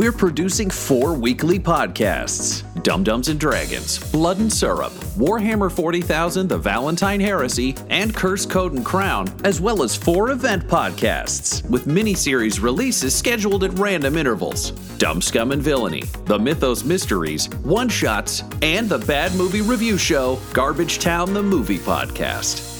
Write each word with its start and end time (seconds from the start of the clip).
We're 0.00 0.12
producing 0.12 0.70
four 0.70 1.12
weekly 1.12 1.58
podcasts 1.58 2.64
Dumb 2.82 3.04
Dumbs 3.04 3.28
and 3.28 3.38
Dragons, 3.38 3.98
Blood 4.10 4.38
and 4.38 4.50
Syrup, 4.50 4.94
Warhammer 5.18 5.70
40,000, 5.70 6.48
The 6.48 6.56
Valentine 6.56 7.20
Heresy, 7.20 7.76
and 7.90 8.16
Curse 8.16 8.46
Code 8.46 8.72
and 8.72 8.82
Crown, 8.82 9.28
as 9.44 9.60
well 9.60 9.82
as 9.82 9.94
four 9.94 10.30
event 10.30 10.66
podcasts 10.66 11.68
with 11.68 11.86
mini-series 11.86 12.60
releases 12.60 13.14
scheduled 13.14 13.62
at 13.62 13.78
random 13.78 14.16
intervals 14.16 14.70
Dumb 14.96 15.20
Scum 15.20 15.52
and 15.52 15.62
Villainy, 15.62 16.04
The 16.24 16.38
Mythos 16.38 16.82
Mysteries, 16.82 17.50
One 17.62 17.90
Shots, 17.90 18.42
and 18.62 18.88
the 18.88 19.00
Bad 19.00 19.34
Movie 19.34 19.60
Review 19.60 19.98
Show, 19.98 20.40
Garbage 20.54 20.98
Town 20.98 21.34
the 21.34 21.42
Movie 21.42 21.76
Podcast. 21.76 22.79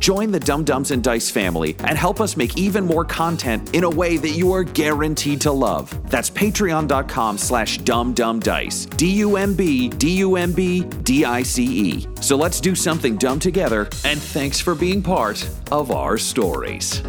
Join 0.00 0.30
the 0.30 0.40
Dumb 0.40 0.64
Dumbs 0.64 0.90
and 0.92 1.04
Dice 1.04 1.30
family 1.30 1.76
and 1.80 1.96
help 1.96 2.22
us 2.22 2.34
make 2.34 2.56
even 2.56 2.86
more 2.86 3.04
content 3.04 3.74
in 3.76 3.84
a 3.84 3.90
way 3.90 4.16
that 4.16 4.30
you 4.30 4.50
are 4.52 4.64
guaranteed 4.64 5.42
to 5.42 5.52
love. 5.52 5.94
That's 6.08 6.30
patreon.com 6.30 7.36
slash 7.36 7.78
dumbdumbdice. 7.80 8.96
D-U-M-B, 8.96 9.90
D-U-M-B, 9.90 10.84
D-I-C-E. 10.84 12.08
So 12.22 12.36
let's 12.36 12.60
do 12.62 12.74
something 12.74 13.18
dumb 13.18 13.38
together, 13.38 13.82
and 14.04 14.20
thanks 14.20 14.58
for 14.58 14.74
being 14.74 15.02
part 15.02 15.46
of 15.70 15.90
our 15.90 16.16
stories. 16.16 17.02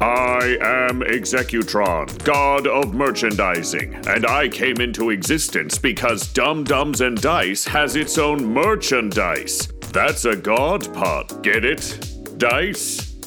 I 0.00 0.58
am 0.60 1.00
Executron, 1.00 2.22
god 2.24 2.66
of 2.66 2.94
merchandising, 2.94 3.94
and 4.06 4.26
I 4.26 4.48
came 4.48 4.80
into 4.80 5.10
existence 5.10 5.78
because 5.78 6.30
Dumb 6.32 6.64
Dumbs 6.64 7.00
and 7.00 7.18
Dice 7.20 7.64
has 7.64 7.96
its 7.96 8.18
own 8.18 8.44
merchandise. 8.44 9.72
That's 9.96 10.26
a 10.26 10.36
god 10.36 10.92
pod, 10.92 11.42
get 11.42 11.64
it? 11.64 12.36
Dice? 12.36 13.15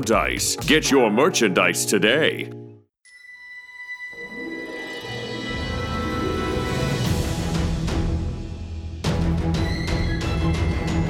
dice. 0.00 0.56
Get 0.56 0.90
your 0.90 1.10
merchandise 1.10 1.84
today. 1.84 2.61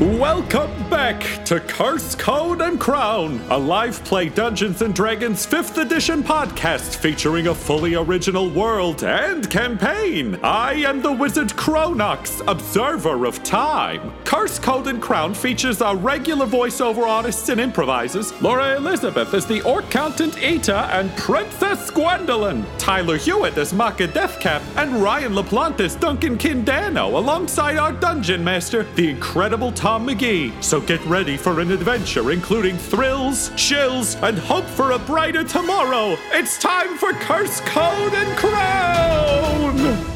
Welcome 0.02 0.90
back 0.90 1.44
to 1.44 1.60
Curse 1.60 2.16
Code 2.16 2.60
and 2.60 2.80
Crown, 2.80 3.40
a 3.50 3.56
live 3.56 4.02
play 4.04 4.28
Dungeons 4.28 4.82
and 4.82 4.92
Dragons 4.92 5.46
5th 5.46 5.80
edition 5.80 6.24
podcast 6.24 6.96
featuring 6.96 7.46
a 7.46 7.54
fully 7.54 7.94
original 7.94 8.50
world 8.50 9.04
and 9.04 9.48
campaign. 9.48 10.40
I 10.42 10.72
am 10.72 11.02
the 11.02 11.12
wizard 11.12 11.50
Cronox, 11.50 12.42
observer 12.50 13.26
of 13.26 13.44
time. 13.44 14.12
Curse 14.24 14.58
Code 14.58 14.88
and 14.88 15.00
Crown 15.00 15.34
features 15.34 15.80
our 15.80 15.94
regular 15.94 16.46
voiceover 16.46 17.06
artists 17.06 17.48
and 17.48 17.60
improvisers 17.60 18.32
Laura 18.42 18.74
Elizabeth 18.74 19.32
as 19.34 19.46
the 19.46 19.62
Orc 19.62 19.88
Countant 19.88 20.36
Eta 20.42 20.88
and 20.92 21.16
Princess 21.16 21.90
Gwendolyn, 21.90 22.66
Tyler 22.76 23.18
Hewitt 23.18 23.56
as 23.56 23.72
Maka 23.72 24.08
Deathcap, 24.08 24.62
and 24.76 25.00
Ryan 25.00 25.34
LaPlante 25.34 25.80
as 25.80 25.94
Duncan 25.94 26.36
Kindano, 26.36 27.14
alongside 27.14 27.76
our 27.76 27.92
dungeon 27.92 28.42
master, 28.42 28.82
the 28.96 29.08
incredible 29.08 29.70
Tom 29.70 29.91
McGee. 29.98 30.62
So 30.62 30.80
get 30.80 31.04
ready 31.04 31.36
for 31.36 31.60
an 31.60 31.70
adventure 31.70 32.30
including 32.30 32.76
thrills, 32.76 33.50
chills, 33.56 34.16
and 34.16 34.38
hope 34.38 34.64
for 34.64 34.92
a 34.92 34.98
brighter 34.98 35.44
tomorrow. 35.44 36.16
It's 36.32 36.58
time 36.58 36.96
for 36.98 37.12
Curse 37.12 37.60
Code 37.60 38.14
and 38.14 38.36
Crown! 38.38 40.12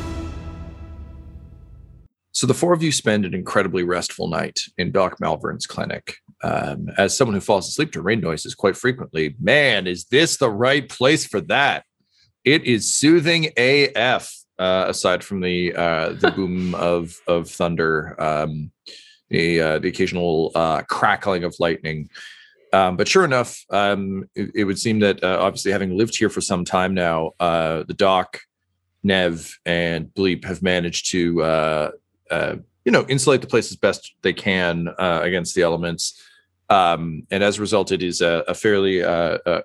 So 2.37 2.47
the 2.47 2.53
four 2.53 2.75
of 2.75 2.83
you 2.83 2.93
spend 2.93 3.25
an 3.25 3.33
incredibly 3.33 3.83
restful 3.83 4.29
night 4.29 4.61
in 4.77 4.93
Doc 4.93 5.21
Malvern's 5.21 5.67
clinic. 5.67 6.17
Um, 6.45 6.91
as 6.99 7.17
someone 7.17 7.35
who 7.35 7.41
falls 7.41 7.67
asleep 7.67 7.93
to 7.93 8.03
rain 8.03 8.21
noises 8.21 8.55
quite 8.55 8.77
frequently, 8.77 9.35
man, 9.41 9.87
is 9.87 10.05
this 10.05 10.37
the 10.37 10.51
right 10.51 10.87
place 10.87 11.25
for 11.25 11.41
that? 11.41 11.85
It 12.45 12.65
is 12.65 12.93
soothing 12.93 13.53
AF. 13.57 14.33
Uh, 14.59 14.85
aside 14.89 15.25
from 15.25 15.41
the 15.41 15.75
uh, 15.75 16.13
the 16.13 16.31
boom 16.31 16.75
of 16.93 17.19
of 17.27 17.49
thunder, 17.51 18.19
um, 18.19 18.71
the 19.31 19.61
uh, 19.61 19.79
the 19.79 19.89
occasional 19.89 20.53
uh, 20.55 20.83
crackling 20.83 21.45
of 21.45 21.55
lightning. 21.59 22.09
Um, 22.73 22.97
but 22.97 23.09
sure 23.09 23.25
enough, 23.25 23.65
um, 23.71 24.29
it, 24.35 24.51
it, 24.55 24.65
would 24.65 24.79
seem 24.79 24.99
that 25.01 25.23
uh, 25.23 25.39
obviously 25.41 25.73
having 25.73 25.97
lived 25.97 26.17
here 26.17 26.29
for 26.29 26.41
some 26.41 26.65
time 26.65 26.95
now, 26.95 27.33
uh, 27.41 27.85
the 27.87 27.95
doc, 27.95 28.41
Nev, 29.03 29.57
and 29.65 30.07
Bleep 30.09 30.45
have 30.45 30.63
managed 30.63 31.11
to 31.13 31.43
uh, 31.43 31.91
uh, 32.31 32.57
you 32.85 32.93
know 32.93 33.07
insulate 33.09 33.41
the 33.41 33.47
place 33.47 33.71
as 33.71 33.77
best 33.77 34.15
they 34.23 34.33
can 34.33 34.89
against 34.99 35.55
the 35.55 35.63
elements. 35.63 36.23
Um, 36.69 37.23
and 37.31 37.45
as 37.45 37.59
a 37.59 37.61
result, 37.61 37.93
it 37.93 38.03
is 38.03 38.21
a, 38.21 38.45
a 38.49 38.55
fairly 38.55 39.03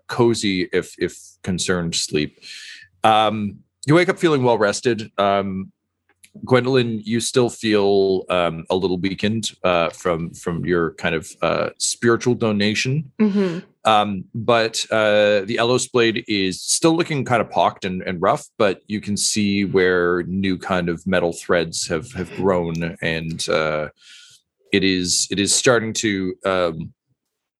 cozy, 0.07 0.69
if 0.71 0.95
if 0.97 1.17
concerned, 1.43 1.95
sleep. 1.95 2.39
Um, 3.03 3.59
you 3.87 3.95
wake 3.95 4.09
up 4.09 4.19
feeling 4.19 4.43
well 4.43 4.59
rested. 4.59 5.11
Um, 5.17 5.71
Gwendolyn, 6.45 7.01
you 7.03 7.19
still 7.19 7.49
feel 7.49 8.23
um, 8.29 8.65
a 8.69 8.75
little 8.75 8.97
weakened 8.97 9.51
uh, 9.63 9.89
from 9.89 10.33
from 10.33 10.65
your 10.65 10.93
kind 10.93 11.13
of 11.13 11.29
uh, 11.41 11.69
spiritual 11.77 12.35
donation, 12.35 13.11
Mm-hmm. 13.19 13.59
um, 13.89 14.23
but 14.33 14.85
uh, 14.91 15.41
the 15.45 15.57
Elos 15.57 15.91
blade 15.91 16.23
is 16.27 16.61
still 16.61 16.95
looking 16.95 17.25
kind 17.25 17.41
of 17.41 17.49
pocked 17.49 17.83
and, 17.83 18.01
and 18.03 18.21
rough. 18.21 18.47
But 18.57 18.81
you 18.87 19.01
can 19.01 19.17
see 19.17 19.65
where 19.65 20.23
new 20.23 20.57
kind 20.57 20.87
of 20.87 21.05
metal 21.05 21.33
threads 21.33 21.87
have 21.87 22.11
have 22.13 22.33
grown, 22.37 22.97
and 23.01 23.47
uh, 23.49 23.89
it 24.71 24.83
is 24.83 25.27
it 25.31 25.39
is 25.39 25.53
starting 25.53 25.91
to 25.93 26.33
um, 26.45 26.93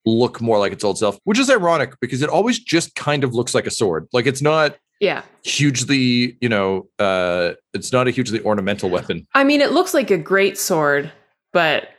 look 0.06 0.40
more 0.42 0.60
like 0.60 0.72
its 0.72 0.84
old 0.84 0.98
self, 0.98 1.20
which 1.26 1.40
is 1.40 1.50
ironic 1.50 2.00
because 2.00 2.22
it 2.22 2.30
always 2.30 2.58
just 2.58 2.96
kind 2.96 3.24
of 3.26 3.34
looks 3.34 3.54
like 3.54 3.68
a 3.68 3.72
sword. 3.72 4.08
Like 4.14 4.28
it's 4.28 4.42
not 4.42 4.78
Yeah. 5.02 5.24
hugely, 5.44 6.38
you 6.40 6.48
know, 6.48 6.88
uh, 7.00 7.54
it's 7.74 7.92
not 7.92 8.08
a 8.08 8.12
hugely 8.12 8.42
ornamental 8.44 8.90
weapon. 8.90 9.28
I 9.34 9.44
mean, 9.44 9.60
it 9.60 9.72
looks 9.74 9.94
like 9.94 10.12
a 10.12 10.18
great 10.18 10.58
sword, 10.58 11.12
but 11.52 11.90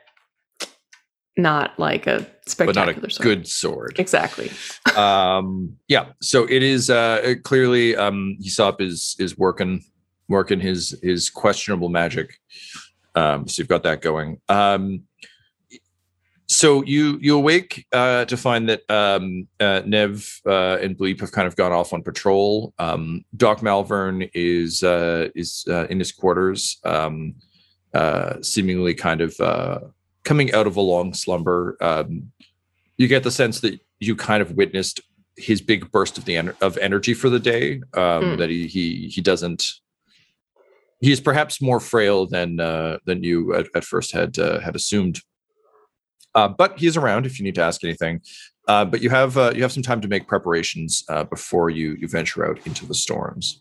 not 1.36 1.78
like 1.78 2.06
a 2.06 2.26
spectacular 2.46 2.94
but 2.94 3.02
not 3.02 3.08
a 3.08 3.10
sword. 3.10 3.24
good 3.24 3.48
sword. 3.48 3.96
Exactly. 3.98 4.50
um 4.96 5.74
yeah 5.88 6.06
so 6.20 6.44
it 6.50 6.62
is 6.62 6.90
uh 6.90 7.34
clearly 7.42 7.96
um 7.96 8.36
Aesop 8.40 8.80
is 8.82 9.16
is 9.18 9.38
working 9.38 9.82
working 10.28 10.60
his 10.60 10.98
his 11.02 11.30
questionable 11.30 11.88
magic 11.88 12.38
Um, 13.14 13.46
so 13.48 13.60
you've 13.60 13.68
got 13.68 13.82
that 13.82 14.00
going. 14.00 14.40
Um, 14.48 15.04
so 16.52 16.82
you 16.84 17.18
you 17.20 17.36
awake 17.36 17.86
uh, 17.92 18.24
to 18.26 18.36
find 18.36 18.68
that 18.68 18.82
um, 18.90 19.48
uh, 19.58 19.82
Nev 19.86 20.40
uh, 20.46 20.76
and 20.80 20.96
Bleep 20.96 21.20
have 21.20 21.32
kind 21.32 21.48
of 21.48 21.56
gone 21.56 21.72
off 21.72 21.92
on 21.92 22.02
patrol. 22.02 22.74
Um, 22.78 23.24
Doc 23.36 23.62
Malvern 23.62 24.28
is 24.34 24.82
uh, 24.82 25.28
is 25.34 25.64
uh, 25.68 25.86
in 25.88 25.98
his 25.98 26.12
quarters, 26.12 26.78
um, 26.84 27.34
uh, 27.94 28.40
seemingly 28.42 28.94
kind 28.94 29.20
of 29.20 29.38
uh, 29.40 29.80
coming 30.24 30.52
out 30.52 30.66
of 30.66 30.76
a 30.76 30.80
long 30.80 31.14
slumber. 31.14 31.76
Um, 31.80 32.30
you 32.98 33.08
get 33.08 33.22
the 33.24 33.30
sense 33.30 33.60
that 33.60 33.80
you 34.00 34.14
kind 34.14 34.42
of 34.42 34.52
witnessed 34.52 35.00
his 35.36 35.62
big 35.62 35.90
burst 35.90 36.18
of 36.18 36.24
the 36.26 36.36
en- 36.36 36.54
of 36.60 36.76
energy 36.78 37.14
for 37.14 37.30
the 37.30 37.40
day. 37.40 37.80
Um, 37.94 38.32
Hmm. 38.32 38.36
That 38.36 38.50
he 38.50 38.66
he 38.66 39.08
he 39.08 39.20
doesn't. 39.20 39.64
He 41.00 41.10
is 41.10 41.20
perhaps 41.20 41.60
more 41.60 41.80
frail 41.80 42.26
than 42.26 42.60
uh, 42.60 42.98
than 43.06 43.24
you 43.24 43.54
at, 43.54 43.66
at 43.74 43.84
first 43.84 44.12
had 44.12 44.38
uh, 44.38 44.60
had 44.60 44.76
assumed. 44.76 45.20
Uh, 46.34 46.48
but 46.48 46.78
he's 46.78 46.96
around 46.96 47.26
if 47.26 47.38
you 47.38 47.44
need 47.44 47.54
to 47.54 47.62
ask 47.62 47.84
anything. 47.84 48.20
Uh, 48.68 48.84
but 48.84 49.02
you 49.02 49.10
have 49.10 49.36
uh, 49.36 49.52
you 49.54 49.62
have 49.62 49.72
some 49.72 49.82
time 49.82 50.00
to 50.00 50.08
make 50.08 50.28
preparations 50.28 51.04
uh, 51.08 51.24
before 51.24 51.68
you 51.68 51.96
you 51.98 52.08
venture 52.08 52.46
out 52.46 52.64
into 52.66 52.86
the 52.86 52.94
storms. 52.94 53.60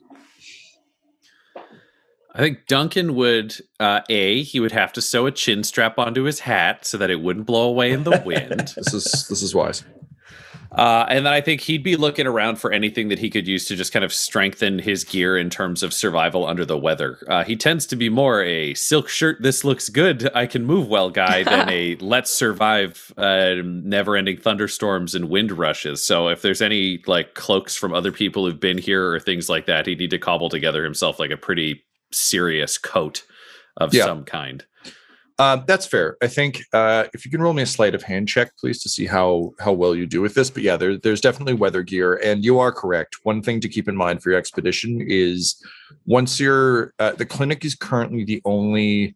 I 2.33 2.39
think 2.39 2.65
Duncan 2.67 3.15
would 3.15 3.55
uh, 3.79 4.01
a 4.09 4.43
he 4.43 4.59
would 4.59 4.71
have 4.71 4.93
to 4.93 5.01
sew 5.01 5.25
a 5.25 5.31
chin 5.31 5.63
strap 5.63 5.97
onto 5.97 6.23
his 6.23 6.41
hat 6.41 6.85
so 6.85 6.97
that 6.97 7.09
it 7.09 7.21
wouldn't 7.21 7.45
blow 7.45 7.67
away 7.67 7.91
in 7.91 8.03
the 8.03 8.21
wind. 8.25 8.73
This 8.75 8.93
is 8.93 9.27
this 9.27 9.41
is 9.41 9.55
wise. 9.55 9.83
Uh, 10.73 11.05
and 11.09 11.25
then 11.25 11.33
I 11.33 11.41
think 11.41 11.61
he'd 11.61 11.83
be 11.83 11.97
looking 11.97 12.25
around 12.25 12.55
for 12.55 12.71
anything 12.71 13.09
that 13.09 13.19
he 13.19 13.29
could 13.29 13.45
use 13.45 13.65
to 13.65 13.75
just 13.75 13.91
kind 13.91 14.05
of 14.05 14.13
strengthen 14.13 14.79
his 14.79 15.03
gear 15.03 15.37
in 15.37 15.49
terms 15.49 15.83
of 15.83 15.93
survival 15.93 16.47
under 16.47 16.63
the 16.65 16.77
weather. 16.77 17.17
Uh, 17.27 17.43
he 17.43 17.57
tends 17.57 17.85
to 17.87 17.97
be 17.97 18.07
more 18.07 18.41
a 18.41 18.73
silk 18.73 19.09
shirt, 19.09 19.41
this 19.41 19.65
looks 19.65 19.89
good, 19.89 20.29
I 20.33 20.45
can 20.45 20.65
move 20.65 20.87
well 20.87 21.09
guy 21.09 21.43
than 21.51 21.69
a 21.69 21.97
let's 21.97 22.31
survive 22.31 23.13
uh, 23.17 23.55
never 23.63 24.15
ending 24.15 24.37
thunderstorms 24.37 25.13
and 25.13 25.29
wind 25.29 25.51
rushes. 25.51 26.03
So 26.03 26.29
if 26.29 26.41
there's 26.41 26.61
any 26.61 27.03
like 27.05 27.33
cloaks 27.33 27.75
from 27.75 27.93
other 27.93 28.13
people 28.13 28.45
who've 28.45 28.59
been 28.59 28.77
here 28.77 29.11
or 29.11 29.19
things 29.19 29.49
like 29.49 29.65
that, 29.65 29.85
he'd 29.87 29.99
need 29.99 30.11
to 30.11 30.19
cobble 30.19 30.47
together 30.49 30.85
himself 30.85 31.19
like 31.19 31.31
a 31.31 31.37
pretty 31.37 31.83
serious 32.13 32.77
coat 32.77 33.23
of 33.75 33.93
Yeah. 33.93 34.05
some 34.05 34.23
kind. 34.23 34.63
Um, 35.41 35.63
that's 35.65 35.87
fair. 35.87 36.17
I 36.21 36.27
think 36.27 36.63
uh, 36.71 37.05
if 37.15 37.25
you 37.25 37.31
can 37.31 37.41
roll 37.41 37.53
me 37.53 37.63
a 37.63 37.65
sleight 37.65 37.95
of 37.95 38.03
hand 38.03 38.27
check, 38.27 38.55
please, 38.57 38.79
to 38.83 38.89
see 38.89 39.07
how 39.07 39.53
how 39.59 39.71
well 39.71 39.95
you 39.95 40.05
do 40.05 40.21
with 40.21 40.35
this. 40.35 40.51
But 40.51 40.61
yeah, 40.61 40.77
there, 40.77 40.97
there's 40.97 41.19
definitely 41.19 41.55
weather 41.55 41.81
gear, 41.81 42.17
and 42.23 42.45
you 42.45 42.59
are 42.59 42.71
correct. 42.71 43.17
One 43.23 43.41
thing 43.41 43.59
to 43.61 43.67
keep 43.67 43.89
in 43.89 43.95
mind 43.95 44.21
for 44.21 44.29
your 44.29 44.37
expedition 44.37 45.01
is 45.01 45.55
once 46.05 46.39
you're 46.39 46.93
uh, 46.99 47.13
the 47.13 47.25
clinic 47.25 47.65
is 47.65 47.73
currently 47.73 48.23
the 48.23 48.39
only 48.45 49.15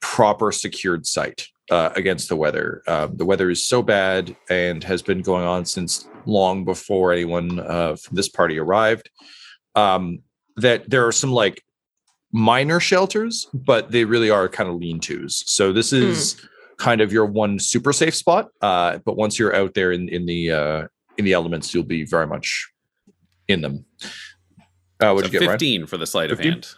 proper 0.00 0.50
secured 0.50 1.06
site 1.06 1.46
uh, 1.70 1.90
against 1.94 2.28
the 2.28 2.34
weather. 2.34 2.82
Um, 2.88 3.16
the 3.16 3.24
weather 3.24 3.48
is 3.48 3.64
so 3.64 3.80
bad 3.80 4.36
and 4.50 4.82
has 4.82 5.02
been 5.02 5.22
going 5.22 5.44
on 5.44 5.64
since 5.66 6.08
long 6.26 6.64
before 6.64 7.12
anyone 7.12 7.60
uh, 7.60 7.94
from 7.94 8.16
this 8.16 8.28
party 8.28 8.58
arrived. 8.58 9.08
Um, 9.76 10.24
that 10.56 10.90
there 10.90 11.06
are 11.06 11.12
some 11.12 11.30
like 11.30 11.62
minor 12.32 12.80
shelters, 12.80 13.48
but 13.52 13.90
they 13.90 14.04
really 14.04 14.30
are 14.30 14.48
kind 14.48 14.68
of 14.68 14.76
lean 14.76 15.00
tos. 15.00 15.44
So 15.46 15.72
this 15.72 15.92
is 15.92 16.40
kind 16.78 17.00
of 17.00 17.12
your 17.12 17.26
one 17.26 17.58
super 17.58 17.92
safe 17.92 18.14
spot. 18.14 18.48
Uh, 18.60 18.98
but 19.04 19.16
once 19.16 19.38
you're 19.38 19.54
out 19.54 19.74
there 19.74 19.92
in 19.92 20.08
in 20.08 20.26
the 20.26 20.50
uh, 20.50 20.86
in 21.18 21.24
the 21.24 21.32
elements, 21.32 21.74
you'll 21.74 21.84
be 21.84 22.04
very 22.04 22.26
much 22.26 22.70
in 23.48 23.60
them. 23.60 23.84
Uh, 25.00 25.12
what'd 25.12 25.30
So 25.30 25.32
you 25.32 25.40
get, 25.40 25.46
Ryan? 25.46 25.58
15 25.58 25.86
for 25.86 25.96
the 25.96 26.06
sleight 26.06 26.30
of 26.30 26.38
hand. 26.38 26.68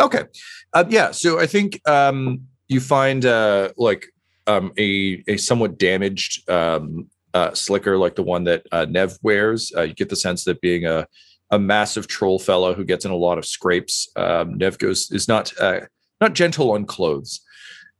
Okay. 0.00 0.24
Uh, 0.72 0.84
yeah. 0.88 1.10
So 1.10 1.40
I 1.40 1.46
think 1.46 1.80
um, 1.88 2.46
you 2.68 2.80
find 2.80 3.24
uh, 3.24 3.70
like 3.76 4.06
um, 4.46 4.72
a 4.78 5.22
a 5.26 5.36
somewhat 5.36 5.78
damaged 5.78 6.48
um, 6.48 7.08
uh, 7.34 7.52
slicker 7.54 7.96
like 7.96 8.14
the 8.14 8.22
one 8.22 8.44
that 8.44 8.66
uh, 8.72 8.86
Nev 8.88 9.18
wears. 9.22 9.72
Uh, 9.76 9.82
you 9.82 9.94
get 9.94 10.08
the 10.08 10.16
sense 10.16 10.44
that 10.44 10.60
being 10.60 10.86
a 10.86 11.06
a 11.50 11.58
massive 11.58 12.08
troll 12.08 12.38
fellow 12.38 12.74
who 12.74 12.84
gets 12.84 13.04
in 13.04 13.10
a 13.10 13.16
lot 13.16 13.38
of 13.38 13.46
scrapes, 13.46 14.08
um, 14.16 14.58
Nev 14.58 14.78
goes 14.78 15.10
is 15.10 15.28
not 15.28 15.52
uh, 15.60 15.80
not 16.20 16.34
gentle 16.34 16.72
on 16.72 16.84
clothes. 16.84 17.40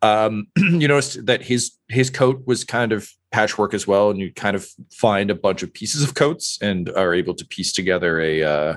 Um, 0.03 0.47
you 0.57 0.89
noticed 0.89 1.27
that 1.27 1.43
his 1.43 1.73
his 1.89 2.11
coat 2.11 2.43
was 2.47 2.65
kind 2.65 2.93
of 2.93 3.11
patchwork 3.31 3.75
as 3.75 3.87
well, 3.87 4.11
and 4.11 4.19
you 4.19 4.33
kind 4.33 4.57
of 4.57 4.67
find 4.93 5.31
a 5.31 5.35
bunch 5.35 5.63
of 5.63 5.73
pieces 5.73 6.03
of 6.03 6.15
coats 6.15 6.59
and 6.63 6.89
are 6.91 7.15
able 7.15 7.35
to 7.35 7.47
piece 7.47 7.73
together 7.73 8.21
a 8.21 8.43
uh, 8.43 8.77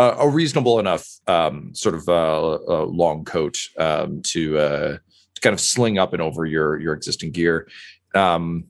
a, 0.00 0.28
reasonable 0.28 0.78
enough 0.78 1.06
um, 1.26 1.74
sort 1.74 1.94
of 1.94 2.08
uh, 2.08 2.54
uh, 2.54 2.84
long 2.86 3.24
coat 3.24 3.58
um, 3.78 4.22
to, 4.22 4.58
uh, 4.58 4.98
to 5.34 5.40
kind 5.40 5.52
of 5.52 5.60
sling 5.60 5.98
up 5.98 6.12
and 6.12 6.22
over 6.22 6.46
your 6.46 6.78
your 6.80 6.94
existing 6.94 7.30
gear. 7.32 7.68
Um, 8.14 8.64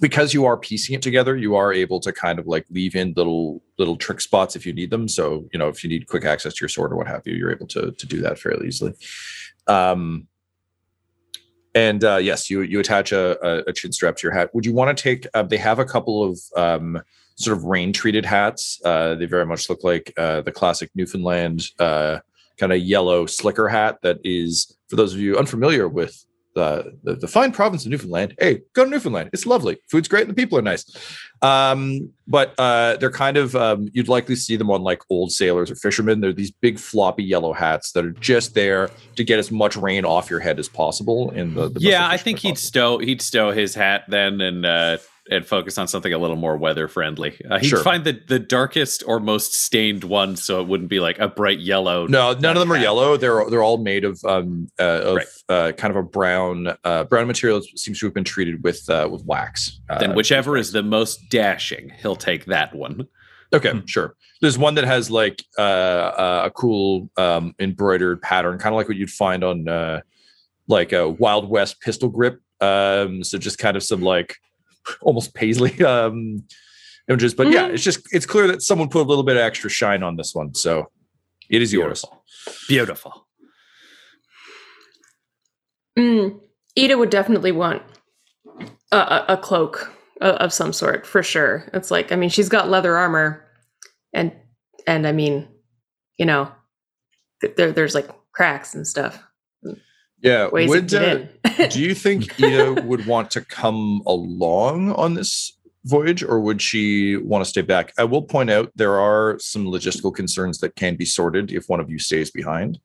because 0.00 0.34
you 0.34 0.44
are 0.44 0.56
piecing 0.56 0.94
it 0.94 1.02
together, 1.02 1.36
you 1.36 1.56
are 1.56 1.72
able 1.72 2.00
to 2.00 2.12
kind 2.12 2.38
of 2.38 2.46
like 2.46 2.66
leave 2.70 2.94
in 2.94 3.14
little 3.16 3.62
little 3.78 3.96
trick 3.96 4.20
spots 4.20 4.56
if 4.56 4.64
you 4.66 4.72
need 4.72 4.90
them. 4.90 5.08
So 5.08 5.48
you 5.52 5.58
know 5.58 5.68
if 5.68 5.82
you 5.82 5.90
need 5.90 6.06
quick 6.06 6.24
access 6.24 6.54
to 6.54 6.62
your 6.62 6.68
sword 6.68 6.92
or 6.92 6.96
what 6.96 7.06
have 7.06 7.26
you, 7.26 7.34
you're 7.34 7.52
able 7.52 7.66
to 7.68 7.92
to 7.92 8.06
do 8.06 8.20
that 8.22 8.38
fairly 8.38 8.68
easily. 8.68 8.94
Um, 9.66 10.28
and 11.76 12.02
uh, 12.04 12.16
yes, 12.16 12.48
you 12.48 12.62
you 12.62 12.80
attach 12.80 13.12
a, 13.12 13.38
a, 13.46 13.64
a 13.68 13.72
chin 13.72 13.92
strap 13.92 14.16
to 14.16 14.26
your 14.26 14.32
hat. 14.32 14.54
Would 14.54 14.64
you 14.64 14.72
want 14.72 14.96
to 14.96 15.02
take? 15.02 15.26
Uh, 15.34 15.42
they 15.42 15.58
have 15.58 15.78
a 15.78 15.84
couple 15.84 16.24
of 16.24 16.40
um, 16.56 17.02
sort 17.36 17.56
of 17.56 17.64
rain 17.64 17.92
treated 17.92 18.24
hats. 18.24 18.80
Uh, 18.84 19.14
they 19.14 19.26
very 19.26 19.46
much 19.46 19.68
look 19.68 19.84
like 19.84 20.12
uh, 20.16 20.40
the 20.40 20.52
classic 20.52 20.90
Newfoundland 20.94 21.68
uh, 21.78 22.20
kind 22.56 22.72
of 22.72 22.78
yellow 22.78 23.26
slicker 23.26 23.68
hat. 23.68 23.98
That 24.02 24.18
is 24.24 24.76
for 24.88 24.96
those 24.96 25.12
of 25.12 25.20
you 25.20 25.36
unfamiliar 25.36 25.86
with 25.86 26.25
the, 26.56 26.98
the 27.04 27.14
the 27.14 27.28
fine 27.28 27.52
province 27.52 27.84
of 27.84 27.90
Newfoundland. 27.90 28.34
Hey, 28.40 28.62
go 28.72 28.82
to 28.82 28.90
Newfoundland. 28.90 29.28
It's 29.32 29.44
lovely. 29.46 29.76
Food's 29.88 30.08
great 30.08 30.22
and 30.22 30.30
the 30.30 30.34
people 30.34 30.58
are 30.58 30.62
nice. 30.62 30.84
Um, 31.42 32.10
but 32.26 32.54
uh, 32.58 32.96
they're 32.96 33.10
kind 33.10 33.36
of 33.36 33.54
um, 33.54 33.88
you'd 33.92 34.08
likely 34.08 34.34
see 34.36 34.56
them 34.56 34.70
on 34.70 34.82
like 34.82 35.02
old 35.10 35.30
sailors 35.30 35.70
or 35.70 35.76
fishermen. 35.76 36.20
They're 36.20 36.32
these 36.32 36.50
big 36.50 36.78
floppy 36.78 37.24
yellow 37.24 37.52
hats 37.52 37.92
that 37.92 38.06
are 38.06 38.10
just 38.12 38.54
there 38.54 38.90
to 39.16 39.22
get 39.22 39.38
as 39.38 39.52
much 39.52 39.76
rain 39.76 40.06
off 40.06 40.30
your 40.30 40.40
head 40.40 40.58
as 40.58 40.68
possible. 40.68 41.30
In 41.30 41.54
the, 41.54 41.68
the 41.68 41.80
yeah, 41.80 42.08
I 42.08 42.16
think 42.16 42.38
he'd 42.38 42.52
possible. 42.52 42.66
stow 42.66 42.98
he'd 42.98 43.20
stow 43.20 43.50
his 43.52 43.74
hat 43.74 44.04
then 44.08 44.40
and 44.40 44.64
uh 44.64 44.96
and 45.30 45.44
focus 45.46 45.76
on 45.78 45.88
something 45.88 46.12
a 46.12 46.18
little 46.18 46.36
more 46.36 46.56
weather 46.56 46.86
friendly. 46.88 47.40
Uh, 47.50 47.58
he'd 47.58 47.68
Sure. 47.68 47.82
find 47.82 48.04
the 48.04 48.20
the 48.28 48.38
darkest 48.38 49.02
or 49.06 49.18
most 49.20 49.54
stained 49.54 50.04
one 50.04 50.36
so 50.36 50.60
it 50.60 50.68
wouldn't 50.68 50.88
be 50.88 51.00
like 51.00 51.18
a 51.18 51.28
bright 51.28 51.58
yellow. 51.58 52.06
No, 52.06 52.32
none 52.34 52.56
of 52.56 52.60
them 52.60 52.72
are 52.72 52.76
yellow. 52.78 53.16
They're 53.16 53.48
they're 53.50 53.62
all 53.62 53.78
made 53.78 54.04
of 54.04 54.24
um 54.24 54.68
uh, 54.78 54.82
of 54.82 55.16
Right. 55.16 55.26
uh, 55.48 55.72
kind 55.72 55.90
of 55.90 55.96
a 55.96 56.02
brown 56.02 56.76
uh, 56.84 57.04
brown 57.04 57.26
material. 57.26 57.60
that 57.60 57.78
Seems 57.78 57.98
to 58.00 58.06
have 58.06 58.14
been 58.14 58.24
treated 58.24 58.62
with 58.62 58.88
uh, 58.88 59.08
with 59.10 59.24
wax. 59.24 59.80
Uh, 59.90 59.98
Then 59.98 60.14
whichever 60.14 60.56
is 60.56 60.72
the 60.72 60.82
most 60.82 61.28
dashing, 61.30 61.90
he'll 62.00 62.16
take 62.16 62.44
that 62.46 62.74
one. 62.74 63.06
okay, 63.52 63.72
sure. 63.86 64.14
There's 64.42 64.58
one 64.58 64.74
that 64.74 64.84
has 64.84 65.10
like 65.10 65.42
uh, 65.58 65.62
uh, 65.62 66.42
a 66.46 66.50
cool 66.50 67.08
um, 67.16 67.54
embroidered 67.58 68.20
pattern, 68.22 68.58
kind 68.58 68.74
of 68.74 68.76
like 68.76 68.86
what 68.88 68.96
you'd 68.96 69.10
find 69.10 69.42
on 69.42 69.66
uh, 69.68 70.00
like 70.68 70.92
a 70.92 71.08
Wild 71.08 71.48
West 71.48 71.80
pistol 71.80 72.08
grip. 72.08 72.40
Um, 72.60 73.22
so 73.24 73.38
just 73.38 73.58
kind 73.58 73.76
of 73.76 73.82
some 73.82 74.02
like 74.02 74.36
almost 75.00 75.34
paisley 75.34 75.82
um, 75.84 76.44
images. 77.08 77.34
But 77.34 77.48
yeah, 77.50 77.68
Mhm. 77.68 77.74
it's 77.74 77.82
just 77.82 78.00
it's 78.12 78.26
clear 78.26 78.46
that 78.48 78.62
someone 78.62 78.88
put 78.88 79.02
a 79.02 79.08
little 79.08 79.24
bit 79.24 79.36
of 79.36 79.42
extra 79.42 79.70
shine 79.70 80.02
on 80.02 80.16
this 80.16 80.34
one. 80.34 80.54
So 80.54 80.90
it 81.50 81.62
is 81.62 81.72
yours. 81.72 82.04
Beautiful. 82.68 83.26
Mm, 85.98 86.40
Ida 86.78 86.98
would 86.98 87.10
definitely 87.10 87.52
want 87.52 87.82
a, 88.92 88.96
a, 88.96 89.24
a 89.30 89.36
cloak 89.36 89.90
of, 90.20 90.34
of 90.36 90.52
some 90.52 90.72
sort 90.72 91.06
for 91.06 91.22
sure. 91.22 91.68
It's 91.72 91.90
like 91.90 92.12
I 92.12 92.16
mean 92.16 92.28
she's 92.28 92.48
got 92.48 92.68
leather 92.68 92.96
armor, 92.96 93.44
and 94.12 94.32
and 94.86 95.06
I 95.06 95.12
mean, 95.12 95.48
you 96.18 96.26
know, 96.26 96.50
there 97.56 97.72
there's 97.72 97.94
like 97.94 98.08
cracks 98.32 98.74
and 98.74 98.86
stuff. 98.86 99.22
Yeah. 100.20 100.48
Would, 100.50 100.92
uh, 100.94 101.18
do 101.70 101.80
you 101.80 101.94
think 101.94 102.40
Ida 102.42 102.82
would 102.82 103.06
want 103.06 103.30
to 103.32 103.40
come 103.42 104.02
along 104.06 104.92
on 104.92 105.14
this 105.14 105.52
voyage 105.84 106.22
or 106.22 106.40
would 106.40 106.60
she 106.60 107.16
want 107.16 107.44
to 107.44 107.48
stay 107.48 107.62
back? 107.62 107.92
I 107.98 108.04
will 108.04 108.22
point 108.22 108.50
out 108.50 108.72
there 108.74 108.98
are 108.98 109.38
some 109.38 109.66
logistical 109.66 110.14
concerns 110.14 110.58
that 110.58 110.74
can 110.74 110.96
be 110.96 111.04
sorted 111.04 111.52
if 111.52 111.68
one 111.68 111.80
of 111.80 111.90
you 111.90 111.98
stays 111.98 112.30
behind, 112.30 112.78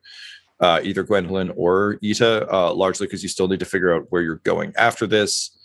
uh, 0.59 0.81
either 0.83 1.03
Gwendolyn 1.03 1.51
or 1.55 1.97
Ita, 2.03 2.47
uh, 2.53 2.73
largely 2.73 3.07
because 3.07 3.23
you 3.23 3.29
still 3.29 3.47
need 3.47 3.59
to 3.59 3.65
figure 3.65 3.95
out 3.95 4.05
where 4.09 4.21
you're 4.21 4.35
going 4.43 4.73
after 4.77 5.07
this. 5.07 5.57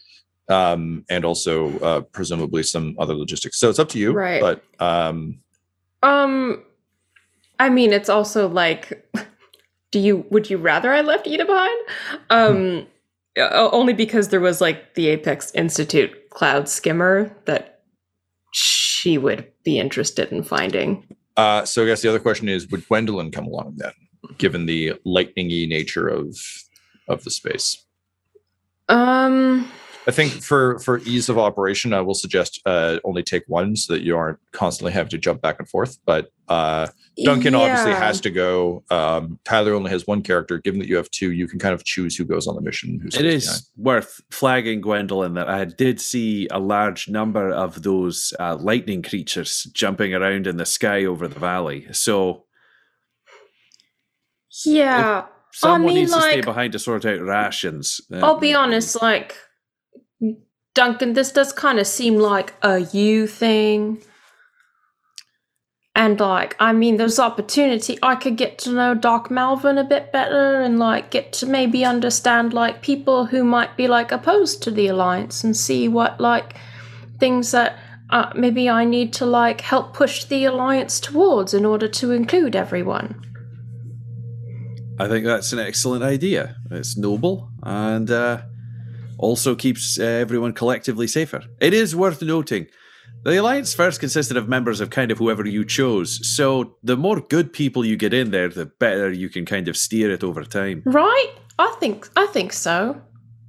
Um, 0.49 1.05
and 1.11 1.25
also 1.25 1.77
uh, 1.81 2.01
presumably 2.03 2.63
some 2.63 2.95
other 3.01 3.15
logistics. 3.15 3.59
So 3.59 3.69
it's 3.69 3.81
up 3.81 3.89
to 3.89 3.99
you. 3.99 4.13
Right. 4.13 4.41
But 4.41 4.63
um, 4.79 5.41
Um, 6.05 6.63
I 7.59 7.69
mean, 7.69 7.93
it's 7.93 8.09
also 8.09 8.49
like, 8.49 9.11
do 9.97 10.03
you 10.03 10.27
would 10.29 10.51
you 10.51 10.59
rather 10.59 10.93
I 10.93 11.01
left 11.01 11.27
Ida 11.27 11.47
behind? 11.47 11.81
Um, 12.29 12.87
only 13.39 13.95
because 13.95 14.29
there 14.29 14.41
was 14.41 14.61
like 14.61 14.93
the 14.93 15.09
Apex 15.09 15.51
Institute 15.55 16.29
cloud 16.29 16.69
skimmer 16.69 17.35
that 17.47 17.81
she 18.53 19.17
would 19.17 19.51
be 19.65 19.79
interested 19.79 20.31
in 20.31 20.43
finding. 20.43 21.03
uh, 21.39 21.65
so 21.65 21.83
I 21.83 21.87
guess 21.87 22.03
the 22.03 22.11
other 22.11 22.19
question 22.19 22.47
is 22.47 22.69
would 22.69 22.87
Gwendolyn 22.87 23.31
come 23.31 23.47
along 23.47 23.77
then? 23.77 23.93
given 24.39 24.67
the 24.67 24.93
lightningy 25.07 25.67
nature 25.67 26.09
of 26.09 26.37
of 27.09 27.25
the 27.25 27.31
space. 27.31 27.85
Um, 28.91 29.71
I 30.07 30.11
think 30.11 30.33
for 30.33 30.79
for 30.81 30.99
ease 30.99 31.31
of 31.31 31.39
operation, 31.39 31.95
I 31.95 32.01
will 32.01 32.15
suggest 32.15 32.61
uh, 32.67 32.99
only 33.05 33.23
take 33.23 33.45
one 33.47 33.77
so 33.77 33.95
that 33.95 34.03
you 34.03 34.15
aren't 34.15 34.39
constantly 34.53 34.93
having 34.93 35.11
to 35.11 35.19
jump 35.19 35.41
back 35.41 35.57
and 35.59 35.69
forth. 35.69 35.99
But 36.05 36.31
uh, 36.49 36.89
Duncan 37.25 37.55
obviously 37.55 37.93
has 37.93 38.21
to 38.21 38.31
go. 38.31 38.85
Um, 38.91 39.39
Tyler 39.45 39.73
only 39.73 39.91
has 39.91 40.07
one 40.07 40.23
character. 40.23 40.59
Given 40.59 40.81
that 40.81 40.89
you 40.89 40.97
have 40.97 41.11
two, 41.11 41.33
you 41.33 41.49
can 41.49 41.59
kind 41.59 41.73
of 41.73 41.83
choose 41.85 42.15
who 42.17 42.25
goes 42.25 42.47
on 42.47 42.55
the 42.57 42.61
mission. 42.61 43.01
Who 43.01 43.09
It 43.09 43.25
behind. 43.25 43.71
worth 43.77 44.21
flagging, 44.31 44.83
Gwendolyn, 44.83 45.35
that 45.35 45.49
I 45.49 45.65
did 45.65 46.01
see 46.01 46.47
a 46.51 46.59
large 46.59 47.09
number 47.09 47.51
of 47.51 47.83
those 47.83 48.35
uh, 48.39 48.57
lightning 48.57 49.03
creatures 49.03 49.65
jumping 49.73 50.13
around 50.15 50.47
in 50.47 50.59
the 50.59 50.67
sky 50.67 51.05
over 51.07 51.27
the 51.27 51.41
valley. 51.41 51.87
So 51.93 52.45
Yeah. 54.65 55.27
someone 55.53 55.87
mean, 55.87 55.95
needs 56.05 56.13
to 56.13 56.21
stay 56.21 56.41
behind 56.43 56.73
to 56.73 56.79
sort 56.79 57.05
out 57.05 57.21
rations. 57.21 58.01
Uh, 58.13 58.19
I'll 58.19 58.39
be 58.39 58.55
honest, 58.55 59.01
like 59.01 59.37
Duncan, 60.75 61.15
this 61.15 61.33
does 61.33 61.53
kind 61.53 61.79
of 61.79 61.87
seem 61.87 62.17
like 62.17 62.53
a 62.63 62.81
you 62.81 63.27
thing. 63.27 64.03
And 65.97 66.21
like, 66.21 66.55
I 66.61 66.75
mean, 66.75 66.99
there's 66.99 67.19
opportunity. 67.19 67.99
I 68.03 68.17
could 68.17 68.37
get 68.37 68.59
to 68.59 68.71
know 68.71 68.95
Doc 68.95 69.31
Malvern 69.31 69.79
a 69.79 69.83
bit 69.85 70.13
better 70.13 70.61
and 70.61 70.79
like 70.79 71.11
get 71.11 71.33
to 71.35 71.47
maybe 71.47 71.87
understand 71.87 72.53
like 72.53 72.83
people 72.83 73.25
who 73.25 73.43
might 73.43 73.79
be 73.79 73.89
like 73.89 74.13
opposed 74.13 74.63
to 74.65 74.71
the 74.71 74.89
alliance 74.89 75.43
and 75.43 75.57
see 75.57 75.89
what 75.89 76.21
like 76.21 76.55
things 77.19 77.51
that 77.53 77.79
uh, 78.11 78.31
maybe 78.37 78.69
I 78.69 78.85
need 78.85 79.15
to 79.15 79.25
like 79.25 79.63
help 79.63 79.95
push 79.95 80.25
the 80.25 80.45
alliance 80.45 81.01
towards 81.01 81.55
in 81.55 81.65
order 81.65 81.89
to 81.89 82.13
include 82.13 82.55
everyone. 82.55 83.23
I 84.99 85.09
think 85.09 85.25
that's 85.25 85.55
an 85.55 85.61
excellent 85.61 86.05
idea. 86.05 86.57
It's 86.71 86.99
noble 86.99 87.51
and 87.63 88.11
uh, 88.11 88.43
also 89.17 89.55
keeps 89.55 89.99
uh, 89.99 90.03
everyone 90.03 90.53
collectively 90.53 91.07
safer. 91.07 91.43
It 91.59 91.73
is 91.73 91.97
worth 91.97 92.21
noting. 92.21 92.67
The 93.25 93.41
Alliance 93.41 93.75
first 93.75 93.99
consisted 93.99 94.37
of 94.37 94.49
members 94.49 94.81
of 94.81 94.91
kind 94.91 95.11
of 95.11 95.19
whoever 95.19 95.45
you 95.47 95.65
chose, 95.65 96.27
so 96.37 96.77
the 96.83 96.97
more 96.97 97.21
good 97.21 97.53
people 97.53 97.85
you 97.85 97.97
get 97.97 98.15
in 98.15 98.31
there, 98.31 98.49
the 98.49 98.67
better 98.67 99.11
you 99.11 99.29
can 99.29 99.45
kind 99.45 99.67
of 99.67 99.77
steer 99.77 100.13
it 100.13 100.23
over 100.23 100.45
time. 100.45 100.83
Right? 100.87 101.33
I 101.59 101.75
think 101.81 102.09
I 102.17 102.27
think 102.27 102.53
so. 102.53 103.01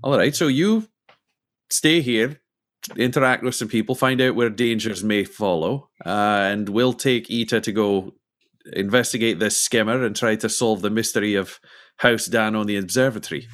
All 0.03 0.17
right, 0.17 0.36
so 0.36 0.47
you 0.47 0.88
stay 1.69 2.01
here, 2.01 2.39
interact 2.95 3.43
with 3.43 3.55
some 3.55 3.67
people, 3.67 3.93
find 3.93 4.21
out 4.21 4.36
where 4.36 4.50
dangers 4.50 5.03
may 5.03 5.24
follow, 5.24 5.89
uh, 6.05 6.50
and 6.51 6.69
we'll 6.69 6.93
take 6.93 7.29
Ita 7.29 7.62
to 7.62 7.71
go 7.71 8.13
investigate 8.74 9.39
this 9.39 9.62
skimmer 9.62 10.03
and 10.03 10.15
try 10.15 10.36
to 10.36 10.50
solve 10.50 10.81
the 10.81 10.89
mystery 10.89 11.36
of 11.36 11.59
House 11.97 12.25
Dan 12.25 12.55
on 12.55 12.67
the 12.67 12.77
observatory. 12.77 13.47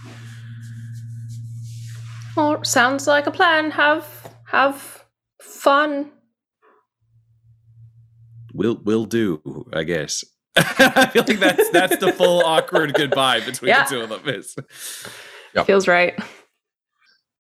Well, 2.35 2.63
sounds 2.63 3.07
like 3.07 3.27
a 3.27 3.31
plan. 3.31 3.71
Have 3.71 4.35
have 4.47 5.02
fun. 5.63 6.11
We'll 8.53 8.79
we'll 8.83 9.05
do, 9.05 9.65
I 9.73 9.83
guess. 9.83 10.23
I 10.55 11.07
feel 11.07 11.23
like 11.27 11.39
that's 11.39 11.69
that's 11.71 11.97
the 11.97 12.11
full 12.13 12.41
awkward 12.45 12.93
goodbye 12.93 13.39
between 13.39 13.69
Yeah. 13.69 13.85
the 13.85 13.89
two 13.89 14.01
of 14.01 14.09
them. 14.09 14.21
Is 14.35 14.55
Yep. 15.55 15.65
Feels 15.67 15.87
right. 15.87 16.19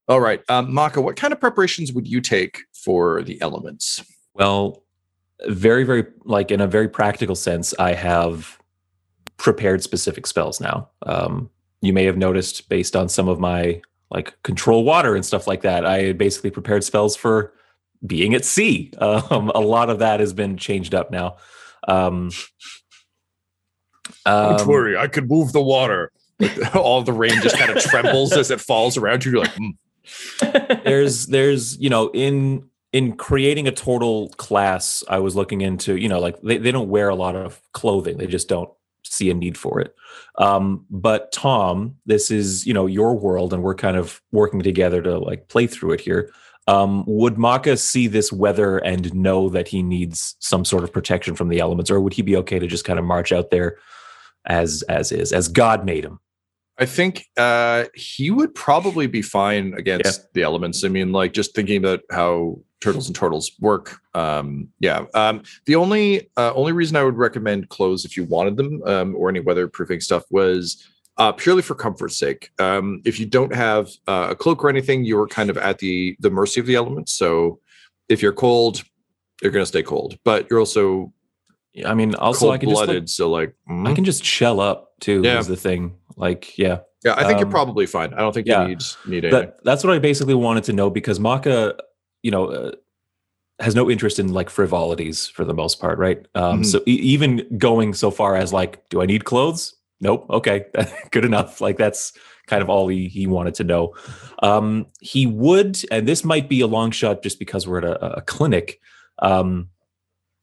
All 0.09 0.19
right, 0.19 0.41
um, 0.49 0.73
Maka, 0.73 1.01
what 1.01 1.15
kind 1.15 1.31
of 1.31 1.39
preparations 1.39 1.93
would 1.93 2.07
you 2.07 2.19
take 2.19 2.59
for 2.73 3.23
the 3.23 3.41
elements? 3.41 4.03
Well, 4.33 4.83
very, 5.47 5.83
very 5.85 6.05
like 6.25 6.51
in 6.51 6.59
a 6.59 6.67
very 6.67 6.89
practical 6.89 7.35
sense, 7.35 7.73
I 7.79 7.93
have 7.93 8.59
prepared 9.37 9.81
specific 9.81 10.27
spells 10.27 10.59
now. 10.59 10.89
Um, 11.05 11.49
you 11.81 11.93
may 11.93 12.03
have 12.03 12.17
noticed 12.17 12.67
based 12.69 12.95
on 12.97 13.07
some 13.07 13.27
of 13.29 13.39
my 13.39 13.81
like 14.11 14.35
control 14.43 14.83
water 14.83 15.15
and 15.15 15.25
stuff 15.25 15.47
like 15.47 15.61
that, 15.61 15.85
I 15.85 16.01
had 16.03 16.17
basically 16.17 16.51
prepared 16.51 16.83
spells 16.83 17.15
for 17.15 17.53
being 18.05 18.33
at 18.33 18.45
sea. 18.45 18.91
Um, 18.97 19.49
a 19.53 19.59
lot 19.59 19.89
of 19.89 19.99
that 19.99 20.19
has 20.19 20.33
been 20.33 20.57
changed 20.57 20.93
up 20.93 21.11
now. 21.11 21.37
Um, 21.87 22.31
Don't 24.25 24.61
um, 24.61 24.67
worry, 24.67 24.97
I 24.97 25.07
could 25.07 25.29
move 25.29 25.53
the 25.53 25.61
water. 25.61 26.11
Like, 26.39 26.75
all 26.75 27.03
the 27.03 27.13
rain 27.13 27.41
just 27.41 27.57
kind 27.57 27.71
of 27.71 27.81
trembles 27.83 28.33
as 28.33 28.51
it 28.51 28.59
falls 28.59 28.97
around 28.97 29.23
you. 29.23 29.31
You're 29.31 29.41
like, 29.41 29.55
"Hmm, 29.55 29.69
there's 30.83 31.27
there's 31.27 31.77
you 31.77 31.89
know 31.89 32.09
in 32.13 32.69
in 32.91 33.15
creating 33.15 33.67
a 33.67 33.71
tortle 33.71 34.35
class 34.37 35.03
i 35.07 35.17
was 35.17 35.35
looking 35.35 35.61
into 35.61 35.95
you 35.95 36.09
know 36.09 36.19
like 36.19 36.39
they, 36.41 36.57
they 36.57 36.71
don't 36.71 36.89
wear 36.89 37.09
a 37.09 37.15
lot 37.15 37.35
of 37.35 37.61
clothing 37.71 38.17
they 38.17 38.27
just 38.27 38.49
don't 38.49 38.69
see 39.05 39.29
a 39.29 39.33
need 39.33 39.57
for 39.57 39.79
it 39.79 39.95
um 40.37 40.85
but 40.89 41.31
tom 41.31 41.95
this 42.05 42.31
is 42.31 42.65
you 42.65 42.73
know 42.73 42.85
your 42.85 43.15
world 43.15 43.53
and 43.53 43.63
we're 43.63 43.75
kind 43.75 43.97
of 43.97 44.21
working 44.31 44.61
together 44.61 45.01
to 45.01 45.17
like 45.17 45.47
play 45.47 45.67
through 45.67 45.91
it 45.91 46.01
here 46.01 46.31
um 46.67 47.03
would 47.05 47.37
maka 47.37 47.75
see 47.75 48.07
this 48.07 48.31
weather 48.31 48.77
and 48.79 49.13
know 49.13 49.49
that 49.49 49.67
he 49.67 49.83
needs 49.83 50.35
some 50.39 50.63
sort 50.63 50.83
of 50.83 50.93
protection 50.93 51.35
from 51.35 51.49
the 51.49 51.59
elements 51.59 51.91
or 51.91 51.99
would 51.99 52.13
he 52.13 52.21
be 52.21 52.35
okay 52.35 52.59
to 52.59 52.67
just 52.67 52.85
kind 52.85 52.99
of 52.99 53.05
march 53.05 53.31
out 53.31 53.51
there 53.51 53.77
as 54.45 54.83
as 54.83 55.11
is 55.11 55.33
as 55.33 55.47
god 55.47 55.85
made 55.85 56.05
him 56.05 56.19
I 56.77 56.85
think 56.85 57.27
uh, 57.37 57.85
he 57.93 58.31
would 58.31 58.55
probably 58.55 59.05
be 59.05 59.21
fine 59.21 59.75
against 59.75 60.33
the 60.33 60.41
elements. 60.41 60.83
I 60.83 60.87
mean, 60.87 61.11
like 61.11 61.31
just 61.31 61.53
thinking 61.53 61.77
about 61.77 62.01
how 62.09 62.59
turtles 62.81 63.07
and 63.07 63.15
turtles 63.15 63.51
work. 63.59 63.99
Um, 64.15 64.69
yeah. 64.79 65.05
Um, 65.13 65.43
the 65.65 65.75
only 65.75 66.29
uh, 66.35 66.51
only 66.53 66.71
reason 66.71 66.97
I 66.97 67.03
would 67.03 67.17
recommend 67.17 67.69
clothes 67.69 68.05
if 68.05 68.17
you 68.17 68.25
wanted 68.25 68.57
them 68.57 68.81
um, 68.85 69.15
or 69.15 69.29
any 69.29 69.39
weatherproofing 69.39 70.01
stuff 70.01 70.23
was 70.31 70.87
uh, 71.17 71.31
purely 71.31 71.61
for 71.61 71.75
comfort's 71.75 72.17
sake. 72.17 72.51
Um, 72.59 73.01
if 73.05 73.19
you 73.19 73.25
don't 73.25 73.53
have 73.53 73.89
uh, 74.07 74.27
a 74.31 74.35
cloak 74.35 74.63
or 74.63 74.69
anything, 74.69 75.03
you're 75.03 75.27
kind 75.27 75.49
of 75.49 75.57
at 75.57 75.79
the 75.79 76.15
the 76.19 76.29
mercy 76.29 76.59
of 76.59 76.65
the 76.65 76.75
elements. 76.75 77.13
So 77.13 77.59
if 78.09 78.21
you're 78.21 78.33
cold, 78.33 78.83
you're 79.41 79.51
gonna 79.51 79.65
stay 79.65 79.83
cold. 79.83 80.17
But 80.23 80.47
you're 80.49 80.59
also 80.59 81.13
i 81.87 81.93
mean 81.95 82.13
also 82.13 82.51
i 82.51 82.57
can 82.59 82.69
just 82.69 82.81
like, 82.81 82.85
blooded. 82.85 83.09
so 83.09 83.31
like, 83.31 83.55
mm. 83.67 83.87
I 83.87 83.95
can 83.95 84.05
just 84.05 84.23
shell 84.23 84.59
up 84.59 84.93
too. 84.99 85.21
Yeah. 85.23 85.39
Is 85.39 85.47
the 85.47 85.55
thing 85.55 85.95
like 86.15 86.57
yeah. 86.57 86.79
yeah, 87.03 87.15
I 87.17 87.25
think 87.25 87.39
you're 87.39 87.47
um, 87.47 87.51
probably 87.51 87.85
fine. 87.85 88.13
I 88.13 88.19
don't 88.19 88.33
think 88.33 88.47
yeah. 88.47 88.63
you 88.63 88.67
need 88.69 88.83
need 89.05 89.25
anything. 89.25 89.31
That 89.31 89.63
that's 89.63 89.83
what 89.83 89.93
I 89.93 89.99
basically 89.99 90.35
wanted 90.35 90.63
to 90.65 90.73
know 90.73 90.89
because 90.89 91.19
Maka, 91.19 91.75
you 92.21 92.31
know, 92.31 92.45
uh, 92.45 92.71
has 93.59 93.75
no 93.75 93.89
interest 93.89 94.19
in 94.19 94.33
like 94.33 94.49
frivolities 94.49 95.27
for 95.27 95.45
the 95.45 95.53
most 95.53 95.79
part, 95.79 95.97
right? 95.97 96.25
Um, 96.35 96.61
Mhm. 96.61 96.65
So 96.65 96.79
e- 96.87 96.91
even 96.91 97.47
going 97.57 97.93
so 97.93 98.11
far 98.11 98.35
as 98.35 98.51
like, 98.53 98.87
do 98.89 99.01
I 99.01 99.05
need 99.05 99.25
clothes? 99.25 99.75
Nope. 100.03 100.25
Okay, 100.29 100.65
good 101.11 101.23
enough. 101.23 101.61
Like 101.61 101.77
that's 101.77 102.11
kind 102.45 102.61
of 102.61 102.69
all 102.69 102.89
he 102.89 103.07
he 103.07 103.25
wanted 103.25 103.55
to 103.55 103.63
know. 103.63 103.95
Um, 104.43 104.87
he 104.99 105.25
would, 105.25 105.79
and 105.89 106.05
this 106.07 106.25
might 106.25 106.49
be 106.49 106.59
a 106.59 106.67
long 106.67 106.91
shot 106.91 107.23
just 107.23 107.39
because 107.39 107.65
we're 107.65 107.79
at 107.79 107.85
a, 107.85 108.17
a 108.17 108.21
clinic. 108.21 108.81
Um, 109.19 109.69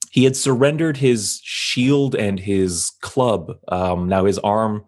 he 0.09 0.23
had 0.23 0.35
surrendered 0.35 0.97
his 0.97 1.39
shield 1.43 2.15
and 2.15 2.39
his 2.39 2.91
club. 3.01 3.57
Um, 3.67 4.09
now 4.09 4.25
his 4.25 4.39
arm, 4.39 4.83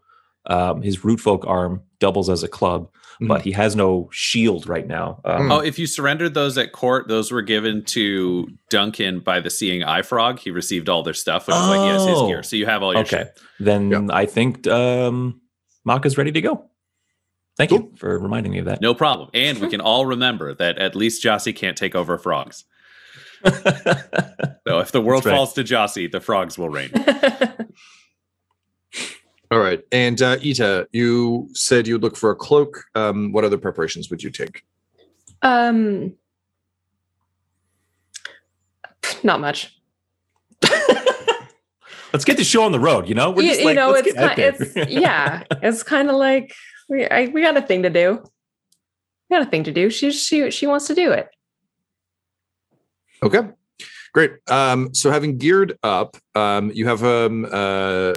um, 0.48 0.82
his 0.82 1.06
root 1.06 1.20
folk 1.20 1.46
arm, 1.48 1.84
doubles 2.00 2.30
as 2.30 2.42
a 2.42 2.48
club, 2.48 2.90
but 3.22 3.42
he 3.42 3.52
has 3.52 3.76
no 3.76 4.10
shield 4.12 4.68
right 4.68 4.88
now. 4.88 5.22
Um, 5.26 5.52
Oh, 5.52 5.60
if 5.60 5.78
you 5.80 5.88
surrendered 5.88 6.34
those 6.34 6.58
at 6.58 6.72
court, 6.72 7.08
those 7.08 7.32
were 7.32 7.42
given 7.42 7.84
to 7.86 8.48
Duncan 8.70 9.20
by 9.20 9.40
the 9.40 9.50
Seeing 9.50 9.84
Eye 9.84 10.02
Frog. 10.02 10.40
He 10.40 10.52
received 10.52 10.90
all 10.90 11.04
their 11.04 11.14
stuff, 11.14 11.48
which 11.48 11.56
is 11.56 11.68
like 11.68 11.82
he 11.82 11.88
has 11.88 12.06
his 12.06 12.18
Oh. 12.18 12.28
gear. 12.28 12.44
So 12.44 12.56
you 12.56 12.66
have 12.66 12.84
all 12.84 12.94
your 12.94 13.02
okay, 13.04 13.18
shit. 13.18 13.40
then 13.60 13.90
Yeah. 13.92 14.08
I 14.12 14.26
think 14.26 14.68
um, 14.68 15.42
Maka's 15.86 16.18
ready 16.18 16.32
to 16.32 16.42
go. 16.42 16.66
Thank 17.56 17.70
you 17.72 17.92
for 17.98 18.18
reminding 18.18 18.52
me 18.52 18.58
of 18.60 18.66
that. 18.66 18.82
No 18.82 18.94
problem. 18.96 19.30
And 19.34 19.60
we 19.60 19.70
can 19.72 19.80
all 19.82 20.06
remember 20.08 20.54
that 20.56 20.80
at 20.80 20.96
least 20.96 21.24
Jossie 21.24 21.56
can't 21.56 21.78
take 21.78 21.94
over 21.96 22.18
frogs. 22.18 22.66
So 24.66 24.80
if 24.80 24.94
the 24.94 25.02
world 25.02 25.26
right. 25.26 25.36
falls 25.36 25.52
to 25.56 25.64
Jossie, 25.64 26.10
the 26.10 26.22
frogs 26.22 26.58
will 26.58 26.70
reign. 26.70 26.90
All 29.54 29.60
right. 29.60 29.84
And 29.92 30.20
uh, 30.20 30.38
Ita, 30.44 30.88
you 30.94 31.48
said 31.54 31.86
you'd 31.86 32.02
look 32.02 32.16
for 32.16 32.32
a 32.32 32.36
cloak. 32.36 32.86
Um, 32.96 33.32
what 33.32 33.46
other 33.46 33.60
preparations 33.60 34.10
would 34.10 34.24
you 34.24 34.32
take? 34.32 34.64
um, 35.44 36.16
not 39.22 39.40
much. 39.40 39.80
Let's 42.14 42.26
get 42.26 42.38
the 42.38 42.44
show 42.44 42.64
on 42.64 42.72
the 42.72 42.80
road. 42.80 43.08
You 43.08 43.14
know, 43.14 43.30
we're 43.30 43.44
just 43.44 43.60
you 43.60 43.68
like, 43.68 43.76
know, 43.76 43.92
let's 43.92 44.08
it's 44.08 44.18
get 44.18 44.28
kind, 44.28 44.40
there. 44.40 44.84
it's 44.86 44.92
yeah, 44.92 45.44
it's 45.62 45.84
kind 45.84 46.10
of 46.10 46.16
like 46.16 46.52
we 46.90 47.08
I, 47.08 47.28
we 47.28 47.44
got 47.44 47.56
a 47.56 47.62
thing 47.62 47.84
to 47.84 47.92
do. 47.92 48.24
We 49.30 49.38
got 49.38 49.46
a 49.48 49.50
thing 49.50 49.64
to 49.66 49.72
do. 49.72 49.92
She 49.92 50.12
she 50.12 50.50
she 50.50 50.66
wants 50.66 50.88
to 50.88 50.96
do 50.96 51.12
it. 51.12 51.30
Okay. 53.22 53.50
Great. 54.14 54.32
Um, 54.48 54.94
so 54.94 55.12
having 55.12 55.38
geared 55.38 55.78
up, 55.84 56.18
um, 56.36 56.72
you 56.72 56.88
have 56.88 57.04
um, 57.04 57.48
uh, 57.52 58.14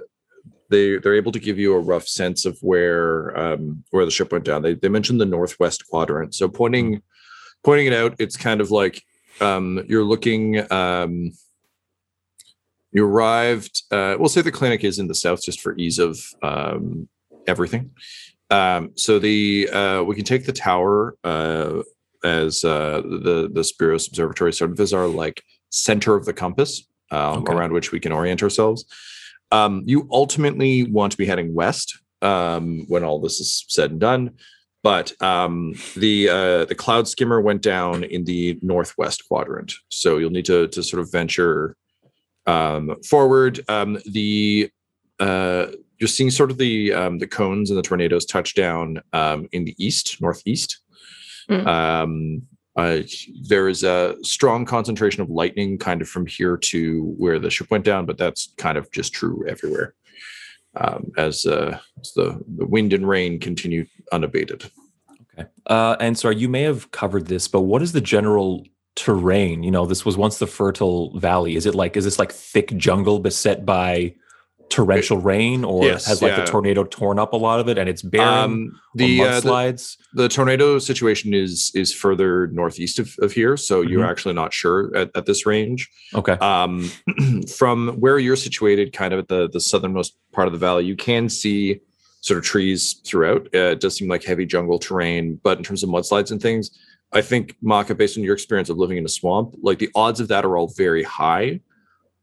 they 0.70 0.98
they're 0.98 1.14
able 1.14 1.32
to 1.32 1.38
give 1.38 1.58
you 1.58 1.74
a 1.74 1.80
rough 1.80 2.06
sense 2.06 2.44
of 2.44 2.58
where 2.60 3.36
um, 3.38 3.84
where 3.90 4.04
the 4.04 4.10
ship 4.10 4.32
went 4.32 4.44
down. 4.44 4.62
They 4.62 4.74
they 4.74 4.88
mentioned 4.88 5.20
the 5.20 5.26
northwest 5.26 5.86
quadrant. 5.88 6.34
So 6.34 6.48
pointing 6.48 7.02
pointing 7.64 7.86
it 7.86 7.92
out, 7.92 8.14
it's 8.18 8.36
kind 8.36 8.60
of 8.60 8.70
like 8.70 9.02
um, 9.40 9.84
you're 9.88 10.04
looking 10.04 10.70
um, 10.72 11.32
you 12.92 13.04
arrived. 13.04 13.82
Uh, 13.90 14.16
we'll 14.18 14.28
say 14.28 14.40
the 14.42 14.52
clinic 14.52 14.84
is 14.84 14.98
in 14.98 15.08
the 15.08 15.14
south, 15.14 15.42
just 15.42 15.60
for 15.60 15.76
ease 15.76 15.98
of 15.98 16.18
um, 16.42 17.08
everything. 17.46 17.90
Um, 18.50 18.92
so 18.94 19.18
the 19.18 19.68
uh, 19.70 20.02
we 20.02 20.14
can 20.14 20.24
take 20.24 20.46
the 20.46 20.52
tower 20.52 21.16
uh, 21.24 21.82
as 22.24 22.64
uh, 22.64 23.02
the 23.04 23.50
the 23.52 23.60
Spiros 23.62 24.08
Observatory 24.08 24.52
sort 24.52 24.70
of 24.70 24.80
as 24.80 24.92
our 24.92 25.06
like 25.06 25.42
center 25.70 26.14
of 26.14 26.24
the 26.24 26.32
compass 26.32 26.86
um, 27.10 27.38
Okay. 27.42 27.52
around 27.52 27.72
which 27.72 27.92
we 27.92 28.00
can 28.00 28.12
orient 28.12 28.42
ourselves. 28.42 28.84
Um, 29.52 29.82
you 29.86 30.08
ultimately 30.10 30.84
want 30.84 31.12
to 31.12 31.18
be 31.18 31.26
heading 31.26 31.54
west 31.54 31.98
um, 32.22 32.84
when 32.88 33.04
all 33.04 33.20
this 33.20 33.40
is 33.40 33.64
said 33.68 33.92
and 33.92 34.00
done. 34.00 34.32
But 34.82 35.20
um, 35.20 35.74
the 35.96 36.28
uh, 36.28 36.64
the 36.66 36.76
cloud 36.76 37.08
skimmer 37.08 37.40
went 37.40 37.60
down 37.60 38.04
in 38.04 38.24
the 38.24 38.58
northwest 38.62 39.24
quadrant, 39.26 39.72
so 39.88 40.18
you'll 40.18 40.30
need 40.30 40.44
to 40.44 40.68
to 40.68 40.82
sort 40.82 41.00
of 41.00 41.10
venture 41.10 41.76
um, 42.46 42.94
forward. 43.02 43.60
Um, 43.68 43.98
the 44.06 44.70
uh, 45.18 45.66
you're 45.98 46.08
seeing 46.08 46.30
sort 46.30 46.50
of 46.52 46.58
the 46.58 46.92
um, 46.92 47.18
the 47.18 47.26
cones 47.26 47.70
and 47.70 47.78
the 47.78 47.82
tornadoes 47.82 48.26
touch 48.26 48.54
down 48.54 49.02
um, 49.12 49.48
in 49.50 49.64
the 49.64 49.74
east, 49.78 50.20
northeast. 50.20 50.80
Mm. 51.50 51.66
Uh, 52.76 53.02
there 53.48 53.68
is 53.68 53.82
a 53.82 54.16
strong 54.22 54.64
concentration 54.66 55.22
of 55.22 55.30
lightning, 55.30 55.78
kind 55.78 56.02
of 56.02 56.08
from 56.08 56.26
here 56.26 56.56
to 56.58 57.14
where 57.16 57.38
the 57.38 57.50
ship 57.50 57.70
went 57.70 57.84
down, 57.84 58.04
but 58.04 58.18
that's 58.18 58.52
kind 58.58 58.76
of 58.76 58.90
just 58.92 59.12
true 59.12 59.44
everywhere. 59.48 59.94
Um, 60.76 61.10
as, 61.16 61.46
uh, 61.46 61.78
as 62.00 62.12
the 62.12 62.38
the 62.58 62.66
wind 62.66 62.92
and 62.92 63.08
rain 63.08 63.40
continue 63.40 63.86
unabated. 64.12 64.70
Okay. 65.32 65.48
Uh, 65.66 65.96
and 66.00 66.18
sorry, 66.18 66.36
you 66.36 66.50
may 66.50 66.62
have 66.62 66.90
covered 66.90 67.26
this, 67.28 67.48
but 67.48 67.62
what 67.62 67.80
is 67.80 67.92
the 67.92 68.00
general 68.02 68.66
terrain? 68.94 69.62
You 69.62 69.70
know, 69.70 69.86
this 69.86 70.04
was 70.04 70.18
once 70.18 70.38
the 70.38 70.46
fertile 70.46 71.18
valley. 71.18 71.56
Is 71.56 71.64
it 71.64 71.74
like 71.74 71.96
is 71.96 72.04
this 72.04 72.18
like 72.18 72.30
thick 72.30 72.76
jungle 72.76 73.20
beset 73.20 73.64
by 73.64 74.16
torrential 74.68 75.18
rain, 75.18 75.64
or 75.64 75.84
Yes, 75.84 76.06
has 76.06 76.20
like 76.22 76.32
yeah. 76.32 76.40
the 76.44 76.46
tornado 76.50 76.84
torn 76.84 77.18
up 77.18 77.32
a 77.32 77.36
lot 77.36 77.60
of 77.60 77.68
it 77.68 77.78
and 77.78 77.88
it's 77.88 78.02
barren? 78.02 78.38
Um, 78.50 78.80
the, 78.94 79.20
or 79.20 79.28
uh, 79.28 79.40
the 79.40 79.48
mudslides? 79.48 79.96
the 80.14 80.28
tornado 80.28 80.78
situation 80.78 81.34
is 81.34 81.70
is 81.74 81.92
further 81.94 82.48
northeast 82.48 82.98
of, 82.98 83.14
of 83.20 83.32
here, 83.32 83.56
so 83.56 83.80
you're 83.82 84.04
Mhm. 84.04 84.10
actually 84.10 84.34
not 84.34 84.52
sure 84.52 84.94
at, 84.96 85.10
at 85.14 85.26
this 85.26 85.46
range. 85.46 85.88
okay. 86.14 86.32
um, 86.34 86.90
from 87.56 87.88
where 88.00 88.18
you're 88.18 88.36
situated, 88.36 88.92
kind 88.92 89.12
of 89.12 89.20
at 89.20 89.28
the 89.28 89.48
the 89.50 89.60
southernmost 89.60 90.16
part 90.32 90.46
of 90.48 90.52
the 90.52 90.58
valley, 90.58 90.84
you 90.84 90.96
can 90.96 91.28
see 91.28 91.80
sort 92.20 92.38
of 92.38 92.44
trees 92.44 93.00
throughout. 93.06 93.46
Uh, 93.54 93.70
it 93.74 93.80
does 93.80 93.96
seem 93.96 94.08
like 94.08 94.24
heavy 94.24 94.44
jungle 94.46 94.78
terrain, 94.78 95.38
but 95.44 95.58
in 95.58 95.64
terms 95.64 95.82
of 95.84 95.88
mudslides 95.90 96.32
and 96.32 96.42
things, 96.42 96.70
I 97.12 97.22
think 97.22 97.54
Maka, 97.62 97.94
based 97.94 98.18
on 98.18 98.24
your 98.24 98.34
experience 98.34 98.68
of 98.68 98.78
living 98.78 98.96
in 98.98 99.04
a 99.04 99.08
swamp, 99.08 99.54
like 99.62 99.78
the 99.78 99.90
odds 99.94 100.18
of 100.18 100.26
that 100.28 100.44
are 100.44 100.56
all 100.56 100.66
very 100.76 101.04
high. 101.04 101.60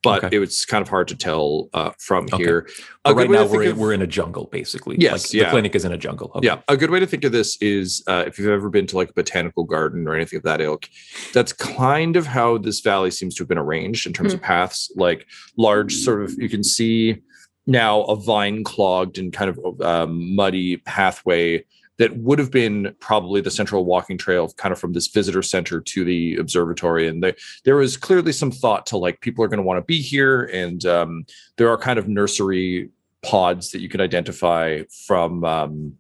But 0.04 0.26
Okay. 0.26 0.36
it 0.36 0.40
was 0.40 0.66
kind 0.66 0.82
of 0.82 0.90
hard 0.90 1.08
to 1.08 1.16
tell 1.16 1.70
uh, 1.74 1.92
from 1.98 2.26
Okay. 2.26 2.38
here. 2.44 2.68
But 3.06 3.16
right 3.16 3.30
now 3.30 3.46
we're 3.46 3.64
in, 3.64 3.72
of- 3.72 3.78
we're 3.78 3.94
in 3.94 4.02
a 4.02 4.08
jungle 4.08 4.50
basically. 4.52 4.98
Yes, 5.00 5.28
like, 5.28 5.34
yeah. 5.34 5.44
The 5.46 5.50
clinic 5.52 5.76
is 5.76 5.86
in 5.86 5.94
a 5.94 5.98
jungle. 5.98 6.32
Okay. 6.36 6.46
Yeah, 6.48 6.60
a 6.68 6.76
good 6.78 6.90
way 6.92 7.00
to 7.00 7.08
think 7.08 7.24
of 7.24 7.32
this 7.32 7.58
is 7.62 8.04
uh, 8.08 8.26
if 8.28 8.38
you've 8.38 8.50
ever 8.50 8.70
been 8.70 8.86
to 8.88 8.98
like 8.98 9.10
a 9.12 9.14
botanical 9.14 9.64
garden 9.64 10.06
or 10.08 10.14
anything 10.16 10.38
of 10.38 10.44
that 10.44 10.60
ilk, 10.62 10.88
that's 11.34 11.54
kind 11.54 12.16
of 12.18 12.28
how 12.28 12.58
this 12.58 12.82
valley 12.82 13.12
seems 13.12 13.34
to 13.36 13.44
have 13.44 13.48
been 13.48 13.58
arranged 13.58 14.06
in 14.06 14.12
terms 14.14 14.34
of 14.34 14.42
paths. 14.42 14.92
Like 14.96 15.26
large, 15.58 15.94
sort 15.94 16.22
of, 16.24 16.34
you 16.38 16.50
can 16.50 16.64
see 16.64 17.22
now 17.66 18.02
a 18.04 18.16
vine 18.18 18.66
clogged 18.66 19.18
and 19.18 19.32
kind 19.32 19.50
of 19.50 19.82
um, 19.82 20.36
muddy 20.36 20.78
pathway 20.78 21.64
that 21.98 22.16
would 22.18 22.40
have 22.40 22.52
been 22.52 22.96
probably 23.00 23.42
the 23.42 23.52
central 23.52 23.86
walking 23.86 24.18
trail, 24.18 24.52
kind 24.58 24.72
of 24.72 24.80
from 24.80 24.94
this 24.94 25.08
visitor 25.08 25.42
center 25.42 25.80
to 25.80 26.04
the 26.04 26.36
observatory. 26.38 27.08
And 27.08 27.22
there, 27.22 27.36
there 27.66 27.76
was 27.76 27.98
clearly 27.98 28.32
some 28.32 28.52
thought 28.52 28.86
to 28.88 28.98
like 28.98 29.22
people 29.22 29.44
are 29.44 29.48
going 29.48 29.58
to 29.58 29.64
want 29.64 29.78
to 29.78 29.86
be 29.86 30.02
here, 30.02 30.46
and 30.46 30.86
um, 30.86 31.26
there 31.58 31.70
are 31.70 31.78
kind 31.78 32.00
of 32.00 32.08
nursery 32.08 32.90
pods 33.22 33.72
that 33.72 33.80
you 33.80 33.90
can 33.90 34.02
identify 34.02 34.82
from 35.06 35.44
um, 35.46 35.94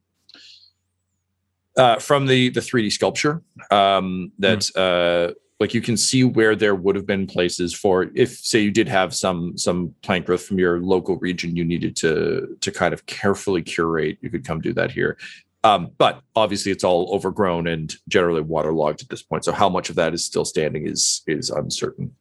uh, 1.77 1.97
from 2.00 2.25
the 2.25 2.50
the 2.50 2.59
3D 2.59 2.91
sculpture 2.91 3.41
um, 3.71 4.31
that 4.39 4.69
uh, 4.75 5.34
like 5.60 5.73
you 5.73 5.82
can 5.82 5.95
see 5.95 6.23
where 6.23 6.56
there 6.56 6.75
would 6.75 6.95
have 6.95 7.06
been 7.06 7.25
places 7.25 7.73
for 7.73 8.10
if 8.15 8.38
say 8.38 8.60
you 8.60 8.71
did 8.71 8.88
have 8.88 9.15
some 9.15 9.58
some 9.58 9.93
plant 10.01 10.25
growth 10.25 10.45
from 10.45 10.60
your 10.60 10.79
local 10.79 11.17
region 11.17 11.56
you 11.56 11.63
needed 11.63 11.95
to 11.95 12.58
to 12.62 12.71
kind 12.71 12.93
of 12.93 13.06
carefully 13.06 13.62
curate 13.62 14.17
you 14.21 14.29
could 14.29 14.45
come 14.45 14.60
do 14.60 14.73
that 14.73 14.91
here 14.91 15.17
um, 15.65 15.91
but 15.97 16.21
obviously 16.36 16.71
it's 16.71 16.84
all 16.84 17.10
overgrown 17.13 17.67
and 17.67 17.95
generally 18.10 18.41
waterlogged 18.41 19.02
at 19.02 19.10
this 19.10 19.21
point 19.23 19.45
so 19.45 19.52
how 19.52 19.69
much 19.69 19.89
of 19.89 19.95
that 19.95 20.13
is 20.13 20.23
still 20.26 20.45
standing 20.45 20.88
is 20.88 21.21
is 21.28 21.49
uncertain 21.49 22.13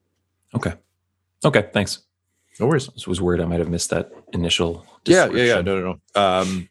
Okay. 0.55 0.75
Okay. 1.45 1.69
Thanks. 1.73 2.03
no 2.61 2.67
worries 2.67 2.87
This 2.89 3.07
was 3.07 3.21
weird. 3.21 3.41
I 3.41 3.47
might 3.47 3.59
have 3.61 3.71
missed 3.71 3.91
that 3.91 4.11
initial. 4.33 4.87
yeah 5.07 5.29
yeah 5.31 5.45
yeah 5.45 5.61
no 5.63 5.81
no 5.81 5.99
no 6.15 6.21
um 6.23 6.69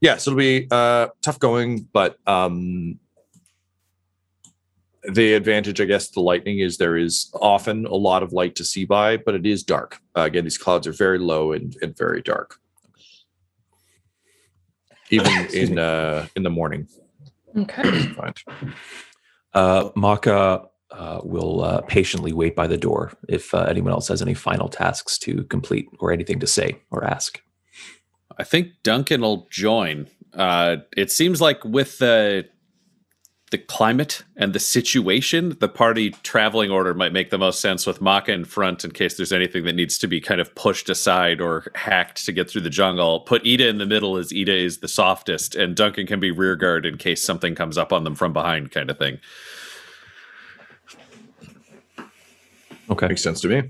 yeah 0.00 0.16
so 0.16 0.30
it'll 0.32 0.38
be 0.38 0.66
uh 0.70 1.08
tough 1.22 1.38
going 1.38 1.86
but 1.92 2.16
um 2.26 2.98
the 5.14 5.32
advantage 5.32 5.80
i 5.80 5.84
guess 5.86 6.10
the 6.10 6.20
lightning 6.20 6.58
is 6.58 6.76
there 6.76 6.96
is 6.96 7.30
often 7.40 7.86
a 7.86 7.94
lot 7.94 8.22
of 8.22 8.32
light 8.34 8.54
to 8.54 8.64
see 8.64 8.84
by 8.84 9.16
but 9.16 9.34
it 9.34 9.46
is 9.46 9.62
dark 9.62 9.98
uh, 10.16 10.22
again 10.22 10.44
these 10.44 10.58
clouds 10.58 10.86
are 10.86 10.92
very 10.92 11.18
low 11.18 11.52
and, 11.52 11.74
and 11.80 11.96
very 11.96 12.20
dark 12.20 12.59
even 15.10 15.46
in 15.54 15.78
uh 15.78 16.26
in 16.36 16.42
the 16.42 16.50
morning 16.50 16.86
Okay. 17.56 17.82
fine 18.14 18.34
Uh, 19.52 19.90
Maka 19.96 20.62
uh, 20.92 21.20
will 21.24 21.62
uh, 21.64 21.80
patiently 21.82 22.32
wait 22.32 22.54
by 22.54 22.66
the 22.68 22.76
door 22.76 23.12
if 23.28 23.52
uh, 23.52 23.66
anyone 23.68 23.92
else 23.92 24.08
has 24.08 24.22
any 24.22 24.34
final 24.34 24.68
tasks 24.68 25.18
to 25.18 25.42
complete 25.44 25.86
or 25.98 26.12
anything 26.12 26.38
to 26.40 26.46
say 26.46 26.76
or 26.90 27.04
ask. 27.04 27.42
I 28.38 28.44
think 28.44 28.68
Duncan 28.84 29.20
will 29.22 29.48
join. 29.50 30.06
Uh, 30.34 30.76
it 30.96 31.10
seems 31.10 31.40
like 31.40 31.64
with 31.64 31.98
the 31.98 32.48
the 33.50 33.58
climate 33.58 34.22
and 34.36 34.52
the 34.52 34.60
situation, 34.60 35.56
the 35.58 35.68
party 35.68 36.10
traveling 36.22 36.70
order 36.70 36.94
might 36.94 37.12
make 37.12 37.30
the 37.30 37.38
most 37.38 37.60
sense 37.60 37.84
with 37.84 38.00
Maka 38.00 38.32
in 38.32 38.44
front 38.44 38.84
in 38.84 38.92
case 38.92 39.16
there's 39.16 39.32
anything 39.32 39.64
that 39.64 39.74
needs 39.74 39.98
to 39.98 40.06
be 40.06 40.20
kind 40.20 40.40
of 40.40 40.54
pushed 40.54 40.88
aside 40.88 41.40
or 41.40 41.70
hacked 41.74 42.24
to 42.26 42.32
get 42.32 42.48
through 42.48 42.60
the 42.60 42.70
jungle. 42.70 43.20
Put 43.20 43.44
Ida 43.44 43.66
in 43.66 43.78
the 43.78 43.86
middle 43.86 44.16
as 44.16 44.32
Ida 44.32 44.54
is 44.56 44.78
the 44.78 44.86
softest, 44.88 45.56
and 45.56 45.74
Duncan 45.74 46.06
can 46.06 46.20
be 46.20 46.30
rear 46.30 46.54
guard 46.54 46.86
in 46.86 46.96
case 46.96 47.24
something 47.24 47.56
comes 47.56 47.76
up 47.76 47.92
on 47.92 48.04
them 48.04 48.14
from 48.14 48.32
behind, 48.32 48.70
kind 48.70 48.88
of 48.88 48.98
thing. 48.98 49.18
Okay. 52.88 53.08
makes 53.08 53.22
sense 53.22 53.40
to 53.40 53.48
me 53.48 53.62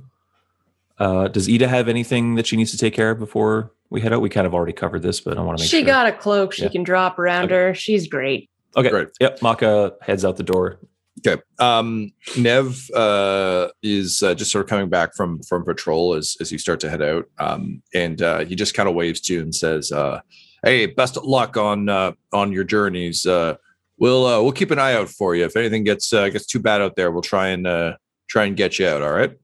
Uh, 0.98 1.28
does 1.28 1.48
Ida 1.48 1.68
have 1.68 1.88
anything 1.88 2.34
that 2.34 2.46
she 2.46 2.56
needs 2.56 2.70
to 2.72 2.76
take 2.78 2.92
care 2.92 3.10
of 3.10 3.18
before 3.18 3.72
we 3.88 4.02
head 4.02 4.12
out? 4.12 4.20
We 4.20 4.28
kind 4.28 4.46
of 4.46 4.52
already 4.54 4.74
covered 4.74 5.00
this, 5.00 5.20
but 5.22 5.38
I 5.38 5.40
want 5.40 5.56
to 5.58 5.62
make 5.62 5.70
sure. 5.70 5.78
She 5.80 5.84
sure. 5.84 5.92
got 5.94 6.06
a 6.06 6.12
cloak 6.12 6.52
she 6.52 6.64
Yeah. 6.64 6.68
can 6.68 6.82
drop 6.82 7.18
around 7.18 7.46
Okay. 7.46 7.54
her. 7.54 7.74
She's 7.74 8.06
great. 8.08 8.49
Okay. 8.76 8.90
Great. 8.90 9.08
Yep. 9.20 9.42
Maka 9.42 9.94
heads 10.02 10.24
out 10.24 10.36
the 10.36 10.42
door. 10.42 10.78
Okay. 11.26 11.42
Um, 11.58 12.12
Nev 12.38 12.90
uh, 12.94 13.68
is 13.82 14.22
uh, 14.22 14.34
just 14.34 14.50
sort 14.50 14.64
of 14.64 14.70
coming 14.70 14.88
back 14.88 15.14
from 15.14 15.42
from 15.42 15.64
patrol 15.64 16.14
as 16.14 16.36
as 16.40 16.50
you 16.50 16.58
start 16.58 16.80
to 16.80 16.90
head 16.90 17.02
out, 17.02 17.26
um, 17.38 17.82
and 17.94 18.22
uh, 18.22 18.40
he 18.40 18.54
just 18.54 18.74
kind 18.74 18.88
of 18.88 18.94
waves 18.94 19.20
to 19.22 19.34
you 19.34 19.40
and 19.42 19.54
says, 19.54 19.92
uh, 19.92 20.20
"Hey, 20.64 20.86
best 20.86 21.16
of 21.16 21.24
luck 21.24 21.56
on 21.56 21.88
uh, 21.88 22.12
on 22.32 22.52
your 22.52 22.64
journeys. 22.64 23.26
Uh, 23.26 23.56
we'll 23.98 24.26
uh, 24.26 24.40
we'll 24.40 24.52
keep 24.52 24.70
an 24.70 24.78
eye 24.78 24.94
out 24.94 25.08
for 25.08 25.34
you. 25.34 25.44
If 25.44 25.56
anything 25.56 25.84
gets 25.84 26.12
uh, 26.12 26.28
gets 26.30 26.46
too 26.46 26.60
bad 26.60 26.80
out 26.80 26.96
there, 26.96 27.10
we'll 27.10 27.22
try 27.22 27.48
and 27.48 27.66
uh, 27.66 27.96
try 28.28 28.44
and 28.44 28.56
get 28.56 28.78
you 28.78 28.86
out. 28.86 29.02
All 29.02 29.12
right." 29.12 29.36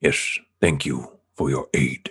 Yes, 0.00 0.38
thank 0.60 0.84
you 0.84 1.18
for 1.36 1.48
your 1.48 1.68
aid. 1.74 2.10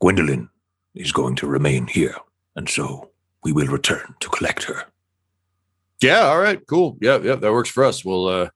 Gwendolyn 0.00 0.48
is 0.94 1.12
going 1.12 1.36
to 1.36 1.46
remain 1.46 1.86
here, 1.86 2.16
and 2.56 2.68
so 2.68 3.10
we 3.42 3.52
will 3.52 3.68
return 3.68 4.14
to 4.20 4.28
collect 4.28 4.64
her. 4.64 4.91
Yeah. 6.02 6.20
All 6.20 6.38
right. 6.38 6.60
Cool. 6.66 6.98
Yeah. 7.00 7.18
Yeah. 7.18 7.36
That 7.36 7.52
works 7.52 7.70
for 7.70 7.84
us. 7.84 8.04
We'll 8.04 8.26
uh, 8.28 8.48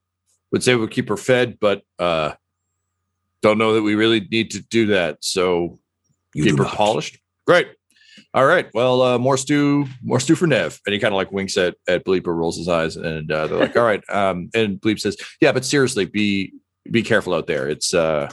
would 0.51 0.63
say 0.63 0.75
we'll 0.75 0.87
keep 0.87 1.09
her 1.09 1.17
fed, 1.17 1.57
but 1.59 1.81
uh, 1.99 2.33
don't 3.41 3.57
know 3.57 3.73
that 3.73 3.83
we 3.83 3.95
really 3.95 4.27
need 4.31 4.51
to 4.51 4.61
do 4.61 4.87
that. 4.87 5.17
So 5.21 5.79
You 6.33 6.43
keep 6.43 6.57
her 6.57 6.63
not. 6.63 6.73
polished. 6.75 7.17
Great. 7.45 7.67
All 8.33 8.45
right. 8.45 8.67
Well, 8.73 9.01
uh, 9.01 9.17
more 9.17 9.37
stew, 9.37 9.85
more 10.03 10.19
stew 10.19 10.35
for 10.35 10.47
Nev. 10.47 10.79
And 10.85 10.93
he 10.93 10.99
kind 10.99 11.13
of 11.13 11.17
like 11.17 11.31
winks 11.31 11.55
at 11.57 11.75
at 11.87 12.05
Bleep 12.05 12.27
or 12.27 12.35
rolls 12.35 12.57
his 12.57 12.67
eyes, 12.67 12.95
and 12.97 13.31
uh, 13.31 13.47
they're 13.47 13.59
like, 13.59 13.75
"All 13.77 13.83
right." 13.85 14.03
Um, 14.09 14.49
and 14.53 14.79
Bleep 14.81 14.99
says, 14.99 15.15
"Yeah, 15.41 15.51
but 15.53 15.63
seriously, 15.65 16.05
be 16.05 16.53
be 16.91 17.01
careful 17.03 17.33
out 17.33 17.47
there. 17.47 17.67
It's 17.69 17.93
uh, 17.93 18.29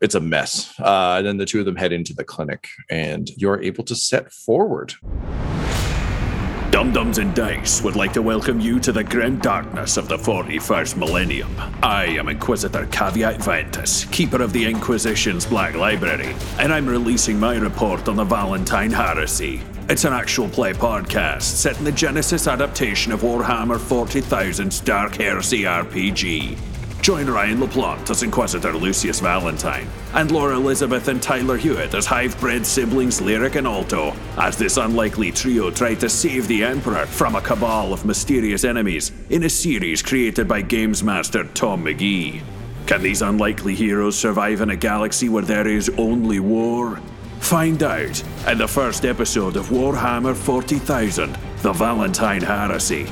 it's 0.00 0.14
a 0.14 0.20
mess." 0.20 0.72
Uh, 0.78 1.16
and 1.18 1.26
then 1.26 1.36
the 1.38 1.46
two 1.46 1.58
of 1.60 1.66
them 1.66 1.76
head 1.76 1.92
into 1.92 2.14
the 2.14 2.24
clinic, 2.24 2.68
and 2.88 3.28
you're 3.36 3.60
able 3.62 3.84
to 3.84 3.94
set 3.96 4.32
forward. 4.32 4.94
Dumb 6.76 6.92
Dumbs 6.92 7.16
and 7.16 7.34
Dice 7.34 7.80
would 7.80 7.96
like 7.96 8.12
to 8.12 8.20
welcome 8.20 8.60
you 8.60 8.78
to 8.80 8.92
the 8.92 9.02
grim 9.02 9.38
darkness 9.38 9.96
of 9.96 10.08
the 10.08 10.18
41st 10.18 10.98
millennium. 10.98 11.50
I 11.82 12.04
am 12.04 12.28
Inquisitor 12.28 12.84
Caveat 12.88 13.42
Ventus, 13.42 14.04
keeper 14.04 14.42
of 14.42 14.52
the 14.52 14.66
Inquisition's 14.66 15.46
Black 15.46 15.74
Library, 15.74 16.34
and 16.58 16.70
I'm 16.70 16.86
releasing 16.86 17.40
my 17.40 17.56
report 17.56 18.06
on 18.10 18.16
the 18.16 18.24
Valentine 18.24 18.90
Heresy. 18.90 19.62
It's 19.88 20.04
an 20.04 20.12
actual 20.12 20.50
play 20.50 20.74
podcast 20.74 21.44
set 21.44 21.78
in 21.78 21.84
the 21.84 21.92
Genesys 21.92 22.46
adaptation 22.46 23.10
of 23.10 23.22
Warhammer 23.22 23.78
40,000's 23.78 24.80
Dark 24.80 25.14
Heresy 25.14 25.62
RPG. 25.62 26.58
Join 27.06 27.30
Ryan 27.30 27.58
LaPlante 27.58 28.10
as 28.10 28.24
Inquisitor 28.24 28.72
Lucius 28.72 29.20
Valentine, 29.20 29.86
and 30.14 30.32
Laura 30.32 30.56
Elizabeth 30.56 31.06
and 31.06 31.22
Tyler 31.22 31.56
Hewitt 31.56 31.94
as 31.94 32.04
hive 32.04 32.36
bred 32.40 32.66
siblings 32.66 33.20
Lyric 33.20 33.54
and 33.54 33.64
Alto, 33.64 34.12
as 34.36 34.56
this 34.56 34.76
unlikely 34.76 35.30
trio 35.30 35.70
try 35.70 35.94
to 35.94 36.08
save 36.08 36.48
the 36.48 36.64
Emperor 36.64 37.06
from 37.06 37.36
a 37.36 37.40
cabal 37.40 37.92
of 37.92 38.04
mysterious 38.04 38.64
enemies 38.64 39.12
in 39.30 39.44
a 39.44 39.48
series 39.48 40.02
created 40.02 40.48
by 40.48 40.60
games 40.62 41.04
master 41.04 41.44
Tom 41.54 41.84
McGee. 41.84 42.42
Can 42.88 43.02
these 43.02 43.22
unlikely 43.22 43.76
heroes 43.76 44.18
survive 44.18 44.60
in 44.60 44.70
a 44.70 44.76
galaxy 44.76 45.28
where 45.28 45.44
there 45.44 45.68
is 45.68 45.88
only 45.90 46.40
war? 46.40 46.96
Find 47.38 47.84
out 47.84 48.20
in 48.48 48.58
the 48.58 48.66
first 48.66 49.04
episode 49.04 49.56
of 49.56 49.68
Warhammer 49.68 50.34
40,000 50.34 51.38
The 51.58 51.72
Valentine 51.72 52.42
Heresy. 52.42 53.06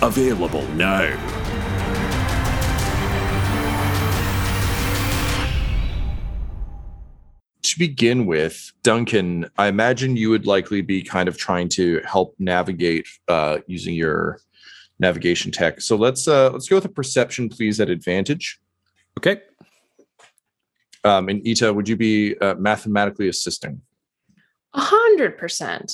Available 0.00 0.66
now. 0.68 1.63
To 7.74 7.78
begin 7.78 8.24
with, 8.26 8.72
Duncan, 8.82 9.50
I 9.58 9.66
imagine 9.66 10.16
you 10.16 10.30
would 10.30 10.46
likely 10.46 10.80
be 10.80 11.02
kind 11.02 11.28
of 11.28 11.36
trying 11.36 11.68
to 11.70 12.00
help 12.04 12.34
navigate 12.38 13.06
uh, 13.28 13.58
using 13.66 13.94
your 13.94 14.38
navigation 15.00 15.50
tech. 15.50 15.80
So 15.80 15.96
let's 15.96 16.28
uh, 16.28 16.50
let's 16.50 16.68
go 16.68 16.76
with 16.76 16.84
a 16.84 16.88
perception, 16.88 17.48
please, 17.48 17.80
at 17.80 17.90
advantage. 17.90 18.60
Okay. 19.18 19.42
Um, 21.02 21.28
and 21.28 21.46
Ita, 21.46 21.72
would 21.72 21.88
you 21.88 21.96
be 21.96 22.38
uh, 22.38 22.54
mathematically 22.54 23.28
assisting? 23.28 23.82
A 24.72 24.80
hundred 24.80 25.36
percent. 25.36 25.92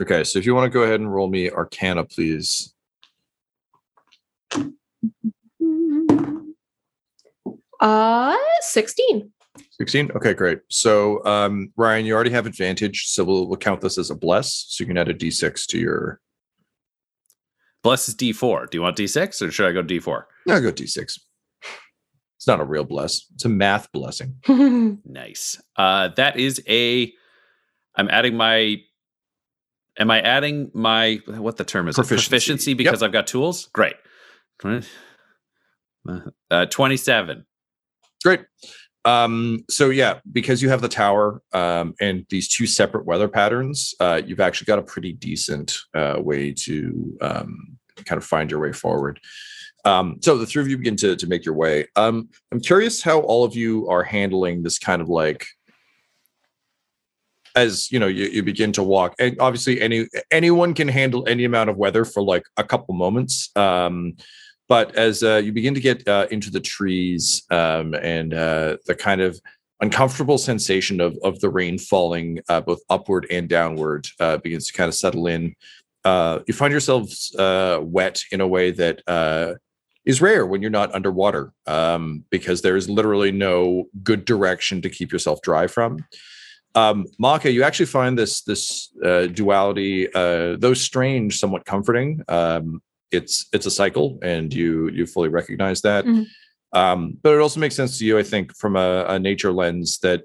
Okay, 0.00 0.24
so 0.24 0.38
if 0.38 0.46
you 0.46 0.54
want 0.54 0.70
to 0.70 0.76
go 0.76 0.82
ahead 0.82 1.00
and 1.00 1.12
roll 1.12 1.28
me 1.28 1.50
Arcana, 1.50 2.04
please. 2.04 2.74
Uh, 7.80 8.36
sixteen. 8.60 9.32
16 9.80 10.10
okay 10.14 10.34
great 10.34 10.60
so 10.68 11.24
um 11.24 11.72
ryan 11.76 12.04
you 12.04 12.14
already 12.14 12.30
have 12.30 12.44
advantage 12.46 13.06
so 13.06 13.24
we'll, 13.24 13.48
we'll 13.48 13.56
count 13.56 13.80
this 13.80 13.96
as 13.96 14.10
a 14.10 14.14
bless 14.14 14.66
so 14.68 14.82
you 14.82 14.86
can 14.86 14.98
add 14.98 15.08
a 15.08 15.14
d6 15.14 15.66
to 15.66 15.78
your 15.78 16.20
Bless 17.82 18.10
is 18.10 18.14
D4. 18.14 18.68
Do 18.68 18.76
you 18.76 18.82
want 18.82 18.98
D6 18.98 19.40
or 19.40 19.50
should 19.50 19.66
I 19.66 19.72
go 19.72 19.82
D4? 19.82 20.24
no 20.46 20.60
go 20.60 20.70
d6 20.70 20.98
it's 20.98 22.46
not 22.46 22.60
a 22.60 22.64
real 22.64 22.84
bless 22.84 23.24
it's 23.34 23.46
a 23.46 23.48
math 23.48 23.90
blessing 23.92 24.34
Nice. 25.06 25.58
Uh, 25.76 26.08
that 26.16 26.38
is 26.38 26.62
a. 26.68 27.10
I'm 27.96 28.10
adding 28.10 28.36
my. 28.36 28.76
Am 29.98 30.10
I 30.10 30.20
adding 30.20 30.70
my 30.74 31.20
what 31.26 31.56
the 31.56 31.64
term 31.64 31.88
is? 31.88 31.94
it? 31.96 32.02
Proficiency. 32.02 32.28
Proficiency 32.28 32.74
because 32.74 33.02
I've 33.02 33.12
got 33.12 33.26
tools. 33.26 33.70
Great. 33.72 33.96
Uh, 36.50 36.66
Twenty-seven. 36.66 37.46
great 38.22 38.40
um 39.06 39.64
so 39.70 39.88
yeah 39.88 40.20
because 40.30 40.60
you 40.60 40.68
have 40.68 40.82
the 40.82 40.88
tower 40.88 41.40
um 41.52 41.94
and 42.00 42.26
these 42.28 42.48
two 42.48 42.66
separate 42.66 43.06
weather 43.06 43.28
patterns 43.28 43.94
uh 44.00 44.20
you've 44.26 44.40
actually 44.40 44.66
got 44.66 44.78
a 44.78 44.82
pretty 44.82 45.12
decent 45.14 45.78
uh 45.94 46.16
way 46.18 46.52
to 46.52 47.16
um 47.22 47.78
kind 48.04 48.18
of 48.18 48.24
find 48.24 48.50
your 48.50 48.60
way 48.60 48.72
forward. 48.72 49.20
Um 49.84 50.18
so 50.20 50.36
the 50.36 50.46
three 50.46 50.62
of 50.62 50.68
you 50.68 50.76
begin 50.76 50.96
to 50.96 51.16
to 51.16 51.26
make 51.26 51.44
your 51.44 51.54
way. 51.54 51.86
Um 51.96 52.28
i'm 52.52 52.60
curious 52.60 53.02
how 53.02 53.20
all 53.20 53.44
of 53.44 53.54
you 53.56 53.88
are 53.88 54.02
handling 54.02 54.62
this 54.62 54.78
kind 54.78 55.00
of 55.00 55.08
like 55.08 55.46
as 57.56 57.90
you 57.90 57.98
know 57.98 58.06
you, 58.06 58.26
you 58.26 58.42
begin 58.42 58.72
to 58.72 58.82
walk 58.82 59.14
and 59.18 59.36
obviously 59.40 59.80
any 59.80 60.06
anyone 60.30 60.72
can 60.74 60.86
handle 60.88 61.26
any 61.26 61.44
amount 61.44 61.68
of 61.68 61.76
weather 61.76 62.04
for 62.04 62.22
like 62.22 62.44
a 62.56 62.64
couple 62.64 62.94
moments. 62.94 63.50
Um 63.56 64.16
but 64.70 64.94
as 64.94 65.24
uh, 65.24 65.42
you 65.44 65.50
begin 65.50 65.74
to 65.74 65.80
get 65.80 66.06
uh, 66.06 66.28
into 66.30 66.48
the 66.48 66.60
trees 66.60 67.42
um, 67.50 67.92
and 67.94 68.32
uh, 68.32 68.76
the 68.86 68.94
kind 68.94 69.20
of 69.20 69.38
uncomfortable 69.80 70.38
sensation 70.38 71.00
of 71.00 71.18
of 71.24 71.40
the 71.40 71.50
rain 71.50 71.76
falling 71.76 72.38
uh, 72.48 72.60
both 72.60 72.80
upward 72.88 73.26
and 73.32 73.48
downward 73.48 74.06
uh, 74.20 74.36
begins 74.36 74.68
to 74.68 74.72
kind 74.72 74.86
of 74.88 74.94
settle 74.94 75.26
in, 75.26 75.54
uh, 76.04 76.38
you 76.46 76.54
find 76.54 76.70
yourselves 76.70 77.34
wet 77.36 78.22
in 78.30 78.40
a 78.40 78.46
way 78.46 78.70
that 78.70 79.02
is 80.06 80.22
rare 80.22 80.46
when 80.46 80.62
you're 80.62 80.70
not 80.70 80.94
underwater, 80.94 81.52
um, 81.66 82.24
because 82.30 82.62
there 82.62 82.76
is 82.76 82.88
literally 82.88 83.32
no 83.32 83.84
good 84.02 84.24
direction 84.24 84.80
to 84.80 84.88
keep 84.88 85.12
yourself 85.12 85.42
dry 85.42 85.66
from. 85.66 85.98
Um, 86.74 87.06
Maka, 87.18 87.50
you 87.50 87.64
actually 87.64 87.86
find 87.86 88.16
this 88.16 88.42
this 88.42 88.90
uh, 89.04 89.26
duality, 89.26 90.08
uh, 90.14 90.56
though 90.58 90.74
strange, 90.74 91.38
somewhat 91.40 91.64
comforting. 91.64 92.22
Um, 92.28 92.80
it's 93.10 93.46
it's 93.52 93.66
a 93.66 93.70
cycle, 93.70 94.18
and 94.22 94.52
you 94.52 94.88
you 94.90 95.06
fully 95.06 95.28
recognize 95.28 95.82
that. 95.82 96.04
Mhm. 96.04 96.26
Um, 96.72 97.18
but 97.22 97.34
it 97.34 97.40
also 97.40 97.58
makes 97.58 97.74
sense 97.74 97.98
to 97.98 98.04
you, 98.04 98.18
I 98.18 98.22
think, 98.22 98.56
from 98.56 98.76
a, 98.76 99.04
a 99.08 99.18
nature 99.18 99.52
lens 99.52 99.98
that 100.00 100.22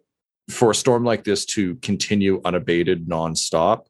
for 0.50 0.70
a 0.70 0.76
storm 0.76 1.04
like 1.04 1.24
this 1.24 1.44
to 1.46 1.76
continue 1.78 2.40
unabated 2.46 3.08
nonstop, 3.08 3.88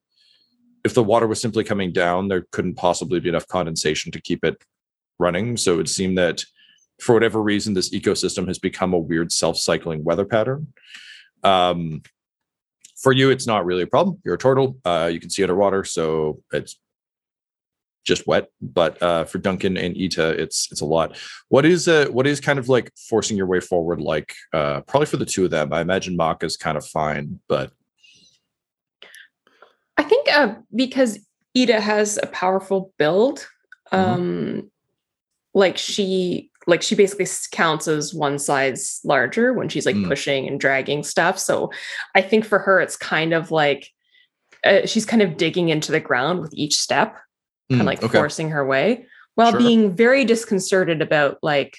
if 0.85 0.93
the 0.93 1.03
water 1.03 1.27
was 1.27 1.41
simply 1.41 1.65
coming 1.65 1.91
down, 1.91 2.29
there 2.29 2.45
couldn't 2.51 2.75
possibly 2.75 3.19
be 3.19 3.27
enough 3.27 3.47
condensation 3.47 4.11
to 4.13 4.21
keep 4.21 4.45
it 4.45 4.63
running. 5.19 5.57
So 5.57 5.73
it 5.73 5.77
would 5.77 5.89
seem 5.89 6.15
that 6.15 6.45
for 7.01 7.13
whatever 7.13 7.41
reason, 7.41 7.73
this 7.73 7.93
ecosystem 7.93 8.47
has 8.47 8.57
become 8.57 8.93
a 8.93 8.99
weird 8.99 9.33
self-cycling 9.33 10.05
weather 10.05 10.23
pattern. 10.23 10.73
Um, 11.43 12.03
for 12.95 13.11
you, 13.11 13.31
it's 13.31 13.45
not 13.47 13.65
really 13.65 13.83
a 13.83 13.87
problem. 13.87 14.21
You're 14.23 14.35
a 14.35 14.37
turtle. 14.37 14.77
Uh, 14.85 15.09
you 15.11 15.19
can 15.19 15.29
see 15.29 15.43
underwater, 15.43 15.83
so 15.83 16.41
it's 16.53 16.79
just 18.05 18.25
wet. 18.27 18.49
But 18.61 19.01
uh, 19.01 19.25
for 19.25 19.39
Duncan 19.39 19.75
and 19.77 19.97
Ita, 19.97 20.41
it's 20.41 20.71
it's 20.71 20.81
a 20.81 20.85
lot. 20.85 21.17
What 21.49 21.65
is 21.65 21.87
uh, 21.87 22.07
what 22.11 22.27
is 22.27 22.39
kind 22.39 22.59
of 22.59 22.69
like 22.69 22.91
forcing 23.09 23.35
your 23.35 23.47
way 23.47 23.59
forward? 23.59 23.99
Like 23.99 24.33
uh, 24.53 24.81
probably 24.81 25.07
for 25.07 25.17
the 25.17 25.25
two 25.25 25.45
of 25.45 25.51
them, 25.51 25.73
I 25.73 25.81
imagine 25.81 26.15
Maka's 26.15 26.55
kind 26.55 26.77
of 26.77 26.85
fine, 26.85 27.39
but 27.49 27.71
I 29.97 30.03
think 30.03 30.27
uh, 30.33 30.55
because 30.73 31.19
Ida 31.57 31.79
has 31.79 32.19
a 32.21 32.27
powerful 32.27 32.93
build, 32.97 33.47
um, 33.91 34.69
like 35.53 35.77
she 35.77 36.51
like 36.67 36.81
she 36.81 36.95
basically 36.95 37.27
counts 37.51 37.87
as 37.87 38.13
one 38.13 38.39
size 38.39 38.99
larger 39.03 39.53
when 39.53 39.69
she's 39.69 39.85
like 39.85 39.95
Mm. 39.95 40.07
pushing 40.07 40.47
and 40.47 40.59
dragging 40.59 41.03
stuff. 41.03 41.37
So 41.39 41.71
I 42.15 42.21
think 42.21 42.43
for 42.43 42.59
her, 42.59 42.81
it's 42.81 42.97
kind 42.97 43.33
of 43.33 43.51
like 43.51 43.89
uh, 44.65 44.85
she's 44.85 45.05
kind 45.05 45.21
of 45.21 45.37
digging 45.37 45.69
into 45.69 45.91
the 45.91 45.99
ground 45.99 46.41
with 46.41 46.51
each 46.55 46.79
step, 46.79 47.17
kind 47.69 47.79
Mm, 47.79 47.81
of 47.81 47.85
like 47.87 48.03
okay. 48.03 48.17
forcing 48.17 48.49
her 48.51 48.65
way, 48.65 49.07
while 49.35 49.51
Sure. 49.51 49.59
being 49.59 49.95
very 49.95 50.23
disconcerted 50.25 51.01
about 51.01 51.37
like 51.41 51.77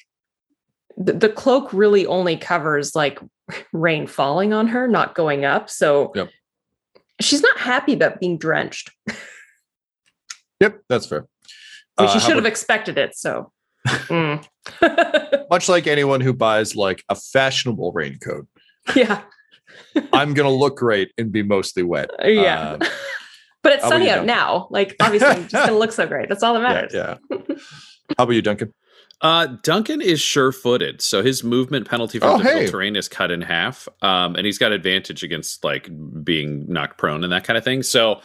the, 0.97 1.13
the 1.13 1.29
cloak 1.29 1.73
really 1.73 2.07
only 2.07 2.37
covers 2.37 2.95
like 2.97 3.21
rain 3.73 4.07
falling 4.07 4.53
on 4.53 4.67
her, 4.69 4.89
not 4.89 5.15
going 5.15 5.45
up. 5.45 5.69
So 5.71 6.13
Yep. 6.15 6.31
she's 7.21 7.43
not 7.43 7.59
happy 7.59 7.93
about 7.93 8.21
being 8.21 8.39
drenched. 8.39 8.91
Yep, 10.61 10.81
that's 10.89 11.07
fair. 11.07 11.27
I 11.99 12.03
mean, 12.03 12.09
Uh, 12.09 12.13
she 12.15 12.19
how 12.19 12.25
should 12.25 12.31
have 12.31 12.39
about- 12.39 12.49
expected 12.49 12.97
it. 12.97 13.15
So, 13.15 13.53
Mm. 13.87 14.43
much 15.51 15.69
like 15.69 15.87
anyone 15.87 16.23
who 16.23 16.33
buys 16.33 16.75
like 16.75 17.05
a 17.11 17.15
fashionable 17.15 17.93
raincoat, 17.93 18.47
yeah, 18.95 19.21
I'm 20.15 20.33
gonna 20.33 20.51
look 20.51 20.79
great 20.79 21.13
and 21.19 21.31
be 21.31 21.43
mostly 21.43 21.83
wet. 21.83 22.09
yeah. 22.25 22.79
Uh, 22.81 22.87
but 23.67 23.75
it's 23.75 23.83
how 23.85 23.91
sunny 23.91 24.11
out 24.11 24.25
now. 24.27 24.69
Like, 24.71 24.97
obviously, 25.01 25.29
I'm 25.29 25.49
just 25.49 25.67
gonna 25.67 25.79
look 25.79 25.93
so 25.93 26.07
great. 26.07 26.29
That's 26.29 26.43
all 26.43 26.55
that 26.55 26.61
yeah, 26.63 26.69
matters. 26.73 26.95
yeah. 26.95 27.57
How 28.17 28.25
about 28.25 28.33
you, 28.35 28.43
Duncan? 28.43 28.73
Uh, 29.23 29.47
Duncan 29.63 30.01
is 30.03 30.21
sure-footed, 30.21 31.01
so 31.01 31.23
his 31.23 31.43
movement 31.43 31.89
penalty 31.89 32.19
for 32.19 32.27
Oh, 32.27 32.37
difficult 32.39 32.63
hey. 32.65 32.71
terrain 32.71 32.97
is 32.97 33.09
cut 33.09 33.31
in 33.31 33.41
half, 33.41 33.89
um, 34.03 34.37
and 34.37 34.45
he's 34.45 34.59
got 34.59 34.73
advantage 34.73 35.23
against 35.23 35.65
like 35.65 35.89
being 36.23 36.65
knocked 36.69 36.99
prone 36.99 37.25
and 37.25 37.33
that 37.33 37.43
kind 37.45 37.57
of 37.57 37.65
thing. 37.65 37.83
So, 37.83 38.21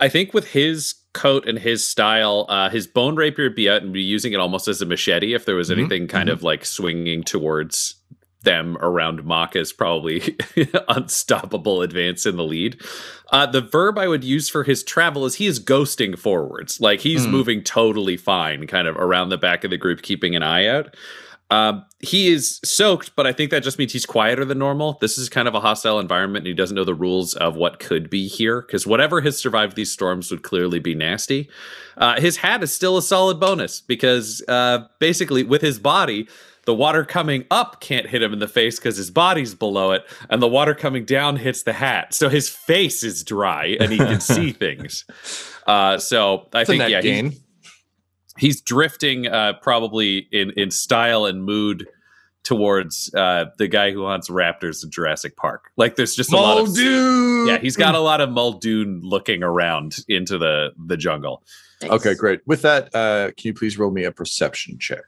I 0.00 0.08
think 0.08 0.32
with 0.32 0.46
his 0.48 0.94
coat 1.12 1.46
and 1.46 1.58
his 1.58 1.86
style, 1.86 2.46
uh, 2.48 2.70
his 2.70 2.86
bone 2.86 3.16
rapier 3.16 3.44
would 3.46 3.54
be 3.54 3.68
out 3.68 3.82
and 3.82 3.92
be 3.92 4.00
using 4.02 4.32
it 4.32 4.40
almost 4.40 4.66
as 4.66 4.80
a 4.80 4.86
machete 4.86 5.34
if 5.34 5.44
there 5.44 5.56
was 5.56 5.68
Mhm, 5.68 5.78
anything 5.78 6.06
kind 6.08 6.30
of 6.30 6.42
like 6.42 6.64
swinging 6.64 7.22
towards 7.22 7.96
them 8.42 8.76
around 8.80 9.24
Maka's 9.24 9.72
probably 9.72 10.36
unstoppable 10.88 11.82
advance 11.82 12.26
in 12.26 12.36
the 12.36 12.44
lead. 12.44 12.80
Uh, 13.32 13.46
the 13.46 13.60
verb 13.60 13.98
I 13.98 14.08
would 14.08 14.24
use 14.24 14.48
for 14.48 14.64
his 14.64 14.82
travel 14.82 15.24
is 15.26 15.36
he 15.36 15.46
is 15.46 15.60
ghosting 15.60 16.18
forwards. 16.18 16.80
Like 16.80 17.00
he's 17.00 17.26
Mm. 17.26 17.30
moving 17.30 17.62
totally 17.62 18.16
fine, 18.16 18.66
kind 18.66 18.88
of 18.88 18.96
around 18.96 19.28
the 19.28 19.38
back 19.38 19.64
of 19.64 19.70
the 19.70 19.76
group, 19.76 20.02
keeping 20.02 20.34
an 20.34 20.42
eye 20.42 20.66
out. 20.66 20.96
Um, 21.52 21.84
he 21.98 22.28
is 22.28 22.60
soaked, 22.64 23.16
but 23.16 23.26
I 23.26 23.32
think 23.32 23.50
that 23.50 23.64
just 23.64 23.76
means 23.76 23.92
he's 23.92 24.06
quieter 24.06 24.44
than 24.44 24.58
normal. 24.60 24.98
This 25.00 25.18
is 25.18 25.28
kind 25.28 25.48
of 25.48 25.54
a 25.54 25.58
hostile 25.60 25.98
environment, 25.98 26.42
and 26.42 26.46
he 26.46 26.54
doesn't 26.54 26.76
know 26.76 26.84
the 26.84 26.94
rules 26.94 27.34
of 27.34 27.56
what 27.56 27.80
could 27.80 28.08
be 28.08 28.28
here 28.28 28.62
because 28.62 28.86
whatever 28.86 29.20
has 29.22 29.36
survived 29.36 29.74
these 29.74 29.90
storms 29.90 30.30
would 30.30 30.44
clearly 30.44 30.78
be 30.78 30.94
nasty. 30.94 31.50
Uh, 31.96 32.20
his 32.20 32.36
hat 32.36 32.62
is 32.62 32.72
still 32.72 32.96
a 32.96 33.02
solid 33.02 33.40
bonus 33.40 33.80
because 33.80 34.42
uh, 34.46 34.86
basically, 35.00 35.42
with 35.42 35.60
his 35.60 35.80
body, 35.80 36.28
the 36.66 36.74
water 36.74 37.04
coming 37.04 37.44
up 37.50 37.80
can't 37.80 38.06
hit 38.06 38.22
him 38.22 38.32
in 38.32 38.38
the 38.38 38.48
face 38.48 38.78
because 38.78 38.96
his 38.96 39.10
body's 39.10 39.54
below 39.54 39.92
it, 39.92 40.04
and 40.28 40.40
the 40.42 40.48
water 40.48 40.74
coming 40.74 41.04
down 41.04 41.36
hits 41.36 41.62
the 41.62 41.72
hat. 41.72 42.14
So 42.14 42.28
his 42.28 42.48
face 42.48 43.02
is 43.02 43.24
dry 43.24 43.76
and 43.80 43.90
he 43.92 43.98
can 43.98 44.20
see 44.34 44.52
things. 44.52 45.04
Uh, 45.66 45.98
so 45.98 46.48
I 46.52 46.60
It's 46.62 46.70
think, 46.70 46.80
yeah, 46.82 47.00
he's- 47.00 47.02
gain. 47.02 47.32
he's 48.38 48.60
drifting 48.60 49.26
uh, 49.26 49.54
probably 49.62 50.28
in 50.32 50.50
in 50.56 50.70
style 50.70 51.24
and 51.26 51.44
mood 51.44 51.86
towards 52.42 53.12
uh, 53.14 53.44
the 53.58 53.68
guy 53.68 53.90
who 53.92 54.06
hunts 54.06 54.30
raptors 54.30 54.82
in 54.82 54.90
Jurassic 54.90 55.36
Park. 55.36 55.70
Like 55.76 55.96
there's 55.96 56.14
just 56.16 56.32
a 56.32 56.36
lot 56.36 56.58
of 56.58 56.66
Muldoon! 56.68 57.46
yeah, 57.48 57.58
he's 57.58 57.76
got 57.76 57.94
a 57.94 58.00
lot 58.00 58.20
of 58.20 58.30
Muldoon 58.30 59.00
looking 59.02 59.42
around 59.42 59.98
into 60.08 60.38
the 60.38 60.70
the 60.86 60.96
jungle. 60.96 61.42
Nice. 61.82 61.90
Okay, 61.92 62.14
great. 62.14 62.40
With 62.46 62.62
that, 62.62 62.94
uh, 62.94 63.30
can 63.36 63.48
you 63.48 63.54
please 63.54 63.78
roll 63.78 63.90
me 63.90 64.04
a 64.04 64.12
perception 64.12 64.78
check? 64.78 65.04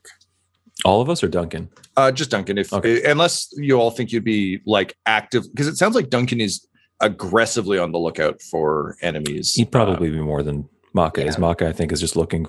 All 0.85 1.01
of 1.01 1.09
us 1.09 1.23
or 1.23 1.29
Duncan? 1.29 1.69
Uh, 1.97 2.11
just 2.11 2.31
Duncan, 2.31 2.59
if 2.59 2.73
Okay. 2.73 3.03
unless 3.11 3.49
you 3.57 3.75
all 3.81 3.91
think 3.91 4.11
you'd 4.13 4.25
be 4.25 4.61
like 4.67 4.97
active, 5.07 5.45
because 5.51 5.69
it 5.69 5.77
sounds 5.77 5.95
like 5.95 6.11
Duncan 6.11 6.41
is 6.41 6.67
aggressively 7.01 7.79
on 7.79 7.93
the 7.93 7.99
lookout 7.99 8.41
for 8.43 8.97
enemies. 9.03 9.55
He'd 9.55 9.71
probably 9.73 10.11
be 10.11 10.21
more 10.21 10.43
than 10.43 10.69
Maka 10.95 11.25
is. 11.27 11.39
Maka, 11.39 11.69
I 11.69 11.73
think, 11.73 11.93
is 11.93 12.01
just 12.01 12.17
looking 12.17 12.47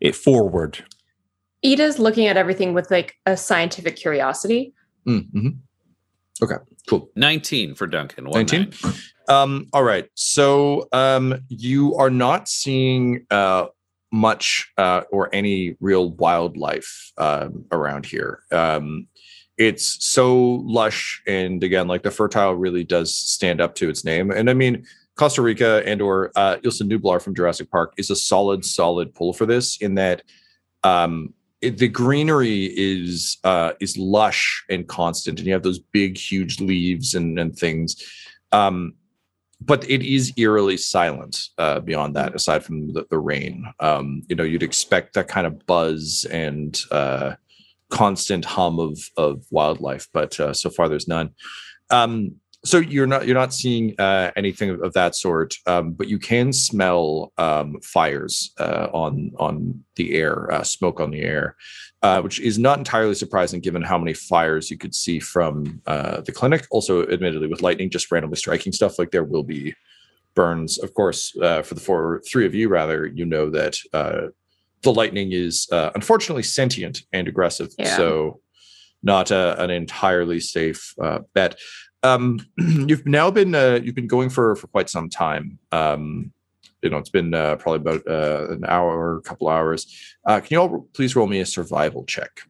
it 0.00 0.14
forward. 0.14 0.84
Ida's 1.64 1.98
looking 1.98 2.26
at 2.28 2.36
everything 2.36 2.74
with 2.74 2.90
like 2.90 3.14
a 3.26 3.36
scientific 3.36 3.96
curiosity. 3.96 4.74
Mm, 5.06 5.30
mhm. 5.32 5.56
Okay, 6.40 6.54
cool. 6.88 7.10
19 7.16 7.74
for 7.74 7.86
Duncan. 7.88 8.24
19? 8.24 8.72
nine. 8.84 8.94
Um, 9.28 9.66
all 9.72 9.82
right. 9.82 10.06
So 10.14 10.88
um, 10.92 11.40
you 11.48 11.96
are 11.96 12.10
not 12.10 12.48
seeing 12.48 13.26
uh, 13.30 13.66
much 14.10 14.72
uh, 14.78 15.02
or 15.10 15.28
any 15.34 15.76
real 15.80 16.10
wildlife 16.12 17.12
um, 17.18 17.64
around 17.72 18.06
here. 18.06 18.40
Um, 18.50 19.06
it's 19.56 20.04
so 20.06 20.62
lush, 20.64 21.20
and 21.26 21.62
again, 21.64 21.88
like 21.88 22.02
the 22.02 22.10
fertile 22.10 22.54
really 22.54 22.84
does 22.84 23.14
stand 23.14 23.60
up 23.60 23.74
to 23.76 23.88
its 23.88 24.04
name. 24.04 24.30
And 24.30 24.48
I 24.48 24.54
mean, 24.54 24.86
Costa 25.16 25.42
Rica 25.42 25.82
and 25.84 26.00
or 26.00 26.30
uh, 26.36 26.58
Isla 26.62 26.84
Nublar 26.84 27.20
from 27.20 27.34
Jurassic 27.34 27.70
Park 27.70 27.92
is 27.96 28.08
a 28.08 28.16
solid, 28.16 28.64
solid 28.64 29.12
pull 29.14 29.32
for 29.32 29.46
this. 29.46 29.76
In 29.78 29.96
that, 29.96 30.22
um, 30.84 31.34
it, 31.60 31.78
the 31.78 31.88
greenery 31.88 32.66
is 32.76 33.38
uh, 33.42 33.72
is 33.80 33.98
lush 33.98 34.64
and 34.70 34.86
constant, 34.86 35.40
and 35.40 35.46
you 35.46 35.52
have 35.52 35.64
those 35.64 35.80
big, 35.80 36.16
huge 36.16 36.60
leaves 36.60 37.16
and 37.16 37.36
and 37.38 37.56
things. 37.56 38.00
Um, 38.52 38.94
but 39.60 39.88
it 39.90 40.02
is 40.02 40.32
eerily 40.36 40.76
silent 40.76 41.48
uh, 41.58 41.80
beyond 41.80 42.14
that, 42.16 42.34
aside 42.34 42.64
from 42.64 42.92
the, 42.92 43.06
the 43.10 43.18
rain. 43.18 43.66
Um, 43.80 44.22
you 44.28 44.36
know, 44.36 44.44
you'd 44.44 44.62
expect 44.62 45.14
that 45.14 45.28
kind 45.28 45.46
of 45.46 45.66
buzz 45.66 46.26
and 46.30 46.80
uh, 46.90 47.34
constant 47.90 48.44
hum 48.44 48.78
of 48.78 48.98
of 49.16 49.44
wildlife, 49.50 50.08
but 50.12 50.38
uh, 50.38 50.52
so 50.54 50.70
far 50.70 50.88
there's 50.88 51.08
none. 51.08 51.30
Um, 51.90 52.36
so 52.64 52.78
you're 52.78 53.06
not 53.06 53.26
you're 53.26 53.36
not 53.36 53.54
seeing 53.54 53.94
uh, 53.98 54.32
anything 54.36 54.70
of, 54.70 54.82
of 54.82 54.92
that 54.94 55.14
sort, 55.14 55.54
um, 55.66 55.92
but 55.92 56.08
you 56.08 56.18
can 56.18 56.52
smell 56.52 57.32
um, 57.38 57.80
fires 57.80 58.52
uh, 58.58 58.88
on 58.92 59.32
on 59.38 59.84
the 59.96 60.14
air, 60.14 60.50
uh, 60.52 60.64
smoke 60.64 61.00
on 61.00 61.10
the 61.10 61.22
air, 61.22 61.56
uh, 62.02 62.20
which 62.20 62.40
is 62.40 62.58
not 62.58 62.78
entirely 62.78 63.14
surprising 63.14 63.60
given 63.60 63.82
how 63.82 63.96
many 63.96 64.12
fires 64.12 64.70
you 64.70 64.76
could 64.76 64.94
see 64.94 65.20
from 65.20 65.80
uh, 65.86 66.20
the 66.22 66.32
clinic. 66.32 66.66
Also, 66.70 67.06
admittedly, 67.08 67.46
with 67.46 67.62
lightning 67.62 67.90
just 67.90 68.10
randomly 68.10 68.36
striking 68.36 68.72
stuff, 68.72 68.98
like 68.98 69.12
there 69.12 69.24
will 69.24 69.44
be 69.44 69.74
burns. 70.34 70.78
Of 70.78 70.94
course, 70.94 71.36
uh, 71.40 71.62
for 71.62 71.74
the 71.74 71.80
four 71.80 72.22
three 72.28 72.44
of 72.44 72.54
you, 72.54 72.68
rather, 72.68 73.06
you 73.06 73.24
know 73.24 73.50
that 73.50 73.76
uh, 73.92 74.28
the 74.82 74.92
lightning 74.92 75.30
is 75.32 75.68
uh, 75.70 75.90
unfortunately 75.94 76.42
sentient 76.42 77.02
and 77.12 77.28
aggressive. 77.28 77.70
Yeah. 77.78 77.96
So, 77.96 78.40
not 79.02 79.30
a, 79.30 79.62
an 79.62 79.70
entirely 79.70 80.40
safe 80.40 80.92
uh, 81.00 81.20
bet. 81.34 81.56
Um, 82.02 82.40
you've 82.58 83.06
now 83.06 83.30
been 83.30 83.54
uh, 83.54 83.80
you've 83.82 83.94
been 83.94 84.06
going 84.06 84.30
for 84.30 84.54
for 84.56 84.66
quite 84.68 84.88
some 84.88 85.08
time. 85.08 85.58
Um, 85.72 86.32
you 86.82 86.90
know, 86.90 86.98
it's 86.98 87.10
been 87.10 87.34
uh, 87.34 87.56
probably 87.56 87.78
about 87.92 88.06
uh, 88.06 88.52
an 88.52 88.64
hour, 88.66 88.96
or 88.96 89.16
a 89.16 89.22
couple 89.22 89.48
hours. 89.48 89.92
Uh, 90.24 90.38
can 90.40 90.48
you 90.50 90.58
all 90.60 90.88
please 90.92 91.16
roll 91.16 91.26
me 91.26 91.40
a 91.40 91.46
survival 91.46 92.04
check? 92.04 92.42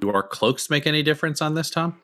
Do 0.00 0.10
our 0.10 0.22
cloaks 0.22 0.70
make 0.70 0.86
any 0.86 1.02
difference 1.02 1.40
on 1.40 1.54
this, 1.54 1.70
Tom? 1.70 2.00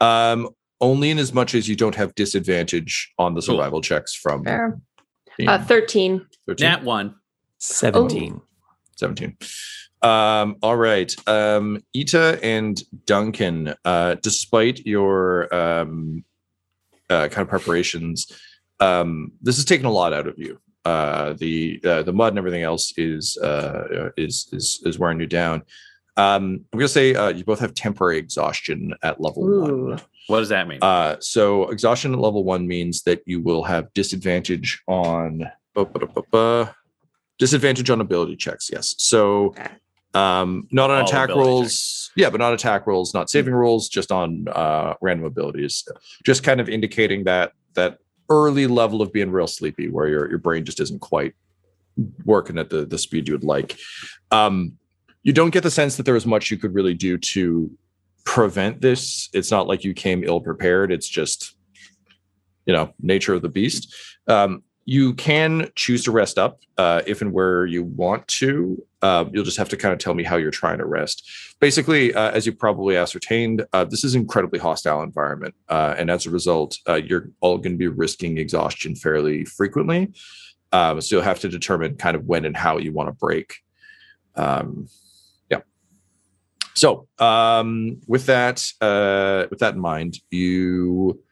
Um, 0.00 0.48
only 0.80 1.10
in 1.10 1.18
as 1.18 1.32
much 1.32 1.54
as 1.54 1.68
you 1.68 1.76
don't 1.76 1.94
have 1.94 2.14
disadvantage 2.14 3.12
on 3.18 3.34
the 3.34 3.40
Cool. 3.40 3.56
survival 3.56 3.80
checks 3.80 4.14
from 4.14 4.44
Fair. 4.44 4.80
Uh, 5.46 5.62
13. 5.64 6.26
13, 6.46 6.64
Nat 6.68 6.82
one. 6.82 7.14
17. 7.58 8.40
17. 8.96 9.36
Um, 10.04 10.56
all 10.62 10.76
right. 10.76 11.14
Um, 11.26 11.82
Ita 11.96 12.38
and 12.42 12.80
Duncan, 13.06 13.74
uh, 13.86 14.16
despite 14.22 14.84
your 14.84 15.52
um, 15.54 16.24
uh, 17.08 17.28
kind 17.28 17.42
of 17.42 17.48
preparations, 17.48 18.30
um, 18.80 19.32
this 19.40 19.56
has 19.56 19.64
taken 19.64 19.86
a 19.86 19.90
lot 19.90 20.12
out 20.12 20.26
of 20.26 20.38
you. 20.38 20.60
Uh, 20.84 21.32
the 21.38 21.80
uh, 21.84 22.02
the 22.02 22.12
mud 22.12 22.32
and 22.32 22.38
everything 22.38 22.62
else 22.62 22.92
is 22.98 23.38
uh, 23.38 24.10
is 24.18 24.48
is 24.52 24.82
is 24.84 24.98
wearing 24.98 25.18
you 25.18 25.26
down. 25.26 25.62
Um, 26.18 26.66
I'm 26.72 26.78
gonna 26.78 26.88
say 26.88 27.14
uh, 27.14 27.28
you 27.28 27.42
both 27.42 27.60
have 27.60 27.74
temporary 27.74 28.18
exhaustion 28.18 28.92
at 29.02 29.18
level 29.20 29.48
Ooh. 29.48 29.86
one. 29.88 30.00
What 30.26 30.40
does 30.40 30.50
that 30.50 30.68
mean? 30.68 30.80
Uh, 30.82 31.16
so 31.20 31.70
exhaustion 31.70 32.12
at 32.12 32.20
level 32.20 32.44
one 32.44 32.68
means 32.68 33.02
that 33.04 33.22
you 33.24 33.40
will 33.40 33.64
have 33.64 33.92
disadvantage 33.94 34.82
on 34.86 35.50
disadvantage 37.38 37.88
on 37.88 38.02
ability 38.02 38.36
checks. 38.36 38.68
Yes. 38.70 38.94
So 38.98 39.46
Okay. 39.46 39.70
Um, 40.14 40.68
not 40.70 40.90
on 40.90 41.00
All 41.00 41.06
attack 41.06 41.28
rolls. 41.28 42.10
Yeah, 42.16 42.30
but 42.30 42.38
not 42.38 42.54
attack 42.54 42.86
rolls, 42.86 43.12
not 43.12 43.28
saving 43.28 43.54
rolls, 43.54 43.88
just 43.88 44.12
on 44.12 44.46
uh, 44.48 44.94
random 45.00 45.26
abilities. 45.26 45.86
Just 46.24 46.44
kind 46.44 46.60
of 46.60 46.68
indicating 46.68 47.24
that 47.24 47.52
that 47.74 47.98
early 48.30 48.66
level 48.66 49.02
of 49.02 49.12
being 49.12 49.30
real 49.30 49.46
sleepy, 49.46 49.88
where 49.88 50.08
your 50.08 50.28
your 50.28 50.38
brain 50.38 50.64
just 50.64 50.80
isn't 50.80 51.00
quite 51.00 51.34
working 52.24 52.58
at 52.58 52.70
the 52.70 52.84
the 52.84 52.98
speed 52.98 53.28
you 53.28 53.34
would 53.34 53.44
like. 53.44 53.76
Um, 54.30 54.78
you 55.22 55.32
don't 55.32 55.50
get 55.50 55.62
the 55.62 55.70
sense 55.70 55.96
that 55.96 56.04
there 56.04 56.14
was 56.14 56.26
much 56.26 56.50
you 56.50 56.58
could 56.58 56.74
really 56.74 56.94
do 56.94 57.18
to 57.18 57.70
prevent 58.24 58.80
this. 58.80 59.28
It's 59.32 59.50
not 59.50 59.66
like 59.66 59.84
you 59.84 59.94
came 59.94 60.22
ill 60.22 60.40
prepared. 60.40 60.92
It's 60.92 61.08
just, 61.08 61.56
you 62.66 62.72
know, 62.72 62.92
nature 63.00 63.34
of 63.34 63.42
the 63.42 63.48
beast. 63.48 63.94
Um, 64.28 64.62
you 64.84 65.14
can 65.14 65.70
choose 65.74 66.04
to 66.04 66.12
rest 66.12 66.38
up 66.38 66.60
uh, 66.76 67.02
if 67.06 67.22
and 67.22 67.32
where 67.32 67.64
you 67.66 67.84
want 67.84 68.26
to. 68.28 68.82
Uh, 69.00 69.24
you'll 69.32 69.44
just 69.44 69.56
have 69.56 69.68
to 69.68 69.76
kind 69.76 69.92
of 69.92 69.98
tell 69.98 70.14
me 70.14 70.22
how 70.22 70.36
you're 70.36 70.50
trying 70.50 70.78
to 70.78 70.86
rest. 70.86 71.28
Basically, 71.60 72.14
uh, 72.14 72.30
as 72.30 72.46
you 72.46 72.52
probably 72.52 72.96
ascertained, 72.96 73.64
uh, 73.72 73.84
this 73.84 74.04
is 74.04 74.14
an 74.14 74.22
incredibly 74.22 74.58
hostile 74.58 75.02
environment, 75.02 75.54
uh, 75.68 75.94
and 75.96 76.10
as 76.10 76.26
a 76.26 76.30
result, 76.30 76.78
uh, 76.88 76.94
you're 76.94 77.30
all 77.40 77.58
going 77.58 77.72
to 77.72 77.78
be 77.78 77.88
risking 77.88 78.38
exhaustion 78.38 78.94
fairly 78.94 79.44
frequently. 79.44 80.12
Um, 80.72 81.00
so 81.00 81.16
you'll 81.16 81.24
have 81.24 81.40
to 81.40 81.48
determine 81.48 81.96
kind 81.96 82.16
of 82.16 82.26
when 82.26 82.44
and 82.44 82.56
how 82.56 82.78
you 82.78 82.92
want 82.92 83.08
to 83.08 83.12
break. 83.12 83.54
Um, 84.34 84.88
yeah. 85.50 85.60
So 86.74 87.06
um, 87.18 88.00
with 88.06 88.26
that, 88.26 88.66
with 88.80 89.58
that 89.60 89.74
in 89.74 89.80
mind, 89.80 90.18
you 90.30 91.22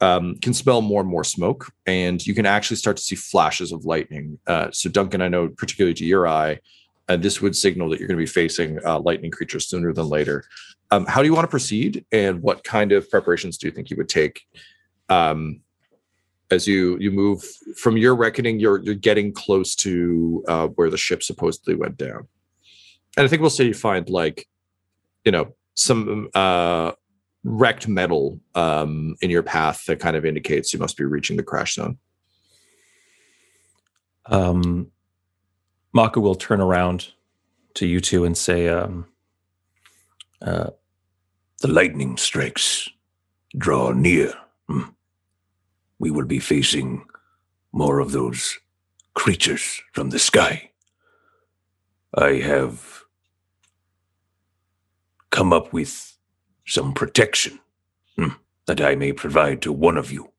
um, 0.00 0.36
can 0.36 0.54
smell 0.54 0.80
more 0.80 1.00
and 1.00 1.10
more 1.10 1.24
smoke, 1.24 1.72
and 1.86 2.24
you 2.26 2.34
can 2.34 2.46
actually 2.46 2.76
start 2.76 2.96
to 2.96 3.02
see 3.02 3.16
flashes 3.16 3.72
of 3.72 3.84
lightning. 3.84 4.38
Uh, 4.46 4.70
so, 4.70 4.88
Duncan, 4.88 5.20
I 5.20 5.28
know 5.28 5.48
particularly 5.48 5.94
to 5.94 6.04
your 6.04 6.26
eye, 6.26 6.58
uh, 7.08 7.16
this 7.16 7.40
would 7.42 7.56
signal 7.56 7.88
that 7.90 7.98
you're 7.98 8.08
going 8.08 8.18
to 8.18 8.22
be 8.22 8.26
facing 8.26 8.78
uh, 8.86 8.98
lightning 9.00 9.30
creatures 9.30 9.68
sooner 9.68 9.92
than 9.92 10.08
later. 10.08 10.44
Um, 10.90 11.06
how 11.06 11.20
do 11.20 11.26
you 11.26 11.34
want 11.34 11.44
to 11.44 11.50
proceed, 11.50 12.04
and 12.12 12.40
what 12.42 12.64
kind 12.64 12.92
of 12.92 13.10
preparations 13.10 13.58
do 13.58 13.66
you 13.66 13.72
think 13.72 13.90
you 13.90 13.96
would 13.96 14.08
take 14.08 14.42
um, 15.08 15.60
as 16.50 16.66
you 16.66 16.96
you 16.98 17.10
move 17.10 17.44
from 17.76 17.96
your 17.96 18.14
reckoning? 18.14 18.58
You're 18.58 18.78
you're 18.82 18.94
getting 18.94 19.32
close 19.32 19.74
to 19.76 20.44
uh, 20.48 20.66
where 20.68 20.88
the 20.88 20.96
ship 20.96 21.22
supposedly 21.22 21.74
went 21.74 21.98
down, 21.98 22.26
and 23.16 23.24
I 23.24 23.28
think 23.28 23.42
we'll 23.42 23.50
say 23.50 23.64
you 23.64 23.74
find 23.74 24.08
like, 24.08 24.48
you 25.24 25.32
know, 25.32 25.54
some 25.74 26.28
uh, 26.34 26.92
wrecked 27.44 27.88
metal 27.88 28.40
um, 28.54 29.16
in 29.20 29.30
your 29.30 29.42
path 29.42 29.84
that 29.86 30.00
kind 30.00 30.16
of 30.16 30.24
indicates 30.24 30.72
you 30.72 30.78
must 30.78 30.96
be 30.96 31.04
reaching 31.04 31.36
the 31.36 31.42
crash 31.42 31.74
zone. 31.74 31.98
Um, 34.26 34.90
Maka 35.92 36.20
will 36.20 36.34
turn 36.34 36.60
around 36.60 37.08
to 37.74 37.86
you 37.86 38.00
two 38.00 38.24
and 38.24 38.36
say, 38.36 38.68
um, 38.68 39.06
uh, 40.42 40.70
The 41.60 41.68
lightning 41.68 42.16
strikes 42.16 42.88
draw 43.56 43.92
near. 43.92 44.34
Hmm. 44.68 44.90
We 45.98 46.10
will 46.10 46.26
be 46.26 46.38
facing 46.38 47.04
more 47.72 47.98
of 47.98 48.12
those 48.12 48.58
creatures 49.14 49.82
from 49.92 50.10
the 50.10 50.18
sky. 50.18 50.70
I 52.14 52.34
have 52.34 53.04
come 55.30 55.52
up 55.52 55.72
with 55.72 56.16
some 56.70 56.92
protection 56.92 57.58
hmm, 58.16 58.28
that 58.66 58.80
I 58.80 58.94
may 58.94 59.12
provide 59.12 59.60
to 59.62 59.72
one 59.72 59.96
of 59.96 60.12
you. 60.12 60.30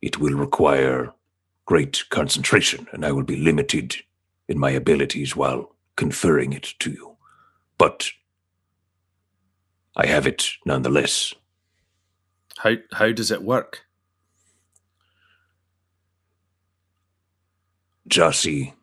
It 0.00 0.18
will 0.20 0.34
require 0.34 1.12
great 1.66 2.04
concentration, 2.10 2.86
and 2.92 3.04
I 3.04 3.10
will 3.10 3.24
be 3.24 3.36
limited 3.36 3.96
in 4.48 4.60
my 4.60 4.70
abilities 4.70 5.34
while 5.34 5.74
conferring 5.96 6.52
it 6.52 6.74
to 6.78 6.92
you. 6.92 7.16
But 7.78 8.10
I 9.96 10.06
have 10.06 10.24
it 10.24 10.44
nonetheless. 10.64 11.34
How 12.58 12.76
how 12.92 13.10
does 13.10 13.32
it 13.32 13.42
work? 13.42 13.80
Jossie, 18.08 18.74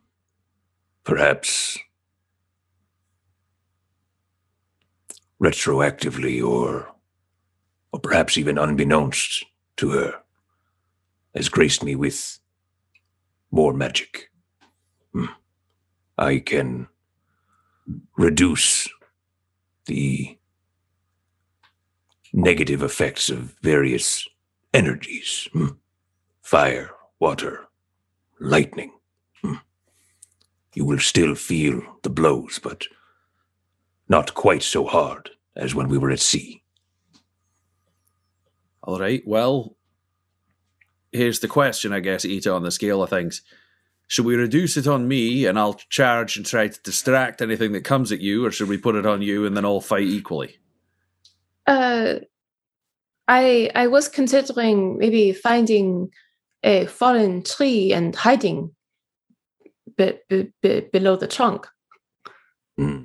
perhaps 1.04 1.78
retroactively 5.42 6.42
or 6.42 6.88
or 7.92 8.00
perhaps 8.00 8.38
even 8.38 8.56
unbeknownst 8.56 9.44
to 9.76 9.90
her, 9.90 10.14
has 11.34 11.50
graced 11.50 11.84
me 11.84 11.94
with 11.94 12.38
more 13.50 13.74
magic. 13.74 14.30
Hmm. 15.12 15.26
I 16.16 16.38
can 16.38 16.88
reduce 18.16 18.88
the 19.84 20.38
negative 22.32 22.82
effects 22.82 23.28
of 23.28 23.54
various 23.60 24.26
energies 24.72 25.48
hmm. 25.52 25.66
fire, 26.40 26.92
water, 27.20 27.66
lightning. 28.40 28.92
Hmm. 29.42 29.56
You 30.74 30.86
will 30.86 30.98
still 30.98 31.34
feel 31.34 31.82
the 32.02 32.10
blows, 32.10 32.58
but 32.62 32.86
not 34.08 34.34
quite 34.34 34.62
so 34.62 34.86
hard 34.86 35.30
as 35.56 35.74
when 35.74 35.88
we 35.88 35.98
were 35.98 36.10
at 36.10 36.20
sea. 36.20 36.62
All 38.82 38.98
right. 38.98 39.22
Well, 39.26 39.76
here's 41.12 41.40
the 41.40 41.48
question, 41.48 41.92
I 41.92 42.00
guess, 42.00 42.24
Ita, 42.24 42.52
on 42.52 42.62
the 42.62 42.70
scale 42.70 43.02
of 43.02 43.10
things. 43.10 43.42
Should 44.08 44.26
we 44.26 44.34
reduce 44.34 44.76
it 44.76 44.86
on 44.86 45.08
me 45.08 45.46
and 45.46 45.58
I'll 45.58 45.74
charge 45.74 46.36
and 46.36 46.44
try 46.44 46.68
to 46.68 46.82
distract 46.82 47.40
anything 47.40 47.72
that 47.72 47.84
comes 47.84 48.12
at 48.12 48.20
you, 48.20 48.44
or 48.44 48.50
should 48.50 48.68
we 48.68 48.76
put 48.76 48.96
it 48.96 49.06
on 49.06 49.22
you 49.22 49.46
and 49.46 49.56
then 49.56 49.64
all 49.64 49.80
fight 49.80 50.02
equally? 50.02 50.58
Uh, 51.66 52.16
I 53.28 53.70
I 53.74 53.86
was 53.86 54.08
considering 54.08 54.98
maybe 54.98 55.32
finding 55.32 56.10
a 56.62 56.86
fallen 56.86 57.42
tree 57.42 57.92
and 57.92 58.14
hiding 58.14 58.74
be, 59.96 60.18
be, 60.28 60.52
be, 60.60 60.80
below 60.92 61.16
the 61.16 61.26
trunk. 61.26 61.66
Hmm. 62.76 63.04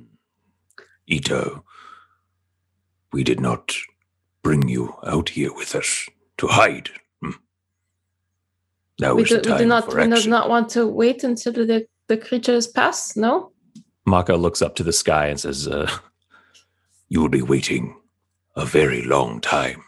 Ito, 1.08 1.64
we 3.12 3.24
did 3.24 3.40
not 3.40 3.74
bring 4.42 4.68
you 4.68 4.94
out 5.06 5.30
here 5.30 5.52
with 5.54 5.74
us 5.74 6.06
to 6.36 6.46
hide. 6.46 6.90
Hmm. 7.22 7.30
Now 9.00 9.14
we 9.14 9.22
is 9.22 9.28
do, 9.30 9.36
the 9.36 9.42
time 9.42 9.52
we 9.52 9.58
do 9.64 9.68
not 9.68 9.84
for 9.90 9.96
we 9.96 10.08
do 10.22 10.28
not 10.30 10.48
want 10.48 10.68
to 10.70 10.86
wait 10.86 11.24
until 11.24 11.52
the, 11.52 11.86
the 12.08 12.16
creatures 12.16 12.66
pass. 12.66 13.16
No. 13.16 13.52
Maka 14.06 14.36
looks 14.36 14.62
up 14.62 14.74
to 14.76 14.82
the 14.82 14.92
sky 14.92 15.26
and 15.28 15.40
says, 15.40 15.66
uh, 15.66 15.90
You 17.08 17.20
will 17.22 17.28
be 17.28 17.42
waiting 17.42 17.96
a 18.56 18.64
very 18.66 19.02
long 19.02 19.40
time 19.40 19.82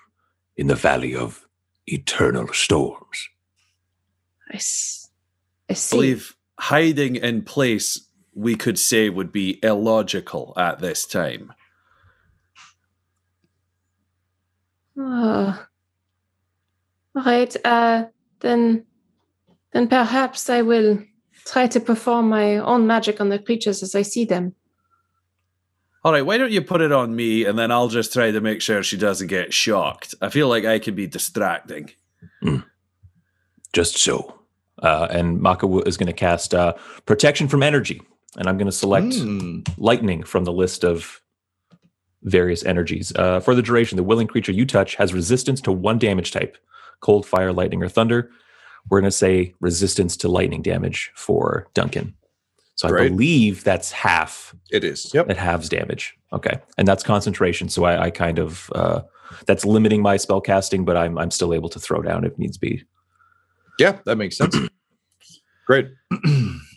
in 0.56 0.66
the 0.68 0.74
valley 0.74 1.14
of 1.14 1.46
eternal 1.86 2.48
storms. 2.52 3.28
I, 4.52 4.56
s- 4.56 5.08
I 5.68 5.72
I 5.72 5.74
see. 5.74 5.96
I 5.96 5.98
believe 5.98 6.36
hiding 6.58 7.16
in 7.16 7.42
place, 7.42 8.06
we 8.34 8.54
could 8.54 8.78
say, 8.78 9.08
would 9.08 9.32
be 9.32 9.58
illogical 9.62 10.52
at 10.56 10.80
this 10.80 11.04
time. 11.06 11.52
Uh, 14.98 15.56
all 17.14 17.22
right. 17.24 17.56
Uh, 17.64 18.06
then, 18.40 18.84
then 19.72 19.88
perhaps 19.88 20.48
I 20.50 20.62
will 20.62 21.02
try 21.46 21.66
to 21.66 21.80
perform 21.80 22.28
my 22.28 22.56
own 22.56 22.86
magic 22.86 23.20
on 23.20 23.28
the 23.30 23.38
creatures 23.38 23.82
as 23.82 23.94
I 23.94 24.02
see 24.02 24.24
them. 24.24 24.54
All 26.02 26.12
right, 26.12 26.24
why 26.24 26.38
don't 26.38 26.52
you 26.52 26.62
put 26.62 26.80
it 26.80 26.92
on 26.92 27.14
me 27.14 27.44
and 27.44 27.58
then 27.58 27.70
I'll 27.70 27.88
just 27.88 28.12
try 28.12 28.30
to 28.30 28.40
make 28.40 28.62
sure 28.62 28.82
she 28.82 28.96
doesn't 28.96 29.26
get 29.26 29.52
shocked? 29.52 30.14
I 30.22 30.30
feel 30.30 30.48
like 30.48 30.64
I 30.64 30.78
can 30.78 30.94
be 30.94 31.06
distracting. 31.06 31.90
Just 33.72 33.98
so. 33.98 34.40
uh, 34.82 35.08
and 35.10 35.40
Maka 35.40 35.66
is 35.86 35.96
going 35.96 36.06
to 36.06 36.12
cast 36.12 36.54
uh, 36.54 36.74
protection 37.06 37.48
from 37.48 37.62
energy. 37.62 38.02
And 38.36 38.46
I'm 38.48 38.56
going 38.58 38.66
to 38.66 38.72
select 38.72 39.14
Hmm. 39.14 39.60
lightning 39.76 40.22
from 40.22 40.44
the 40.44 40.52
list 40.52 40.84
of 40.84 41.20
various 42.22 42.64
energies. 42.64 43.12
Uh, 43.16 43.40
for 43.40 43.54
the 43.54 43.62
duration, 43.62 43.96
the 43.96 44.02
willing 44.04 44.26
creature 44.26 44.52
you 44.52 44.64
touch 44.66 44.94
has 44.96 45.12
resistance 45.14 45.60
to 45.62 45.72
one 45.72 45.98
damage 45.98 46.30
type 46.32 46.56
cold, 47.00 47.24
fire, 47.26 47.52
lightning, 47.52 47.82
or 47.82 47.88
thunder. 47.88 48.30
We're 48.90 49.00
going 49.00 49.10
to 49.10 49.16
say 49.16 49.54
resistance 49.60 50.16
to 50.18 50.28
lightning 50.28 50.60
damage 50.62 51.10
for 51.14 51.66
Duncan. 51.74 52.14
So 52.74 52.88
I 52.88 52.90
Great. 52.90 53.08
believe 53.10 53.64
that's 53.64 53.90
half 53.92 54.54
It 54.70 54.84
is. 54.84 55.12
Yep. 55.14 55.28
that 55.28 55.36
halves 55.38 55.68
damage. 55.68 56.14
Okay. 56.32 56.58
And 56.78 56.86
that's 56.86 57.02
concentration. 57.02 57.68
So 57.68 57.84
I, 57.84 58.04
I 58.04 58.10
kind 58.10 58.38
of, 58.38 58.70
uh, 58.74 59.00
that's 59.46 59.64
limiting 59.64 60.02
my 60.02 60.16
spell 60.18 60.40
casting, 60.40 60.84
but 60.84 60.96
I'm, 60.96 61.16
I'm 61.18 61.30
still 61.30 61.52
able 61.54 61.68
to 61.70 61.78
throw 61.80 62.00
down 62.02 62.24
if 62.24 62.38
needs 62.38 62.58
be. 62.58 62.84
Yeah, 63.78 63.98
that 64.04 64.16
makes 64.16 64.36
sense. 64.36 64.56
Great. 65.66 65.88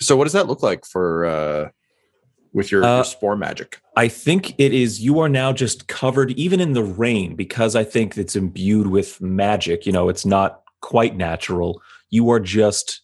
so, 0.00 0.16
what 0.16 0.24
does 0.24 0.32
that 0.32 0.46
look 0.46 0.62
like 0.62 0.84
for 0.84 1.24
uh, 1.26 1.68
with 2.52 2.70
your, 2.70 2.84
Uh, 2.84 2.96
your 2.96 3.04
spore 3.04 3.36
magic? 3.36 3.80
I 3.96 4.08
think 4.08 4.54
it 4.58 4.72
is 4.72 5.00
you 5.00 5.18
are 5.20 5.28
now 5.28 5.52
just 5.52 5.88
covered 5.88 6.32
even 6.32 6.60
in 6.60 6.72
the 6.72 6.82
rain 6.82 7.34
because 7.36 7.74
I 7.76 7.84
think 7.84 8.16
it's 8.16 8.36
imbued 8.36 8.86
with 8.88 9.20
magic. 9.20 9.86
You 9.86 9.92
know, 9.92 10.08
it's 10.08 10.26
not 10.26 10.62
quite 10.80 11.16
natural. 11.16 11.80
You 12.10 12.30
are 12.30 12.40
just 12.40 13.02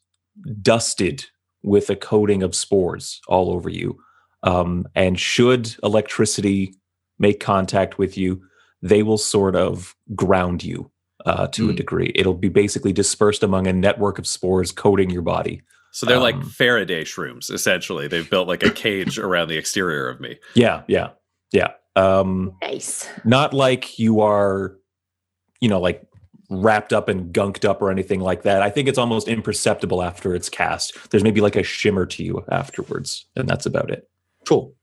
dusted 0.62 1.24
with 1.62 1.90
a 1.90 1.96
coating 1.96 2.42
of 2.42 2.54
spores 2.54 3.20
all 3.28 3.50
over 3.50 3.68
you. 3.68 3.98
Um, 4.42 4.86
and 4.94 5.18
should 5.18 5.74
electricity 5.82 6.74
make 7.18 7.38
contact 7.38 7.98
with 7.98 8.18
you, 8.18 8.42
they 8.82 9.02
will 9.04 9.18
sort 9.18 9.54
of 9.54 9.94
ground 10.14 10.64
you 10.64 10.90
uh, 11.24 11.46
to 11.48 11.70
a 11.70 11.72
Mm. 11.72 11.76
degree. 11.76 12.12
It'll 12.16 12.34
be 12.34 12.48
basically 12.48 12.92
dispersed 12.92 13.44
among 13.44 13.68
a 13.68 13.72
network 13.72 14.18
of 14.18 14.26
spores 14.26 14.72
coating 14.72 15.08
your 15.10 15.22
body. 15.22 15.62
So 15.92 16.06
they're 16.06 16.18
like 16.18 16.34
Um, 16.34 16.42
Faraday 16.48 17.04
shrooms, 17.04 17.50
essentially. 17.52 18.08
They've 18.08 18.28
built 18.28 18.48
like 18.48 18.62
a 18.62 18.70
cage 18.84 19.18
around 19.18 19.48
the 19.48 19.56
exterior 19.58 20.08
of 20.08 20.20
me. 20.20 20.38
Yeah, 20.54 20.82
yeah, 20.88 21.10
yeah. 21.52 21.72
Um, 21.96 22.56
Nice. 22.62 23.06
not 23.24 23.52
like 23.54 23.98
you 23.98 24.20
are 24.22 24.76
you 25.60 25.68
know 25.68 25.78
like 25.80 26.02
wrapped 26.50 26.92
up 26.92 27.08
and 27.08 27.32
gunked 27.32 27.66
up 27.68 27.80
or 27.80 27.90
anything 27.90 28.20
like 28.20 28.42
that 28.42 28.60
i 28.62 28.68
think 28.68 28.86
it's 28.88 28.98
almost 28.98 29.26
imperceptible 29.28 30.02
after 30.02 30.34
it's 30.34 30.48
cast 30.50 31.10
there's 31.10 31.22
maybe 31.22 31.40
like 31.40 31.54
a 31.56 31.62
shimmer 31.62 32.04
to 32.04 32.22
you 32.24 32.44
afterwards 32.50 33.24
and 33.36 33.48
that's 33.48 33.64
about 33.66 33.90
it 33.90 34.08
Cool. 34.46 34.74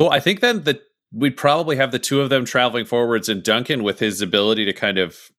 Well, 0.00 0.10
I 0.10 0.20
think 0.20 0.40
then 0.40 0.64
that 0.64 0.82
we'd 1.12 1.36
probably 1.36 1.76
have 1.76 1.92
the 1.92 1.98
two 2.00 2.20
of 2.20 2.30
them 2.30 2.44
traveling 2.44 2.84
forwards, 2.84 3.28
and 3.28 3.42
Duncan, 3.42 3.82
with 3.84 4.00
his 4.00 4.20
ability 4.20 4.64
to 4.64 4.72
kind 4.72 4.98
of 4.98 5.30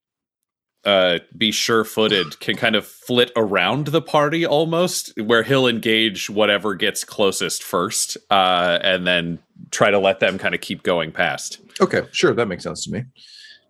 uh, 0.86 1.20
be 1.38 1.52
sure-footed, 1.52 2.40
can 2.40 2.56
kind 2.56 2.76
of 2.76 2.86
flit 2.86 3.32
around 3.36 3.88
the 3.88 4.02
party 4.02 4.46
almost, 4.46 5.14
where 5.22 5.44
he'll 5.44 5.68
engage 5.68 6.30
whatever 6.30 6.76
gets 6.76 7.04
closest 7.04 7.64
first, 7.64 8.18
uh, 8.30 8.80
and 8.82 9.06
then 9.06 9.40
try 9.72 9.92
to 9.92 10.00
let 10.00 10.20
them 10.20 10.38
kind 10.38 10.56
of 10.56 10.62
keep 10.62 10.84
going 10.84 11.12
past. 11.12 11.60
Okay, 11.82 12.04
sure, 12.12 12.34
that 12.34 12.48
makes 12.48 12.64
sense 12.64 12.84
to 12.86 12.92
me. 12.92 13.04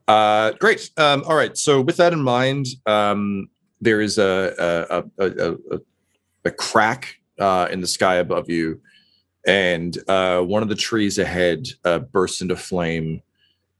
Uh, 0.07 0.51
great. 0.53 0.91
Um, 0.97 1.23
all 1.25 1.35
right. 1.35 1.57
So, 1.57 1.81
with 1.81 1.97
that 1.97 2.13
in 2.13 2.21
mind, 2.21 2.67
um, 2.85 3.49
there 3.81 4.01
is 4.01 4.17
a 4.17 4.53
a, 4.59 5.25
a, 5.25 5.29
a, 5.29 5.51
a, 5.71 5.79
a 6.45 6.51
crack 6.51 7.19
uh, 7.39 7.67
in 7.71 7.81
the 7.81 7.87
sky 7.87 8.15
above 8.15 8.49
you, 8.49 8.79
and 9.47 9.97
uh, 10.07 10.41
one 10.41 10.63
of 10.63 10.69
the 10.69 10.75
trees 10.75 11.17
ahead 11.17 11.67
uh, 11.83 11.99
bursts 11.99 12.41
into 12.41 12.55
flame. 12.55 13.21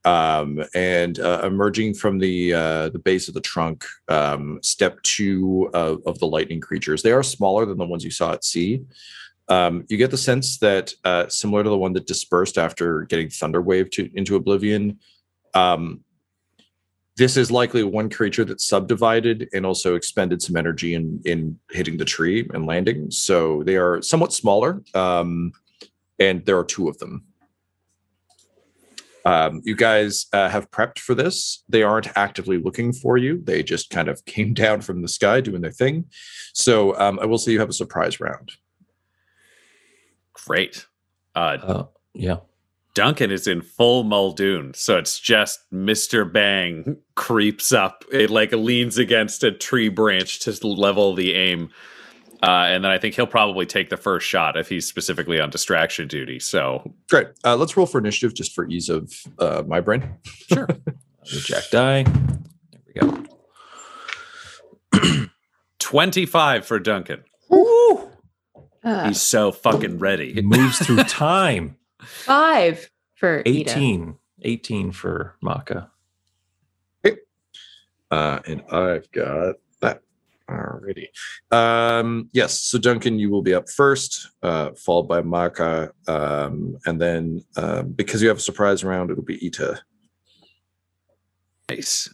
Um, 0.06 0.64
and 0.76 1.20
uh, 1.20 1.42
emerging 1.44 1.96
from 1.96 2.20
the 2.20 2.54
uh, 2.54 2.90
the 2.90 3.00
base 3.00 3.28
of 3.28 3.34
the 3.34 3.42
trunk, 3.42 3.86
um, 4.08 4.60
step 4.62 5.02
two 5.02 5.70
of, 5.74 6.02
of 6.06 6.20
the 6.20 6.28
lightning 6.28 6.62
creatures. 6.62 7.02
They 7.02 7.12
are 7.12 7.24
smaller 7.24 7.66
than 7.66 7.80
the 7.80 7.86
ones 7.86 8.04
you 8.04 8.12
saw 8.12 8.34
at 8.34 8.44
sea. 8.44 8.84
Um, 9.48 9.86
you 9.90 9.98
get 9.98 10.12
the 10.12 10.18
sense 10.18 10.60
that 10.60 10.94
uh, 11.04 11.28
similar 11.28 11.64
to 11.64 11.70
the 11.70 11.78
one 11.78 11.94
that 11.94 12.08
dispersed 12.08 12.58
after 12.58 13.02
getting 13.04 13.30
thunderwave 13.30 13.92
to 13.92 14.10
into 14.14 14.36
oblivion, 14.36 15.00
um, 15.56 16.04
this 17.18 17.38
is 17.38 17.50
likely 17.50 17.84
one 17.84 18.10
creature 18.10 18.44
that 18.46 18.60
subdivided 18.60 19.48
and 19.54 19.66
also 19.66 19.96
expended 19.96 20.42
some 20.42 20.58
energy 20.58 20.94
in 20.94 21.22
in 21.26 21.60
hitting 21.72 21.98
the 21.98 22.06
tree 22.06 22.48
and 22.54 22.66
landing. 22.66 23.10
So 23.10 23.64
they 23.64 23.78
are 23.78 24.02
somewhat 24.02 24.34
smaller, 24.34 24.82
um, 24.94 25.52
and 26.20 26.46
there 26.46 26.58
are 26.58 26.66
two 26.66 26.90
of 26.90 26.98
them. 26.98 27.24
Um, 29.26 29.62
you 29.64 29.76
guys 29.76 30.28
uh, 30.34 30.50
have 30.50 30.70
prepped 30.72 31.00
for 31.00 31.16
this. 31.16 31.64
They 31.68 31.84
aren't 31.84 32.16
actively 32.16 32.58
looking 32.58 32.94
for 32.94 33.18
you. 33.18 33.42
They 33.44 33.64
just 33.64 33.90
kind 33.90 34.08
of 34.08 34.24
came 34.26 34.54
down 34.54 34.82
from 34.82 35.02
the 35.02 35.08
sky 35.08 35.42
doing 35.42 35.62
their 35.62 35.72
thing. 35.72 36.06
So 36.54 36.98
um, 37.00 37.20
I 37.20 37.26
will 37.26 37.38
say 37.38 37.52
you 37.52 37.60
have 37.60 37.70
a 37.70 37.74
surprise 37.74 38.20
round. 38.20 38.54
Great. 40.34 40.86
Uh, 41.36 41.58
uh, 41.62 41.86
yeah 42.14 42.38
Duncan 42.96 43.30
is 43.30 43.46
in 43.46 43.62
full 43.62 44.06
Muldoon, 44.06 44.74
so 44.74 44.98
it's 44.98 45.20
just 45.20 45.70
Mr. 45.72 46.32
Bang 46.32 46.98
creeps 47.16 47.74
up. 47.74 48.06
It 48.12 48.30
like 48.30 48.54
leans 48.54 48.98
against 48.98 49.44
a 49.44 49.52
tree 49.52 49.90
branch 49.90 50.40
to 50.40 50.68
level 50.68 51.14
the 51.14 51.36
aim. 51.36 51.70
Uh, 52.44 52.66
and 52.70 52.84
then 52.84 52.92
I 52.92 52.98
think 52.98 53.16
he'll 53.16 53.26
probably 53.28 53.66
take 53.66 53.90
the 53.90 53.98
first 53.98 54.28
shot 54.28 54.58
if 54.58 54.68
he's 54.70 54.86
specifically 54.88 55.40
on 55.40 55.50
distraction 55.50 56.08
duty. 56.08 56.40
So 56.40 56.94
Great. 57.10 57.28
Uh, 57.44 57.56
let's 57.56 57.76
roll 57.78 57.86
for 57.86 57.98
initiative 57.98 58.34
just 58.36 58.54
for 58.54 58.68
ease 58.68 58.90
of 58.90 59.12
uh, 59.40 59.64
my 59.66 59.80
brain. 59.80 60.16
sure. 60.54 60.68
the 61.26 61.42
jack 61.44 61.64
die 61.72 62.04
there 62.94 63.14
we 64.94 65.02
go 65.02 65.26
25 65.80 66.66
for 66.66 66.80
Duncan. 66.80 67.24
Uh, 68.84 69.08
He's 69.08 69.22
so 69.22 69.52
fucking 69.52 69.98
ready. 69.98 70.38
it 70.38 70.46
moves 70.46 70.78
through 70.78 70.98
time 71.06 71.76
five. 72.00 72.92
for 73.16 73.40
Ida. 73.40 73.50
18. 73.72 74.16
18 74.44 74.92
for 74.92 75.36
Maka. 75.42 75.90
Uh, 78.12 78.40
and 78.46 78.62
I've 78.72 79.12
got 79.12 79.56
that 79.82 80.02
already. 80.50 81.10
Um, 81.52 82.30
yes, 82.34 82.60
so 82.60 82.78
Duncan, 82.78 83.20
you 83.20 83.30
will 83.30 83.42
be 83.42 83.54
up 83.54 83.70
first, 83.70 84.30
uh, 84.44 84.72
followed 84.72 85.08
by 85.08 85.22
Maka, 85.22 85.92
um, 86.08 86.78
and 86.86 87.02
then 87.02 87.44
um, 87.58 87.92
because 87.92 88.22
you 88.22 88.28
have 88.28 88.38
a 88.38 88.42
surprise 88.42 88.84
round, 88.84 89.12
it'll 89.12 89.24
be 89.24 89.46
Ita. 89.46 89.82
Nice. 91.70 92.14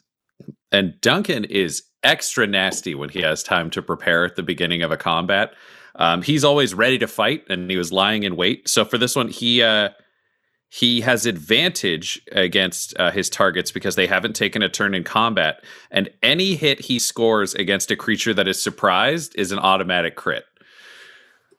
And 0.72 1.00
Duncan 1.02 1.44
is 1.46 1.84
extra 2.04 2.48
nasty 2.48 2.96
when 2.96 3.10
he 3.10 3.22
has 3.22 3.44
time 3.44 3.70
to 3.72 3.82
prepare 3.82 4.26
at 4.26 4.36
the 4.36 4.44
beginning 4.44 4.82
of 4.82 4.92
a 4.92 4.98
combat. 4.98 5.54
Um, 5.96 6.22
he's 6.22 6.44
always 6.44 6.74
ready 6.74 6.98
to 7.00 7.08
fight, 7.08 7.44
and 7.50 7.70
he 7.70 7.78
was 7.78 7.92
lying 7.92 8.24
in 8.24 8.36
wait. 8.36 8.70
So 8.70 8.86
for 8.86 8.98
this 8.98 9.16
one, 9.16 9.28
he 9.28 9.62
uh, 9.62 9.90
he 10.74 11.01
has 11.01 11.26
advantage 11.26 12.22
against 12.32 12.97
uh, 12.97 13.11
his 13.11 13.30
targets 13.30 13.74
because 13.74 13.97
they 13.97 14.07
haven't 14.07 14.38
taken 14.38 14.63
a 14.63 14.69
turn 14.69 14.93
in 14.93 15.03
combat, 15.03 15.61
and 15.91 16.09
any 16.24 16.55
hit 16.55 16.80
he 16.80 16.97
scores 16.97 17.53
against 17.53 17.91
a 17.91 17.97
creature 17.97 18.34
that 18.34 18.47
is 18.47 18.63
surprised 18.63 19.36
is 19.36 19.51
an 19.51 19.59
automatic 19.59 20.15
crit. 20.15 20.45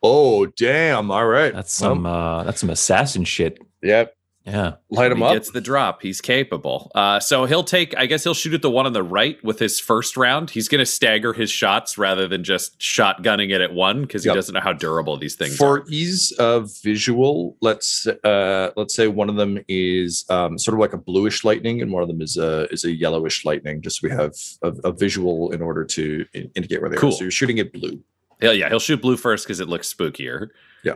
Oh, 0.02 0.46
damn! 0.46 1.10
All 1.10 1.26
right, 1.26 1.52
That's 1.52 1.74
some 1.74 2.06
uh 2.06 2.44
that's 2.44 2.60
some 2.60 2.70
assassin 2.70 3.24
shit. 3.24 3.58
Yep, 3.82 4.16
Yeah. 4.44 4.74
light 4.90 5.12
him 5.12 5.18
he 5.18 5.24
up. 5.24 5.32
gets 5.34 5.50
the 5.52 5.60
drop. 5.60 6.02
He's 6.02 6.20
capable. 6.20 6.90
Uh, 6.94 7.20
so 7.20 7.44
he'll 7.44 7.62
take. 7.62 7.96
I 7.96 8.06
guess 8.06 8.24
he'll 8.24 8.34
shoot 8.34 8.54
at 8.54 8.62
the 8.62 8.70
one 8.70 8.86
on 8.86 8.92
the 8.92 9.02
right 9.02 9.42
with 9.44 9.58
his 9.60 9.78
first 9.78 10.16
round. 10.16 10.50
He's 10.50 10.66
going 10.68 10.80
to 10.80 10.86
stagger 10.86 11.32
his 11.32 11.50
shots 11.50 11.96
rather 11.96 12.26
than 12.26 12.42
just 12.42 12.78
shotgunning 12.80 13.50
it 13.52 13.60
at 13.60 13.72
one 13.72 14.02
because 14.02 14.24
he 14.24 14.30
doesn't 14.32 14.52
know 14.54 14.60
how 14.60 14.72
durable 14.72 15.16
these 15.16 15.36
things 15.36 15.54
are. 15.54 15.56
For 15.58 15.78
are. 15.80 15.84
ease 15.88 16.32
of 16.32 16.72
visual, 16.82 17.56
let's 17.60 18.06
uh, 18.06 18.70
let's 18.76 18.94
say 18.94 19.06
one 19.08 19.28
of 19.28 19.36
them 19.36 19.58
is 19.68 20.24
um, 20.28 20.58
sort 20.58 20.74
of 20.74 20.80
like 20.80 20.92
a 20.92 20.98
bluish 20.98 21.44
lightning, 21.44 21.80
and 21.80 21.92
one 21.92 22.02
of 22.02 22.08
them 22.08 22.20
is 22.20 22.36
a 22.36 22.66
is 22.72 22.84
a 22.84 22.90
yellowish 22.92 23.44
lightning. 23.44 23.80
Just 23.80 24.00
so 24.00 24.08
we 24.08 24.14
have 24.14 24.34
a, 24.62 24.72
a 24.88 24.92
visual 24.92 25.52
in 25.52 25.62
order 25.62 25.84
to 25.84 26.26
in- 26.34 26.50
indicate 26.56 26.80
where 26.80 26.90
they 26.90 26.96
Cool. 26.96 27.10
are. 27.10 27.12
So 27.12 27.22
you're 27.24 27.30
shooting 27.30 27.60
at 27.60 27.72
blue. 27.72 28.02
Hell 28.40 28.54
yeah, 28.54 28.68
he'll 28.68 28.80
shoot 28.80 29.00
blue 29.00 29.16
first 29.16 29.46
because 29.46 29.60
it 29.60 29.68
looks 29.68 29.92
spookier. 29.94 30.48
Yeah. 30.82 30.94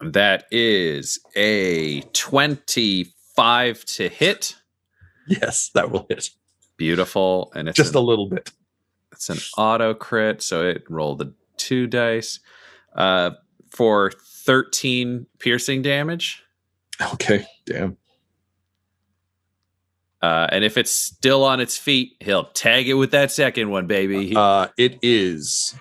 That 0.00 0.44
is 0.50 1.18
a 1.34 2.02
twenty-five 2.12 3.84
to 3.84 4.08
hit. 4.08 4.54
Yes, 5.26 5.70
that 5.74 5.90
will 5.90 6.06
hit 6.08 6.30
Beautiful, 6.76 7.52
and 7.56 7.68
it's 7.68 7.76
just 7.76 7.94
an, 7.94 7.98
a 7.98 8.00
little 8.02 8.28
bit. 8.28 8.52
it's 9.12 9.28
an 9.28 9.38
auto 9.56 9.94
crit, 9.94 10.40
so 10.42 10.64
it 10.64 10.84
rolled 10.88 11.18
the 11.18 11.34
two 11.56 11.88
dice 11.88 12.38
uh, 12.94 13.32
for 13.70 14.12
thirteen 14.12 15.26
piercing 15.40 15.82
damage. 15.82 16.44
Okay, 17.14 17.44
damn. 17.66 17.96
Uh, 20.22 20.46
and 20.50 20.64
if 20.64 20.76
it's 20.76 20.92
still 20.92 21.44
on 21.44 21.60
its 21.60 21.76
feet, 21.76 22.12
he'll 22.20 22.46
tag 22.46 22.88
it 22.88 22.94
with 22.94 23.10
that 23.10 23.30
second 23.32 23.70
one, 23.70 23.86
baby. 23.86 24.34
Uh, 24.36 24.68
it 24.76 24.98
is 25.02 25.74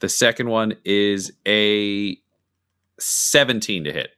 the 0.00 0.08
second 0.08 0.48
one 0.48 0.74
is 0.84 1.32
a 1.46 2.16
17 2.98 3.84
to 3.84 3.92
hit. 3.92 4.10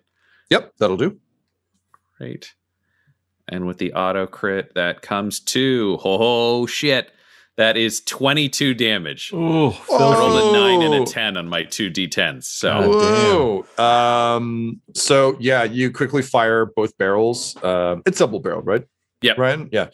Yep, 0.51 0.73
that'll 0.79 0.97
do. 0.97 1.19
Great. 2.19 2.55
And 3.49 3.67
with 3.67 3.79
the 3.79 3.93
auto 3.93 4.27
crit, 4.27 4.75
that 4.75 5.03
comes 5.03 5.41
to, 5.41 5.99
oh 6.05 6.67
shit, 6.67 7.11
that 7.57 7.77
is 7.77 8.01
22 8.03 8.75
damage. 8.75 9.31
Oh, 9.35 9.71
I 9.93 10.19
rolled 10.19 10.55
a 10.55 10.59
9 10.59 10.83
and 10.83 11.03
a 11.03 11.07
10 11.07 11.37
on 11.37 11.49
my 11.49 11.65
two 11.65 11.91
d10s. 11.91 12.45
So 12.45 13.65
Whoa. 13.77 13.85
Um. 13.85 14.81
So 14.95 15.37
yeah, 15.39 15.65
you 15.65 15.91
quickly 15.91 16.23
fire 16.23 16.65
both 16.65 16.97
barrels. 16.97 17.63
Um. 17.63 18.03
It's 18.07 18.19
double 18.19 18.41
barreled, 18.41 18.67
right? 18.67 18.85
Yeah. 19.21 19.35
Ryan. 19.37 19.69
Yeah. 19.71 19.89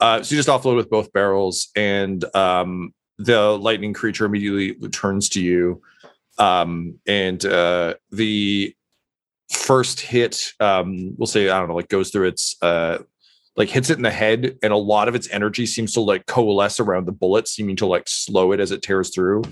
Uh. 0.00 0.22
So 0.22 0.34
you 0.34 0.42
just 0.42 0.48
offload 0.48 0.76
with 0.76 0.90
both 0.90 1.12
barrels, 1.12 1.68
and 1.76 2.24
um, 2.34 2.92
the 3.18 3.58
lightning 3.58 3.94
creature 3.94 4.24
immediately 4.24 4.74
turns 4.90 5.28
to 5.30 5.42
you. 5.42 5.82
Um. 6.38 6.98
And 7.06 7.44
uh, 7.44 7.94
the 8.10 8.74
first 9.50 10.00
hit, 10.00 10.52
um, 10.60 11.14
we'll 11.16 11.26
say 11.26 11.48
I 11.48 11.58
don't 11.58 11.68
know, 11.68 11.76
like 11.76 11.88
goes 11.88 12.10
through 12.10 12.28
its 12.28 12.56
uh 12.62 12.98
like 13.56 13.70
hits 13.70 13.90
it 13.90 13.96
in 13.96 14.02
the 14.02 14.10
head 14.10 14.58
and 14.62 14.72
a 14.72 14.76
lot 14.76 15.08
of 15.08 15.14
its 15.14 15.28
energy 15.30 15.66
seems 15.66 15.92
to 15.94 16.00
like 16.00 16.26
coalesce 16.26 16.78
around 16.78 17.06
the 17.06 17.12
bullet 17.12 17.48
seeming 17.48 17.76
to 17.76 17.86
like 17.86 18.04
slow 18.06 18.52
it 18.52 18.60
as 18.60 18.70
it 18.70 18.82
tears 18.82 19.10
through 19.14 19.42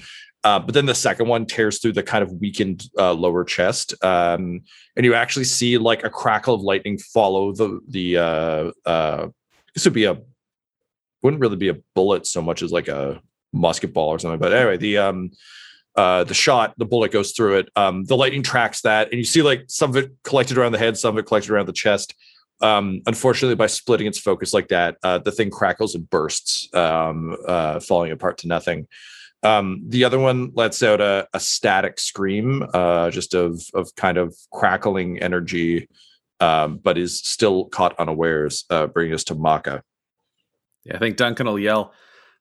uh, 0.45 0.59
but 0.59 0.75
then 0.75 0.85
the 0.85 0.95
second 0.95 1.27
one 1.27 1.47
tears 1.47 1.81
through 1.81 1.93
the 1.93 2.03
kind 2.03 2.23
of 2.23 2.31
weakened 2.33 2.85
uh, 2.99 3.12
lower 3.12 3.45
chest 3.45 3.95
um, 4.05 4.61
and 4.97 5.05
you 5.05 5.15
actually 5.15 5.45
see 5.45 5.79
like 5.79 6.05
a 6.05 6.11
crackle 6.11 6.55
of 6.55 6.61
lightning 6.61 6.99
follow 6.99 7.53
the 7.53 7.81
the 7.89 8.19
uh, 8.19 8.71
uh, 8.89 9.29
this 9.75 9.85
would 9.85 9.95
be 9.95 10.05
a 10.05 10.19
wouldn't 11.23 11.41
really 11.41 11.57
be 11.57 11.71
a 11.71 11.77
bullet 11.95 12.27
so 12.27 12.43
much 12.43 12.62
as 12.62 12.71
like 12.71 12.89
a 12.89 13.21
musket 13.55 13.94
ball 13.94 14.11
or 14.11 14.18
something. 14.18 14.40
But 14.40 14.52
anyway 14.52 14.76
the 14.76 14.98
um 14.98 15.30
uh 15.96 16.24
the 16.24 16.34
shot 16.34 16.74
the 16.76 16.84
bullet 16.84 17.12
goes 17.12 17.32
through 17.32 17.59
it. 17.59 17.70
Um 17.76 18.05
the 18.05 18.16
lightning 18.16 18.42
tracks 18.42 18.82
that 18.82 19.11
and 19.11 19.18
you 19.18 19.24
see 19.24 19.42
like 19.42 19.64
some 19.68 19.90
of 19.90 19.96
it 19.96 20.11
collected 20.24 20.59
around 20.59 20.72
the 20.72 20.78
head 20.78 20.98
some 20.98 21.14
of 21.14 21.18
it 21.18 21.26
collected 21.26 21.52
around 21.52 21.66
the 21.66 21.72
chest. 21.72 22.14
Um 22.61 23.00
unfortunately 23.07 23.55
by 23.55 23.68
splitting 23.68 24.07
its 24.07 24.18
focus 24.18 24.52
like 24.52 24.68
that 24.68 24.96
uh 25.02 25.18
the 25.18 25.32
thing 25.32 25.50
crackles 25.50 25.94
and 25.94 26.09
bursts 26.11 26.68
um 26.74 27.36
uh 27.46 27.80
falling 27.80 28.12
apart 28.12 28.38
to 28.38 28.48
nothing. 28.48 28.88
Um 29.42 29.84
the 29.88 30.05
other 30.05 30.18
one 30.18 30.50
lets 30.55 30.82
out 30.82 31.00
a, 31.00 31.28
a 31.32 31.40
static 31.40 32.00
scream 32.00 32.66
uh 32.74 33.11
just 33.11 33.34
of 33.34 33.62
of 33.72 33.94
kind 33.94 34.18
of 34.18 34.36
crackling 34.52 35.20
energy 35.20 35.88
um 36.40 36.78
but 36.78 36.98
is 36.98 37.20
still 37.20 37.66
caught 37.66 37.98
unawares 38.00 38.64
uh 38.70 38.88
bringing 38.88 39.14
us 39.14 39.24
to 39.24 39.34
maka. 39.36 39.82
Yeah, 40.84 40.96
I 40.96 40.98
think 40.98 41.16
Duncan 41.16 41.46
will 41.46 41.59
yell, 41.59 41.94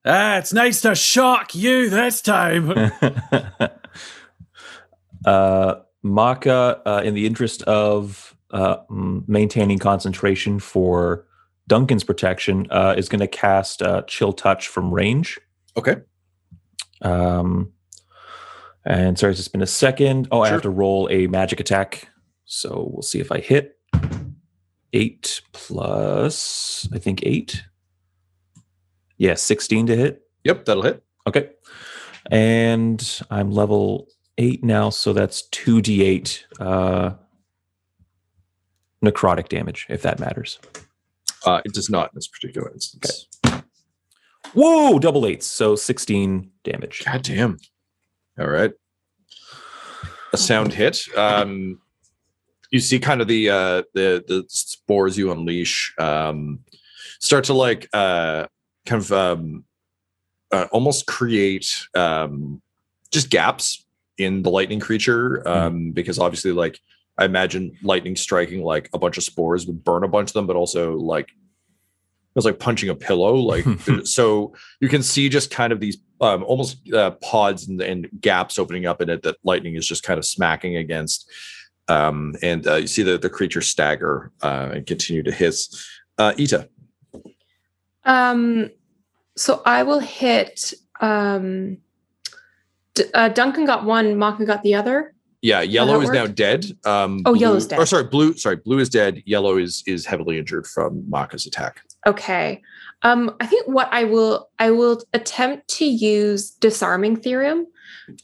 Ah, 0.06 0.38
it's 0.38 0.52
nice 0.52 0.82
to 0.82 0.96
shock 0.96 1.56
you 1.56 1.90
this 1.90 2.22
time. 2.22 2.74
uh, 5.26 5.76
Maka, 6.02 6.82
uh, 6.86 7.02
in 7.06 7.14
the 7.14 7.26
interest 7.26 7.62
of 7.64 8.36
uh, 8.52 8.78
maintaining 8.90 9.80
concentration 9.80 10.60
for 10.60 11.26
Duncan's 11.68 12.04
protection, 12.04 12.68
uh, 12.70 12.96
is 12.98 13.08
going 13.08 13.22
to 13.22 13.28
cast 13.28 13.82
uh, 13.82 14.02
Chill 14.08 14.34
Touch 14.34 14.68
from 14.68 14.94
range. 14.94 15.40
okay 15.78 15.98
Um, 17.02 17.72
and 18.86 19.18
sorry, 19.18 19.32
it's 19.32 19.40
just 19.40 19.54
been 19.54 19.62
a 19.62 19.68
second. 19.68 20.28
Oh, 20.32 20.42
I 20.42 20.50
have 20.50 20.64
to 20.64 20.70
roll 20.70 21.08
a 21.10 21.28
magic 21.28 21.62
attack. 21.62 22.10
So 22.44 22.90
we'll 22.92 23.02
see 23.02 23.22
if 23.22 23.32
I 23.32 23.40
hit. 23.40 23.78
Eight 24.92 25.42
plus, 25.54 26.88
I 26.94 27.00
think 27.00 27.22
eight. 27.24 27.64
Yeah, 29.24 29.36
16 29.36 29.88
to 29.88 29.96
hit. 29.96 30.22
yep 30.44 30.66
that'll 30.66 30.84
hit 30.84 31.02
Okay. 31.26 31.50
And 32.30 33.22
I'm 33.32 33.52
level 33.52 34.10
eight 34.38 34.66
now, 34.66 34.90
so 34.90 35.14
that's 35.14 35.48
2d8 35.52 36.42
uh, 36.60 37.12
necrotic 39.02 39.48
damage, 39.48 39.86
if 39.90 40.02
that 40.02 40.20
matters. 40.20 40.60
uh 41.46 41.62
it 41.64 41.74
does 41.74 41.90
not 41.90 42.08
in 42.12 42.16
this 42.16 42.28
particular 42.28 42.70
instance 42.74 43.28
Whoa, 44.54 45.00
double 45.00 45.26
eights, 45.26 45.48
so 45.48 45.76
16 45.78 46.52
damage. 46.66 47.04
God 47.06 47.22
damn. 47.24 47.58
All 48.38 48.50
right. 48.50 48.74
A 50.34 50.38
sound 50.38 50.74
hit. 50.74 51.08
Um 51.18 51.80
you 52.72 52.82
see 52.82 53.00
kind 53.00 53.22
of 53.22 53.30
the 53.30 53.50
uh 53.50 53.84
the 53.94 54.22
the 54.28 54.44
spores 54.50 55.18
you 55.18 55.32
unleash 55.32 55.94
um 55.98 56.60
start 57.22 57.46
to 57.46 57.54
like 57.54 57.88
uh 57.94 58.48
kind 58.86 59.02
of 59.02 59.12
um 59.12 59.64
uh, 60.52 60.68
almost 60.72 61.08
create 61.08 61.88
um 61.96 62.62
just 63.12 63.30
gaps 63.30 63.86
in 64.18 64.44
the 64.44 64.50
lightning 64.50 64.80
creature 64.80 65.48
um 65.48 65.92
because 65.92 66.20
obviously 66.20 66.52
like 66.52 66.80
I 67.18 67.26
imagine 67.26 67.78
lightning 67.84 68.16
striking 68.16 68.64
like 68.64 68.90
a 68.94 69.00
bunch 69.00 69.18
of 69.18 69.24
spores 69.24 69.66
would 69.68 69.84
burn 69.84 70.04
a 70.04 70.08
bunch 70.08 70.30
of 70.30 70.34
them 70.34 70.48
but 70.48 70.56
also 70.56 70.96
like 70.96 71.30
it 71.30 72.36
was 72.36 72.46
like 72.46 72.60
punching 72.60 72.90
a 72.90 72.96
pillow 72.96 73.36
like 73.36 73.66
so 74.04 74.54
you 74.80 74.90
can 74.90 75.04
see 75.04 75.30
just 75.30 75.52
kind 75.52 75.74
of 75.74 75.80
these 75.80 75.98
um, 76.22 76.44
almost 76.44 76.92
uh, 76.94 77.12
pods 77.12 77.68
and, 77.68 77.82
and 77.82 78.08
gaps 78.22 78.58
opening 78.58 78.86
up 78.86 79.02
in 79.02 79.10
it 79.10 79.24
that 79.24 79.36
lightning 79.44 79.76
is 79.76 79.86
just 79.86 80.04
kind 80.04 80.18
of 80.18 80.26
smacking 80.26 80.78
against 80.78 81.30
um, 81.88 82.36
and 82.42 82.66
uh, 82.68 82.76
you 82.76 82.88
see 82.88 83.04
the, 83.04 83.18
the 83.18 83.30
creature 83.30 83.62
stagger 83.62 84.32
uh, 84.42 84.70
and 84.74 84.86
continue 84.86 85.24
to 85.24 85.32
hiss. 85.32 85.86
Uh, 86.18 86.34
ita 86.38 86.70
Um, 88.06 88.70
so 89.36 89.62
I 89.66 89.84
will 89.84 90.00
hit. 90.00 90.74
Um, 91.02 91.78
D- 92.96 93.06
uh, 93.14 93.30
Duncan 93.30 93.66
got 93.66 93.86
one. 93.86 94.18
Maka 94.18 94.46
got 94.46 94.62
the 94.64 94.76
other. 94.76 95.14
yeah 95.42 95.62
yellow 95.62 96.00
is 96.02 96.10
now 96.10 96.26
dead 96.28 96.66
um, 96.86 97.22
Oh, 97.26 97.32
blue- 97.34 97.40
yellow's 97.42 97.68
dead. 97.68 97.80
or 97.80 97.86
sorry 97.86 98.04
blue 98.06 98.34
sorry 98.38 98.56
blue 98.58 98.80
is 98.80 98.88
dead 98.90 99.22
yellow 99.26 99.58
is 99.58 99.84
is 99.88 100.06
heavily 100.06 100.38
injured 100.38 100.66
from 100.68 101.04
maka's 101.10 101.46
attack 101.46 101.82
Okay. 102.06 102.62
Um, 103.02 103.36
I 103.42 103.46
think 103.48 103.68
what 103.68 103.90
I 103.92 104.04
will 104.06 104.50
I 104.60 104.72
will 104.72 105.02
attempt 105.14 105.68
to 105.80 105.86
use 105.86 106.52
disarming 106.52 107.16
theorem 107.18 107.66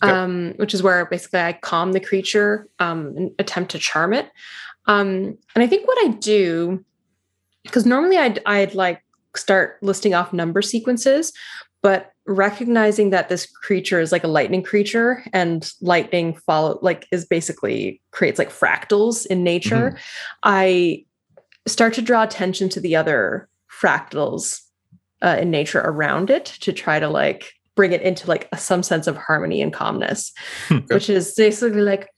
um, 0.01 0.53
which 0.57 0.73
is 0.73 0.81
where 0.83 1.05
basically 1.05 1.39
I 1.41 1.53
calm 1.53 1.91
the 1.93 1.99
creature 1.99 2.67
um, 2.79 3.13
and 3.17 3.31
attempt 3.39 3.71
to 3.71 3.79
charm 3.79 4.13
it. 4.13 4.29
Um, 4.85 5.37
and 5.55 5.63
I 5.63 5.67
think 5.67 5.87
what 5.87 5.97
I 6.05 6.09
do, 6.11 6.83
because 7.63 7.85
normally 7.85 8.17
I'd, 8.17 8.39
I'd 8.45 8.73
like 8.75 9.01
start 9.35 9.77
listing 9.81 10.13
off 10.13 10.33
number 10.33 10.61
sequences, 10.61 11.31
but 11.81 12.11
recognizing 12.27 13.09
that 13.09 13.29
this 13.29 13.45
creature 13.45 13.99
is 13.99 14.11
like 14.11 14.23
a 14.23 14.27
lightning 14.27 14.61
creature 14.63 15.23
and 15.33 15.71
lightning 15.81 16.35
follow 16.35 16.77
like 16.81 17.07
is 17.11 17.25
basically 17.25 18.01
creates 18.11 18.37
like 18.37 18.51
fractals 18.51 19.25
in 19.25 19.43
nature, 19.43 19.97
I 20.43 21.05
start 21.67 21.93
to 21.95 22.01
draw 22.01 22.23
attention 22.23 22.69
to 22.69 22.79
the 22.79 22.95
other 22.95 23.47
fractals 23.81 24.61
uh, 25.21 25.37
in 25.39 25.51
nature 25.51 25.79
around 25.79 26.29
it 26.29 26.45
to 26.45 26.73
try 26.73 26.99
to 26.99 27.09
like 27.09 27.51
bring 27.75 27.93
it 27.93 28.01
into 28.01 28.27
like 28.27 28.47
a, 28.51 28.57
some 28.57 28.83
sense 28.83 29.07
of 29.07 29.15
harmony 29.15 29.61
and 29.61 29.73
calmness, 29.73 30.31
which 30.87 31.09
is 31.09 31.33
basically 31.35 31.81
like 31.81 32.09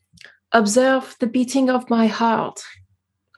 observe 0.53 1.15
the 1.19 1.27
beating 1.27 1.69
of 1.69 1.89
my 1.89 2.07
heart, 2.07 2.61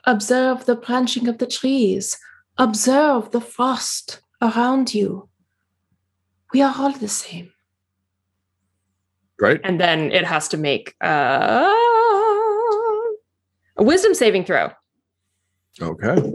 observe 0.06 0.66
the 0.66 0.76
branching 0.76 1.28
of 1.28 1.38
the 1.38 1.48
trees, 1.48 2.18
observe 2.58 3.32
the 3.32 3.42
frost 3.42 4.22
around 4.42 4.94
you. 4.94 5.30
We 6.54 6.62
are 6.62 6.74
all 6.78 6.92
the 6.92 7.08
same. 7.08 7.52
Right. 9.40 9.60
And 9.64 9.80
then 9.80 10.12
it 10.12 10.26
has 10.26 10.48
to 10.50 10.58
make 10.58 10.96
uh, 11.04 11.74
a 13.78 13.84
wisdom 13.84 14.14
saving 14.14 14.46
throw. 14.46 14.72
Okay. 15.82 16.32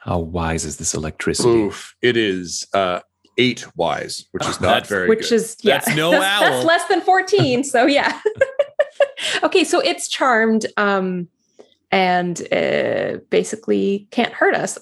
How 0.00 0.18
wise 0.18 0.64
is 0.64 0.76
this 0.76 0.94
electricity? 0.94 1.48
Oof. 1.48 1.96
It 2.02 2.16
is 2.16 2.66
uh, 2.74 3.00
eight 3.38 3.64
wise, 3.76 4.26
which 4.32 4.46
is 4.46 4.60
not 4.60 4.86
very 4.86 5.08
which 5.08 5.30
good. 5.30 5.36
is 5.36 5.56
yeah, 5.62 5.78
That's 5.78 5.96
no 5.96 6.10
that's, 6.12 6.24
owl. 6.24 6.50
that's 6.50 6.66
less 6.66 6.86
than 6.88 7.00
14 7.00 7.64
so 7.64 7.86
yeah 7.86 8.20
okay 9.42 9.64
so 9.64 9.80
it's 9.80 10.06
charmed 10.08 10.66
um 10.76 11.28
and 11.90 12.42
uh, 12.52 13.18
basically 13.30 14.06
can't 14.10 14.32
hurt 14.32 14.54
us 14.54 14.78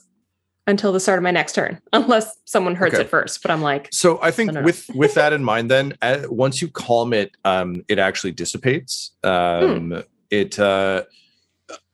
until 0.70 0.92
the 0.92 1.00
start 1.00 1.18
of 1.18 1.22
my 1.22 1.30
next 1.30 1.52
turn 1.54 1.80
unless 1.92 2.38
someone 2.46 2.74
hurts 2.74 2.94
Okay. 2.94 3.02
it 3.02 3.10
first 3.10 3.42
but 3.42 3.50
i'm 3.50 3.60
like 3.60 3.88
So 3.92 4.18
I 4.22 4.30
think 4.30 4.52
with 4.64 4.88
with 4.94 5.14
that 5.14 5.32
in 5.32 5.42
mind, 5.52 5.70
then 5.70 5.94
uh, 6.00 6.22
once 6.28 6.62
you 6.62 6.68
calm 6.68 7.12
it, 7.12 7.36
um, 7.44 7.84
it 7.88 7.98
actually 7.98 8.32
dissipates. 8.32 9.12
Um, 9.24 10.02
It 10.30 10.58
uh, 10.58 11.02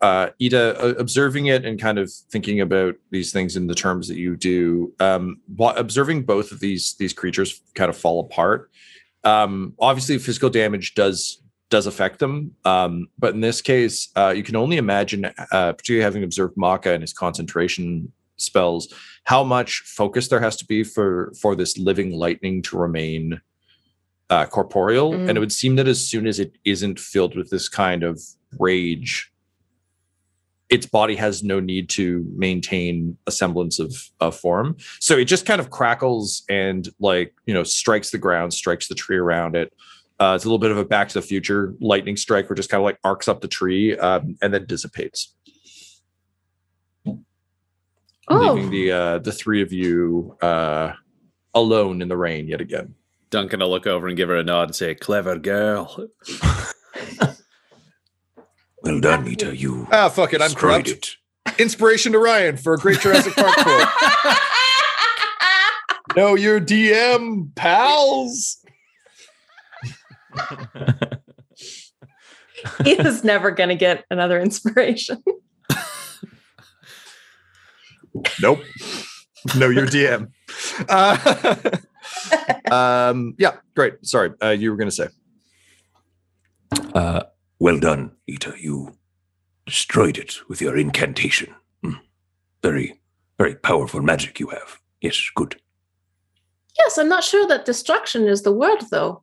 uh, 0.01 0.29
Ida, 0.41 0.65
uh, 0.83 0.95
observing 0.99 1.47
it 1.47 1.65
and 1.65 1.81
kind 1.81 1.99
of 1.99 2.11
thinking 2.31 2.61
about 2.61 2.95
these 3.11 3.33
things 3.33 3.57
in 3.57 3.67
the 3.67 3.75
terms 3.75 4.09
that 4.09 4.17
you 4.19 4.37
do, 4.37 4.93
um, 5.01 5.41
observing 5.59 6.25
both 6.25 6.53
of 6.53 6.61
these 6.61 6.95
these 6.99 7.13
creatures 7.15 7.63
kind 7.75 7.89
of 7.91 7.97
fall 7.97 8.21
apart. 8.21 8.71
Um, 9.25 9.75
obviously, 9.79 10.19
physical 10.19 10.51
damage 10.51 10.95
does 10.95 11.43
does 11.71 11.87
affect 11.87 12.19
them, 12.19 12.55
um, 12.65 13.09
but 13.19 13.35
in 13.35 13.41
this 13.41 13.61
case, 13.63 14.09
uh, 14.17 14.33
you 14.37 14.43
can 14.45 14.55
only 14.57 14.77
imagine, 14.77 15.25
uh, 15.25 15.73
particularly 15.73 16.05
having 16.05 16.23
observed 16.25 16.55
Maka 16.57 16.93
and 16.93 17.03
his 17.03 17.13
concentration 17.13 18.13
spells, 18.37 18.93
how 19.25 19.43
much 19.43 19.83
focus 19.87 20.29
there 20.29 20.41
has 20.41 20.57
to 20.57 20.65
be 20.65 20.85
for 20.85 21.33
for 21.41 21.55
this 21.55 21.79
living 21.79 22.13
lightning 22.13 22.63
to 22.63 22.79
remain 22.79 23.41
uh, 24.31 24.47
corporeal. 24.47 25.13
Mm. 25.13 25.29
And 25.29 25.37
it 25.37 25.41
would 25.41 25.53
seem 25.53 25.77
that 25.77 25.89
as 25.89 26.07
soon 26.07 26.27
as 26.27 26.39
it 26.39 26.57
isn't 26.65 26.99
filled 26.99 27.37
with 27.37 27.51
this 27.51 27.69
kind 27.69 28.03
of 28.03 28.21
rage, 28.59 29.31
its 30.69 30.87
body 30.87 31.15
has 31.15 31.45
no 31.45 31.61
need 31.61 31.89
to 31.91 32.27
maintain 32.37 33.17
a 33.27 33.31
semblance 33.31 33.79
of, 33.79 34.11
of 34.21 34.37
form. 34.37 34.77
So 34.99 35.17
it 35.17 35.27
just 35.27 35.47
kind 35.47 35.61
of 35.61 35.71
crackles 35.71 36.43
and 36.49 36.89
like 36.99 37.35
you 37.47 37.55
know 37.55 37.63
strikes 37.63 38.11
the 38.11 38.19
ground, 38.19 38.53
strikes 38.53 38.89
the 38.89 38.95
tree 38.95 39.17
around 39.17 39.55
it. 39.55 39.73
Uh, 40.19 40.33
it's 40.35 40.45
a 40.45 40.49
little 40.49 40.59
bit 40.59 40.71
of 40.71 40.79
a 40.79 40.85
Back 40.85 41.09
to 41.09 41.15
the 41.15 41.23
Future 41.23 41.75
lightning 41.81 42.17
strike, 42.17 42.49
where 42.49 42.57
just 42.57 42.71
kind 42.71 42.81
of 42.81 42.85
like 42.85 42.99
arcs 43.05 43.29
up 43.29 43.43
the 43.43 43.49
tree 43.49 43.97
um, 43.99 44.37
and 44.41 44.53
then 44.53 44.65
dissipates 44.65 45.35
leaving 48.31 48.67
oh 48.67 48.71
the 48.71 48.93
uh 48.93 49.19
the 49.19 49.33
three 49.33 49.63
of 49.63 49.73
you 49.73 50.37
uh 50.43 50.93
alone 51.55 52.03
in 52.03 52.09
the 52.09 52.17
rain 52.17 52.49
yet 52.49 52.61
again. 52.61 52.95
Duncan 53.31 53.61
will 53.61 53.71
look 53.71 53.87
over 53.87 54.07
and 54.09 54.17
give 54.17 54.29
her 54.29 54.37
a 54.37 54.43
nod 54.45 54.69
and 54.69 54.75
say, 54.77 54.95
"Clever 54.95 55.37
girl." 55.39 56.09
Well 58.83 59.01
done, 59.01 59.27
Ita. 59.27 59.57
You 59.57 59.89
ah 59.91 60.09
fuck 60.09 60.33
it. 60.33 60.41
I'm 60.41 60.51
destroyed 60.51 60.85
corrupt. 60.87 61.19
it. 61.49 61.61
inspiration 61.61 62.13
to 62.13 62.21
ryan 62.21 62.57
for 62.57 62.75
a 62.75 62.79
great 62.79 63.01
jurassic 63.01 63.35
park 63.35 63.55
quote. 63.57 63.89
No 66.17 66.35
your 66.35 66.61
dm 66.61 67.55
pals. 67.57 68.59
He 72.85 72.93
is 72.93 73.23
never 73.25 73.51
gonna 73.51 73.75
get 73.75 74.05
another 74.11 74.41
inspiration 74.41 75.23
nope 78.41 78.61
no 79.57 79.69
your 79.69 79.87
dm 79.87 80.29
uh, 80.89 81.57
um 82.71 83.35
yeah 83.39 83.53
great 83.75 83.95
sorry 84.05 84.31
uh 84.43 84.49
you 84.51 84.71
were 84.71 84.77
gonna 84.77 84.91
say 84.91 85.09
Uh, 86.95 87.23
Well 87.59 87.79
done, 87.81 88.11
Ita. 88.29 88.53
You 88.59 88.93
destroyed 89.67 90.19
it 90.19 90.37
with 90.49 90.61
your 90.61 90.77
incantation. 90.77 91.55
Hmm. 91.83 91.99
Very, 92.63 93.01
very 93.39 93.55
powerful 93.55 94.03
magic 94.03 94.41
you 94.41 94.49
have. 94.49 94.81
Yes, 95.01 95.31
good. 95.35 95.57
yes 96.79 96.99
i'm 96.99 97.09
not 97.09 97.25
sure 97.25 97.47
that 97.49 97.65
destruction 97.67 98.27
is 98.29 98.43
the 98.43 98.53
word 98.53 98.81
though 98.91 99.23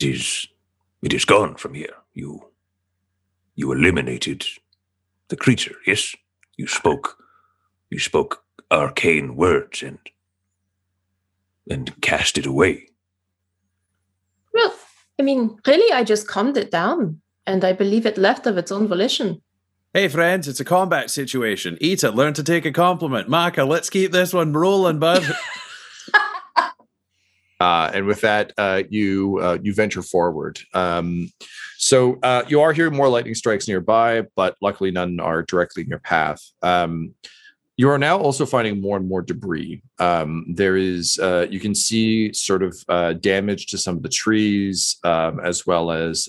It 0.00 0.04
is 0.14 0.46
it 1.02 1.12
is 1.12 1.24
gone 1.24 1.54
from 1.56 1.74
here. 1.74 1.94
You 2.14 2.30
you 3.56 3.72
eliminated 3.72 4.46
the 5.28 5.36
creature, 5.36 5.76
yes? 5.86 6.14
You 6.56 6.66
spoke 6.66 7.18
you 7.90 7.98
spoke 7.98 8.42
arcane 8.70 9.36
words 9.36 9.82
and 9.82 9.98
and 11.68 12.00
cast 12.00 12.38
it 12.38 12.46
away. 12.46 12.88
well 14.54 14.74
i 15.18 15.22
mean 15.22 15.56
really 15.66 15.92
i 15.92 16.02
just 16.04 16.26
calmed 16.26 16.56
it 16.56 16.70
down 16.70 17.20
and 17.46 17.64
i 17.64 17.72
believe 17.72 18.06
it 18.06 18.16
left 18.18 18.46
of 18.46 18.56
its 18.58 18.72
own 18.72 18.88
volition 18.88 19.40
Hey, 19.94 20.08
friends, 20.08 20.48
it's 20.48 20.58
a 20.58 20.64
combat 20.64 21.10
situation. 21.10 21.76
Ita, 21.82 22.12
learn 22.12 22.32
to 22.32 22.42
take 22.42 22.64
a 22.64 22.72
compliment. 22.72 23.28
Maka, 23.28 23.62
let's 23.64 23.90
keep 23.90 24.10
this 24.10 24.32
one 24.32 24.54
rolling, 24.54 24.98
bud. 24.98 25.22
uh, 27.62 27.92
and 27.94 28.06
with 28.06 28.20
that, 28.22 28.52
uh, 28.58 28.82
you 28.90 29.38
uh, 29.40 29.56
you 29.62 29.72
venture 29.72 30.02
forward. 30.02 30.58
Um, 30.74 31.30
so 31.78 32.18
uh, 32.24 32.42
you 32.48 32.60
are 32.60 32.72
hearing 32.72 32.96
more 32.96 33.08
lightning 33.08 33.36
strikes 33.36 33.68
nearby, 33.68 34.22
but 34.34 34.56
luckily 34.60 34.90
none 34.90 35.20
are 35.20 35.44
directly 35.44 35.84
in 35.84 35.88
your 35.88 36.00
path. 36.00 36.40
Um, 36.62 37.14
you 37.76 37.88
are 37.88 37.98
now 37.98 38.18
also 38.18 38.46
finding 38.46 38.80
more 38.80 38.96
and 38.96 39.08
more 39.08 39.22
debris. 39.22 39.80
Um, 40.00 40.44
there 40.48 40.76
is 40.76 41.20
uh, 41.22 41.46
you 41.50 41.60
can 41.60 41.76
see 41.76 42.32
sort 42.32 42.64
of 42.64 42.76
uh, 42.88 43.12
damage 43.12 43.66
to 43.66 43.78
some 43.78 43.96
of 43.96 44.02
the 44.02 44.08
trees, 44.08 44.96
um, 45.04 45.38
as 45.38 45.64
well 45.64 45.92
as 45.92 46.28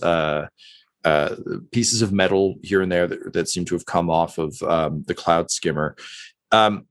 pieces 1.72 2.04
of 2.04 2.14
metal 2.14 2.56
here 2.62 2.84
and 2.84 2.92
there 2.92 3.08
that, 3.08 3.34
that 3.34 3.50
seem 3.50 3.66
to 3.66 3.74
have 3.74 3.88
come 3.88 4.12
off 4.12 4.38
of 4.38 4.62
um, 4.62 5.04
the 5.08 5.16
cloud 5.16 5.50
skimmer. 5.50 5.96
Um, 6.52 6.86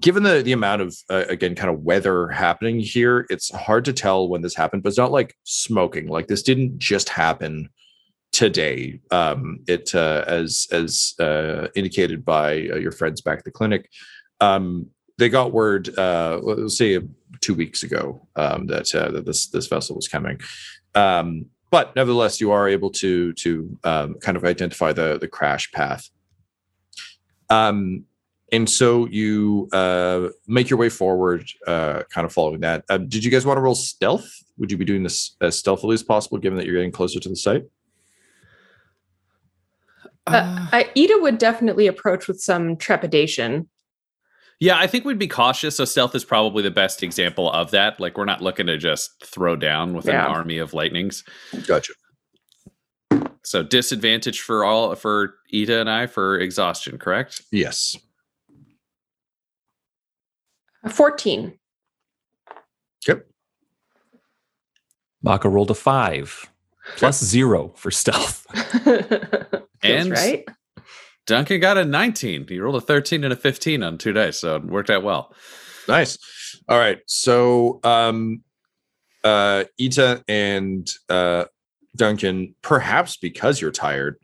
given 0.00 0.22
the 0.22 0.42
the 0.42 0.52
amount 0.52 0.82
of 0.82 0.96
uh, 1.10 1.24
again 1.28 1.54
kind 1.54 1.70
of 1.70 1.80
weather 1.82 2.28
happening 2.28 2.78
here 2.78 3.26
it's 3.30 3.50
hard 3.54 3.84
to 3.84 3.92
tell 3.92 4.28
when 4.28 4.42
this 4.42 4.54
happened 4.54 4.82
but 4.82 4.88
it's 4.88 4.98
not 4.98 5.10
like 5.10 5.34
smoking 5.44 6.08
like 6.08 6.26
this 6.26 6.42
didn't 6.42 6.78
just 6.78 7.08
happen 7.08 7.68
today. 8.32 9.00
Um 9.10 9.60
it 9.66 9.94
uh, 9.94 10.24
as 10.26 10.68
as 10.70 11.14
uh 11.18 11.68
indicated 11.74 12.24
by 12.24 12.68
uh, 12.72 12.76
your 12.76 12.92
friends 12.92 13.20
back 13.20 13.38
at 13.38 13.44
the 13.44 13.50
clinic 13.50 13.90
um 14.40 14.86
they 15.16 15.28
got 15.28 15.52
word 15.52 15.96
uh 15.98 16.38
let's 16.42 16.76
say 16.76 17.00
two 17.40 17.54
weeks 17.54 17.82
ago 17.82 18.28
um 18.36 18.66
that 18.66 18.94
uh, 18.94 19.10
that 19.10 19.26
this 19.26 19.46
this 19.48 19.66
vessel 19.66 19.96
was 19.96 20.08
coming. 20.08 20.40
Um 20.94 21.46
but 21.70 21.94
nevertheless 21.96 22.40
you 22.40 22.50
are 22.52 22.68
able 22.68 22.90
to 22.90 23.32
to 23.34 23.78
um, 23.84 24.14
kind 24.20 24.36
of 24.36 24.44
identify 24.44 24.92
the 24.92 25.18
the 25.18 25.28
crash 25.28 25.70
path. 25.72 26.08
Um 27.50 28.04
and 28.52 28.68
so 28.68 29.06
you 29.06 29.68
uh, 29.72 30.28
make 30.46 30.70
your 30.70 30.78
way 30.78 30.88
forward, 30.88 31.48
uh, 31.66 32.02
kind 32.10 32.24
of 32.24 32.32
following 32.32 32.60
that. 32.60 32.84
Um, 32.88 33.08
did 33.08 33.24
you 33.24 33.30
guys 33.30 33.44
want 33.44 33.56
to 33.58 33.62
roll 33.62 33.74
stealth? 33.74 34.28
Would 34.56 34.70
you 34.70 34.78
be 34.78 34.84
doing 34.84 35.02
this 35.02 35.36
as 35.40 35.58
stealthily 35.58 35.94
as 35.94 36.02
possible, 36.02 36.38
given 36.38 36.56
that 36.58 36.66
you're 36.66 36.76
getting 36.76 36.92
closer 36.92 37.20
to 37.20 37.28
the 37.28 37.36
site? 37.36 37.64
uh, 40.26 40.68
I, 40.72 40.90
ida 40.96 41.14
would 41.20 41.38
definitely 41.38 41.86
approach 41.86 42.28
with 42.28 42.40
some 42.40 42.76
trepidation 42.76 43.68
yeah, 44.60 44.76
I 44.76 44.88
think 44.88 45.04
we'd 45.04 45.20
be 45.20 45.28
cautious. 45.28 45.76
So 45.76 45.84
stealth 45.84 46.16
is 46.16 46.24
probably 46.24 46.64
the 46.64 46.70
best 46.72 47.04
example 47.04 47.48
of 47.52 47.70
that. 47.70 48.00
Like 48.00 48.18
we're 48.18 48.24
not 48.24 48.42
looking 48.42 48.66
to 48.66 48.76
just 48.76 49.24
throw 49.24 49.54
down 49.54 49.94
with 49.94 50.06
Yeah. 50.06 50.26
an 50.26 50.32
army 50.32 50.58
of 50.58 50.74
lightnings. 50.74 51.22
Gotcha. 51.66 51.92
So 53.44 53.62
disadvantage 53.62 54.40
for 54.40 54.64
all 54.64 54.96
for 54.96 55.36
Ida 55.54 55.80
and 55.80 55.88
I 55.88 56.08
for 56.08 56.40
exhaustion, 56.40 56.98
correct? 56.98 57.40
Yes. 57.52 57.96
A 60.84 60.90
14 60.90 61.58
Yep. 63.06 63.26
Maka 65.22 65.48
rolled 65.48 65.70
a 65.70 65.74
five 65.74 66.50
plus 66.96 67.22
zero 67.22 67.72
for 67.76 67.90
stealth. 67.90 68.46
And- 69.82 70.10
right. 70.10 70.44
Duncan 71.26 71.60
got 71.60 71.76
a 71.76 71.84
19. 71.84 72.46
He 72.48 72.58
rolled 72.58 72.76
a 72.76 72.80
13 72.80 73.22
and 73.22 73.32
a 73.32 73.36
15 73.36 73.82
on 73.82 73.98
two 73.98 74.12
days, 74.14 74.38
so 74.38 74.56
it 74.56 74.64
worked 74.64 74.88
out 74.90 75.02
well. 75.02 75.34
Nice. 75.86 76.16
All 76.68 76.78
right. 76.78 76.98
So 77.06 77.80
um 77.84 78.42
uh 79.24 79.64
Ita 79.80 80.24
and 80.26 80.88
uh 81.10 81.44
Duncan, 81.96 82.54
perhaps 82.62 83.16
because 83.18 83.60
you're 83.60 83.70
tired, 83.70 84.16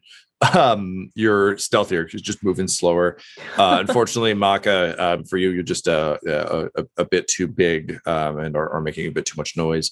um 0.52 1.10
you're 1.14 1.56
stealthier, 1.56 2.04
just 2.04 2.42
moving 2.42 2.68
slower. 2.68 3.18
Uh 3.56 3.78
unfortunately, 3.80 4.34
Maka, 4.34 4.94
um, 5.02 5.24
for 5.24 5.36
you, 5.36 5.50
you're 5.50 5.62
just 5.62 5.88
uh, 5.88 6.18
a, 6.26 6.68
a, 6.76 6.84
a 6.98 7.04
bit 7.04 7.28
too 7.28 7.46
big 7.46 7.98
um 8.06 8.38
and 8.38 8.56
are, 8.56 8.68
are 8.70 8.80
making 8.80 9.06
a 9.06 9.12
bit 9.12 9.26
too 9.26 9.36
much 9.36 9.56
noise. 9.56 9.90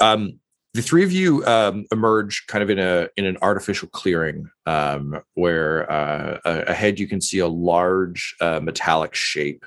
Um 0.00 0.40
the 0.74 0.82
three 0.82 1.04
of 1.04 1.12
you 1.12 1.44
um, 1.46 1.86
emerge 1.92 2.46
kind 2.48 2.62
of 2.62 2.68
in 2.68 2.80
a 2.80 3.08
in 3.16 3.24
an 3.24 3.38
artificial 3.42 3.88
clearing 3.88 4.50
um, 4.66 5.20
where 5.34 5.90
uh, 5.90 6.40
ahead 6.44 6.98
you 6.98 7.06
can 7.06 7.20
see 7.20 7.38
a 7.38 7.46
large 7.46 8.34
uh, 8.40 8.58
metallic 8.60 9.14
shape 9.14 9.64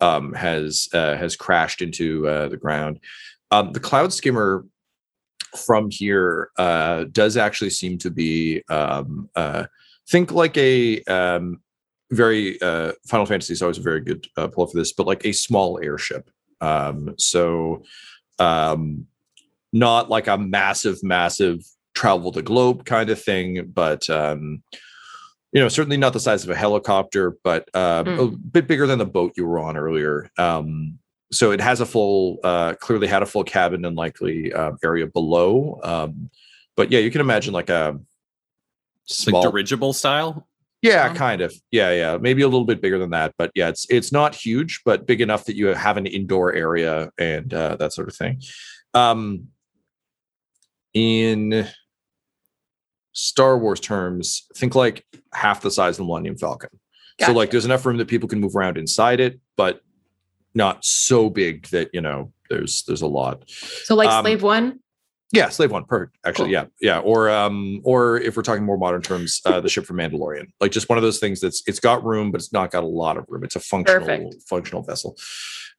um, 0.00 0.32
has 0.34 0.88
uh, 0.94 1.16
has 1.16 1.34
crashed 1.34 1.82
into 1.82 2.26
uh, 2.28 2.48
the 2.48 2.56
ground. 2.56 3.00
Um, 3.50 3.72
the 3.72 3.80
cloud 3.80 4.12
skimmer 4.12 4.64
from 5.56 5.90
here 5.90 6.50
uh, 6.58 7.04
does 7.12 7.36
actually 7.36 7.70
seem 7.70 7.98
to 7.98 8.10
be 8.10 8.62
um, 8.68 9.28
uh, 9.36 9.64
think 10.08 10.32
like 10.32 10.56
a 10.56 11.02
um, 11.04 11.60
very 12.10 12.60
uh, 12.62 12.92
Final 13.06 13.26
Fantasy 13.26 13.52
is 13.52 13.62
always 13.62 13.78
a 13.78 13.82
very 13.82 14.00
good 14.00 14.26
uh, 14.36 14.48
pull 14.48 14.66
for 14.66 14.76
this, 14.76 14.92
but 14.92 15.06
like 15.06 15.24
a 15.24 15.32
small 15.32 15.78
airship. 15.82 16.30
Um, 16.60 17.14
so 17.18 17.82
um, 18.38 19.06
not 19.72 20.08
like 20.08 20.26
a 20.26 20.38
massive, 20.38 21.02
massive 21.02 21.60
travel 21.94 22.30
the 22.30 22.42
globe 22.42 22.84
kind 22.84 23.10
of 23.10 23.20
thing, 23.20 23.70
but 23.74 24.08
um, 24.08 24.62
you 25.52 25.60
know, 25.60 25.68
certainly 25.68 25.96
not 25.96 26.12
the 26.12 26.20
size 26.20 26.44
of 26.44 26.50
a 26.50 26.54
helicopter, 26.54 27.36
but 27.42 27.68
um, 27.74 28.06
a 28.06 28.26
bit 28.26 28.68
bigger 28.68 28.86
than 28.86 28.98
the 28.98 29.06
boat 29.06 29.32
you 29.36 29.46
were 29.46 29.58
on 29.58 29.76
earlier. 29.76 30.30
Um, 30.38 30.98
so 31.30 31.50
it 31.50 31.60
has 31.60 31.80
a 31.80 31.86
full, 31.86 32.38
uh, 32.44 32.74
clearly 32.74 33.06
had 33.06 33.22
a 33.22 33.26
full 33.26 33.44
cabin 33.44 33.84
and 33.84 33.96
likely 33.96 34.52
uh, 34.52 34.72
area 34.82 35.06
below. 35.06 35.78
Um, 35.82 36.30
but 36.76 36.90
yeah, 36.90 37.00
you 37.00 37.10
can 37.10 37.20
imagine 37.20 37.52
like 37.52 37.70
a 37.70 37.98
small, 39.04 39.42
Like 39.42 39.50
dirigible 39.50 39.92
style. 39.92 40.46
yeah, 40.82 41.08
Tom? 41.08 41.16
kind 41.16 41.40
of. 41.40 41.54
Yeah, 41.70 41.90
yeah. 41.92 42.16
Maybe 42.18 42.42
a 42.42 42.46
little 42.48 42.64
bit 42.64 42.80
bigger 42.80 42.98
than 42.98 43.10
that, 43.10 43.34
but 43.36 43.50
yeah, 43.54 43.68
it's 43.68 43.86
it's 43.90 44.12
not 44.12 44.34
huge, 44.34 44.82
but 44.84 45.06
big 45.06 45.20
enough 45.20 45.44
that 45.46 45.56
you 45.56 45.66
have 45.66 45.96
an 45.96 46.06
indoor 46.06 46.54
area 46.54 47.10
and 47.18 47.52
uh, 47.52 47.76
that 47.76 47.92
sort 47.92 48.08
of 48.08 48.16
thing. 48.16 48.40
Um, 48.94 49.48
in 50.94 51.66
Star 53.12 53.58
Wars 53.58 53.80
terms, 53.80 54.46
think 54.54 54.74
like 54.74 55.04
half 55.34 55.60
the 55.60 55.70
size 55.70 55.94
of 55.94 55.98
the 55.98 56.04
Millennium 56.04 56.36
Falcon. 56.36 56.70
So 57.20 57.32
like, 57.32 57.48
Gotcha. 57.48 57.50
there's 57.50 57.64
enough 57.64 57.84
room 57.84 57.96
that 57.96 58.06
people 58.08 58.28
can 58.28 58.40
move 58.40 58.54
around 58.54 58.78
inside 58.78 59.18
it, 59.18 59.40
but 59.56 59.80
not 60.58 60.84
so 60.84 61.30
big 61.30 61.66
that 61.68 61.88
you 61.94 62.02
know 62.02 62.30
there's 62.50 62.82
there's 62.82 63.00
a 63.00 63.06
lot. 63.06 63.44
So 63.48 63.94
like 63.94 64.10
um, 64.10 64.22
slave 64.24 64.42
one. 64.42 64.80
Yeah, 65.30 65.50
Slave 65.50 65.70
One, 65.70 65.84
perfect. 65.84 66.16
Actually, 66.24 66.46
Cool. 66.46 66.52
yeah, 66.52 66.64
yeah. 66.80 67.00
Or 67.00 67.28
um, 67.28 67.82
or 67.84 68.18
if 68.18 68.34
we're 68.34 68.42
talking 68.42 68.64
more 68.64 68.78
modern 68.78 69.02
terms, 69.02 69.42
uh, 69.44 69.60
the 69.60 69.68
ship 69.68 69.84
from 69.84 69.98
Mandalorian, 69.98 70.46
like 70.58 70.72
just 70.72 70.88
one 70.88 70.96
of 70.96 71.02
those 71.02 71.18
things 71.18 71.38
that's 71.42 71.62
it's 71.66 71.80
got 71.80 72.02
room, 72.02 72.30
but 72.30 72.40
it's 72.40 72.50
not 72.50 72.70
got 72.70 72.82
a 72.82 72.86
lot 72.86 73.18
of 73.18 73.26
room. 73.28 73.44
It's 73.44 73.54
a 73.54 73.60
functional 73.60 74.06
Perfect. 74.06 74.36
functional 74.48 74.82
vessel. 74.82 75.18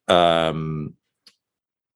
Um, 0.07 0.93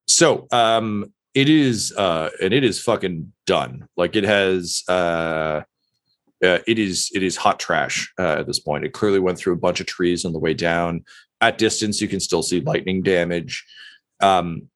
so 0.08 0.48
um, 0.52 1.14
it 1.36 1.48
is 1.48 1.94
uh, 1.96 2.32
and 2.42 2.56
it 2.56 2.64
is 2.64 2.82
fucking 2.82 3.32
done. 3.46 3.88
Like 3.98 4.16
it 4.16 4.24
has 4.24 4.84
uh. 4.88 5.62
Uh, 6.44 6.60
it 6.68 6.78
is 6.78 7.10
it 7.16 7.24
is 7.24 7.38
hot 7.38 7.58
trash 7.58 8.12
uh, 8.20 8.36
at 8.40 8.48
this 8.48 8.60
point. 8.60 8.84
It 8.84 8.92
clearly 8.92 9.20
went 9.20 9.38
through 9.38 9.54
a 9.54 9.58
bunch 9.58 9.80
of 9.80 9.86
trees 9.86 10.26
on 10.26 10.34
the 10.34 10.40
way 10.40 10.54
down. 10.54 11.06
At 11.44 11.58
distance, 11.58 12.00
you 12.00 12.08
can 12.08 12.22
still 12.22 12.42
see 12.42 12.62
lightning 12.62 13.02
damage. 13.04 13.66
Um, 14.22 14.70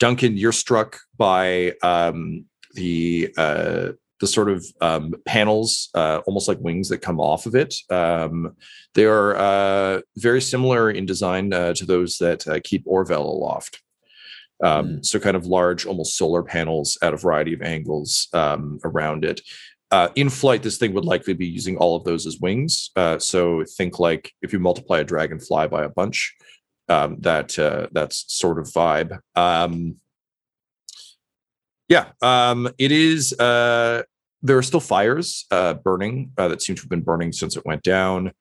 Duncan, 0.00 0.36
you're 0.36 0.50
struck 0.64 0.98
by 1.16 1.74
um, 1.82 2.46
the 2.74 3.32
uh, 3.36 3.92
the 4.18 4.26
sort 4.26 4.50
of 4.50 4.66
um, 4.80 5.14
panels, 5.24 5.88
uh, 5.94 6.20
almost 6.26 6.48
like 6.48 6.58
wings 6.60 6.88
that 6.88 6.98
come 6.98 7.20
off 7.20 7.46
of 7.46 7.54
it. 7.54 7.74
Um, 7.88 8.56
they 8.94 9.04
are 9.04 9.36
uh, 9.36 10.00
very 10.16 10.40
similar 10.40 10.90
in 10.90 11.06
design 11.06 11.52
uh, 11.52 11.72
to 11.74 11.86
those 11.86 12.18
that 12.18 12.46
uh, 12.48 12.58
keep 12.62 12.82
Orville 12.84 13.30
aloft. 13.30 13.80
Um, 14.62 15.02
So, 15.04 15.18
kind 15.18 15.36
of 15.36 15.46
large, 15.46 15.86
almost 15.86 16.16
solar 16.16 16.42
panels 16.42 16.98
at 17.00 17.14
a 17.14 17.16
variety 17.16 17.54
of 17.54 17.62
angles 17.62 18.28
um, 18.32 18.78
around 18.84 19.24
it. 19.24 19.40
Uh, 19.90 20.08
in 20.14 20.30
flight, 20.30 20.62
this 20.62 20.78
thing 20.78 20.94
would 20.94 21.04
likely 21.04 21.34
be 21.34 21.46
using 21.46 21.76
all 21.76 21.96
of 21.96 22.04
those 22.04 22.26
as 22.26 22.38
wings. 22.38 22.90
Uh, 22.94 23.18
so, 23.18 23.64
think 23.76 23.98
like 23.98 24.32
if 24.40 24.52
you 24.52 24.60
multiply 24.60 25.00
a 25.00 25.04
dragonfly 25.04 25.66
by 25.66 25.84
a 25.84 25.88
bunch, 25.88 26.34
um, 26.88 27.16
that 27.20 27.58
uh, 27.58 27.88
that's 27.92 28.24
sort 28.28 28.58
of 28.58 28.66
vibe. 28.66 29.18
Um, 29.34 29.96
yeah, 31.88 32.10
um, 32.22 32.68
it 32.78 32.92
is. 32.92 33.32
Uh, 33.32 34.02
there 34.42 34.56
are 34.56 34.62
still 34.62 34.80
fires 34.80 35.44
uh, 35.50 35.74
burning 35.74 36.32
uh, 36.38 36.48
that 36.48 36.62
seem 36.62 36.76
to 36.76 36.82
have 36.82 36.88
been 36.88 37.02
burning 37.02 37.32
since 37.32 37.56
it 37.56 37.66
went 37.66 37.82
down. 37.82 38.32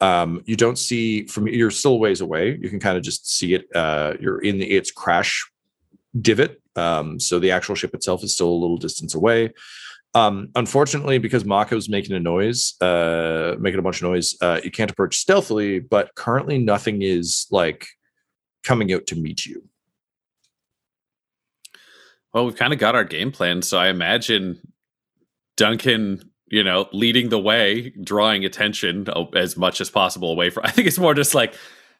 Um, 0.00 0.42
you 0.44 0.56
don't 0.56 0.78
see 0.78 1.24
from 1.26 1.46
you're 1.46 1.70
still 1.70 2.00
ways 2.00 2.20
away. 2.20 2.58
You 2.60 2.68
can 2.68 2.80
kind 2.80 2.96
of 2.96 3.04
just 3.04 3.30
see 3.30 3.54
it. 3.54 3.66
You're 4.20 4.40
in 4.40 4.60
its 4.60 4.90
crash 4.90 5.48
divot. 6.20 6.60
Um, 6.74 7.18
so 7.18 7.38
the 7.38 7.52
actual 7.52 7.74
ship 7.74 7.94
itself 7.94 8.22
is 8.22 8.34
still 8.34 8.48
a 8.48 8.60
little 8.60 8.76
distance 8.76 9.14
away. 9.14 9.52
Um, 10.16 10.48
unfortunately, 10.54 11.18
because 11.18 11.44
Maka's 11.44 11.90
making 11.90 12.16
a 12.16 12.20
noise, 12.20 12.74
uh, 12.80 13.54
making 13.58 13.78
a 13.78 13.82
bunch 13.82 13.98
of 13.98 14.08
noise, 14.08 14.34
uh, 14.40 14.62
you 14.64 14.70
can't 14.70 14.90
approach 14.90 15.18
stealthily. 15.18 15.78
But 15.78 16.14
currently, 16.14 16.56
nothing 16.56 17.02
is 17.02 17.46
like 17.50 17.86
coming 18.64 18.94
out 18.94 19.06
to 19.08 19.14
meet 19.14 19.44
you. 19.44 19.68
Well, 22.32 22.46
we've 22.46 22.56
kind 22.56 22.72
of 22.72 22.78
got 22.78 22.94
our 22.94 23.04
game 23.04 23.30
plan, 23.30 23.60
so 23.60 23.76
I 23.76 23.88
imagine 23.88 24.58
Duncan, 25.58 26.30
you 26.46 26.64
know, 26.64 26.88
leading 26.94 27.28
the 27.28 27.38
way, 27.38 27.90
drawing 28.02 28.46
attention 28.46 29.10
uh, 29.10 29.24
as 29.34 29.58
much 29.58 29.82
as 29.82 29.90
possible 29.90 30.32
away 30.32 30.48
from. 30.48 30.64
I 30.64 30.70
think 30.70 30.88
it's 30.88 30.98
more 30.98 31.12
just 31.12 31.34
like 31.34 31.54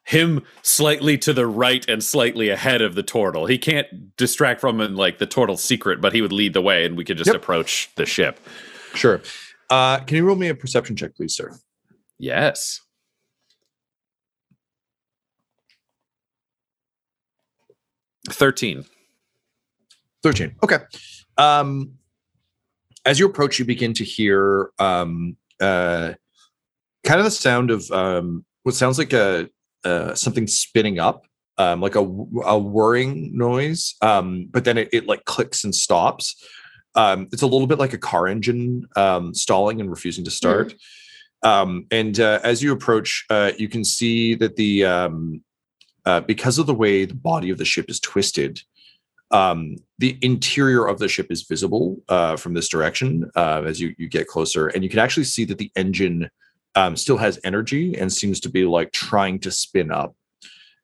him 0.06 0.42
slightly 0.62 1.18
to 1.18 1.32
the 1.32 1.46
right 1.46 1.84
and 1.88 2.02
slightly 2.02 2.48
ahead 2.48 2.80
of 2.80 2.94
the 2.94 3.02
tortle. 3.02 3.48
He 3.50 3.58
can't 3.58 4.16
distract 4.16 4.60
from 4.60 4.80
him 4.80 4.94
like 4.94 5.18
the 5.18 5.26
tortle's 5.26 5.62
secret, 5.62 6.00
but 6.00 6.12
he 6.14 6.22
would 6.22 6.32
lead 6.32 6.52
the 6.54 6.62
way, 6.62 6.84
and 6.86 6.96
we 6.96 7.04
could 7.04 7.16
just 7.18 7.28
Yep. 7.28 7.36
approach 7.36 7.90
the 7.96 8.06
ship. 8.06 8.38
Sure. 8.94 9.20
Uh, 9.68 9.98
can 10.00 10.16
you 10.16 10.24
roll 10.24 10.36
me 10.36 10.48
a 10.48 10.54
perception 10.54 10.94
check, 10.96 11.16
please, 11.16 11.34
sir? 11.34 11.50
Yes. 12.18 12.80
Thirteen. 18.30 18.84
13 20.22 20.56
okay 20.64 20.78
um 21.38 21.92
as 23.04 23.20
you 23.20 23.26
approach 23.26 23.60
you 23.60 23.64
begin 23.64 23.92
to 23.94 24.02
hear 24.02 24.70
um 24.80 25.36
uh 25.60 26.12
kind 27.04 27.20
of 27.20 27.24
the 27.24 27.30
sound 27.30 27.70
of 27.70 27.88
um 27.92 28.44
what 28.64 28.74
sounds 28.74 28.98
like 28.98 29.12
a 29.12 29.48
uh 29.86 30.14
something 30.14 30.46
spinning 30.46 30.98
up 30.98 31.26
um 31.58 31.80
like 31.80 31.96
a 31.96 32.00
a 32.00 32.58
whirring 32.58 33.30
noise 33.36 33.94
um 34.02 34.48
but 34.50 34.64
then 34.64 34.76
it, 34.78 34.88
it 34.92 35.06
like 35.06 35.24
clicks 35.24 35.64
and 35.64 35.74
stops. 35.74 36.34
Um 36.94 37.28
it's 37.32 37.42
a 37.42 37.46
little 37.46 37.66
bit 37.66 37.78
like 37.78 37.94
a 37.94 37.98
car 37.98 38.26
engine 38.26 38.86
um 38.96 39.34
stalling 39.34 39.80
and 39.80 39.90
refusing 39.90 40.24
to 40.24 40.30
start. 40.30 40.74
Um 41.42 41.86
and 41.90 42.18
uh, 42.18 42.40
as 42.42 42.62
you 42.62 42.72
approach 42.72 43.24
uh 43.30 43.52
you 43.58 43.68
can 43.68 43.84
see 43.84 44.34
that 44.34 44.56
the 44.56 44.84
um 44.84 45.42
uh, 46.04 46.20
because 46.20 46.56
of 46.58 46.66
the 46.66 46.74
way 46.74 47.04
the 47.04 47.14
body 47.14 47.50
of 47.50 47.58
the 47.58 47.64
ship 47.64 47.86
is 47.88 47.98
twisted 47.98 48.62
um, 49.30 49.76
the 49.98 50.18
interior 50.22 50.86
of 50.86 50.98
the 50.98 51.08
ship 51.08 51.26
is 51.30 51.42
visible 51.42 52.02
uh, 52.08 52.36
from 52.36 52.54
this 52.54 52.68
direction 52.68 53.30
uh, 53.34 53.62
as 53.66 53.80
you, 53.80 53.94
you 53.98 54.08
get 54.08 54.28
closer. 54.28 54.68
And 54.68 54.84
you 54.84 54.90
can 54.90 54.98
actually 54.98 55.24
see 55.24 55.44
that 55.46 55.58
the 55.58 55.72
engine 55.74 56.30
um, 56.76 56.96
still 56.96 57.16
has 57.16 57.40
energy 57.44 57.96
and 57.98 58.12
seems 58.12 58.40
to 58.40 58.48
be 58.48 58.64
like 58.64 58.92
trying 58.92 59.38
to 59.40 59.50
spin 59.50 59.90
up 59.90 60.14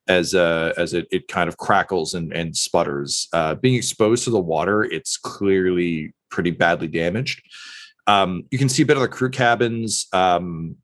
as 0.08 0.34
uh, 0.34 0.72
as 0.76 0.94
it, 0.94 1.06
it 1.12 1.28
kind 1.28 1.48
of 1.48 1.56
crackles 1.56 2.14
and, 2.14 2.32
and 2.32 2.56
sputters 2.56 3.28
uh, 3.32 3.54
being 3.54 3.76
exposed 3.76 4.24
to 4.24 4.30
the 4.30 4.40
water 4.40 4.82
it's 4.82 5.16
clearly 5.16 6.12
pretty 6.30 6.50
badly 6.50 6.88
damaged 6.88 7.42
um, 8.08 8.42
you 8.50 8.58
can 8.58 8.68
see 8.68 8.82
a 8.82 8.86
bit 8.86 8.96
of 8.96 9.02
the 9.02 9.08
crew 9.08 9.30
cabins 9.30 10.08
um, 10.12 10.76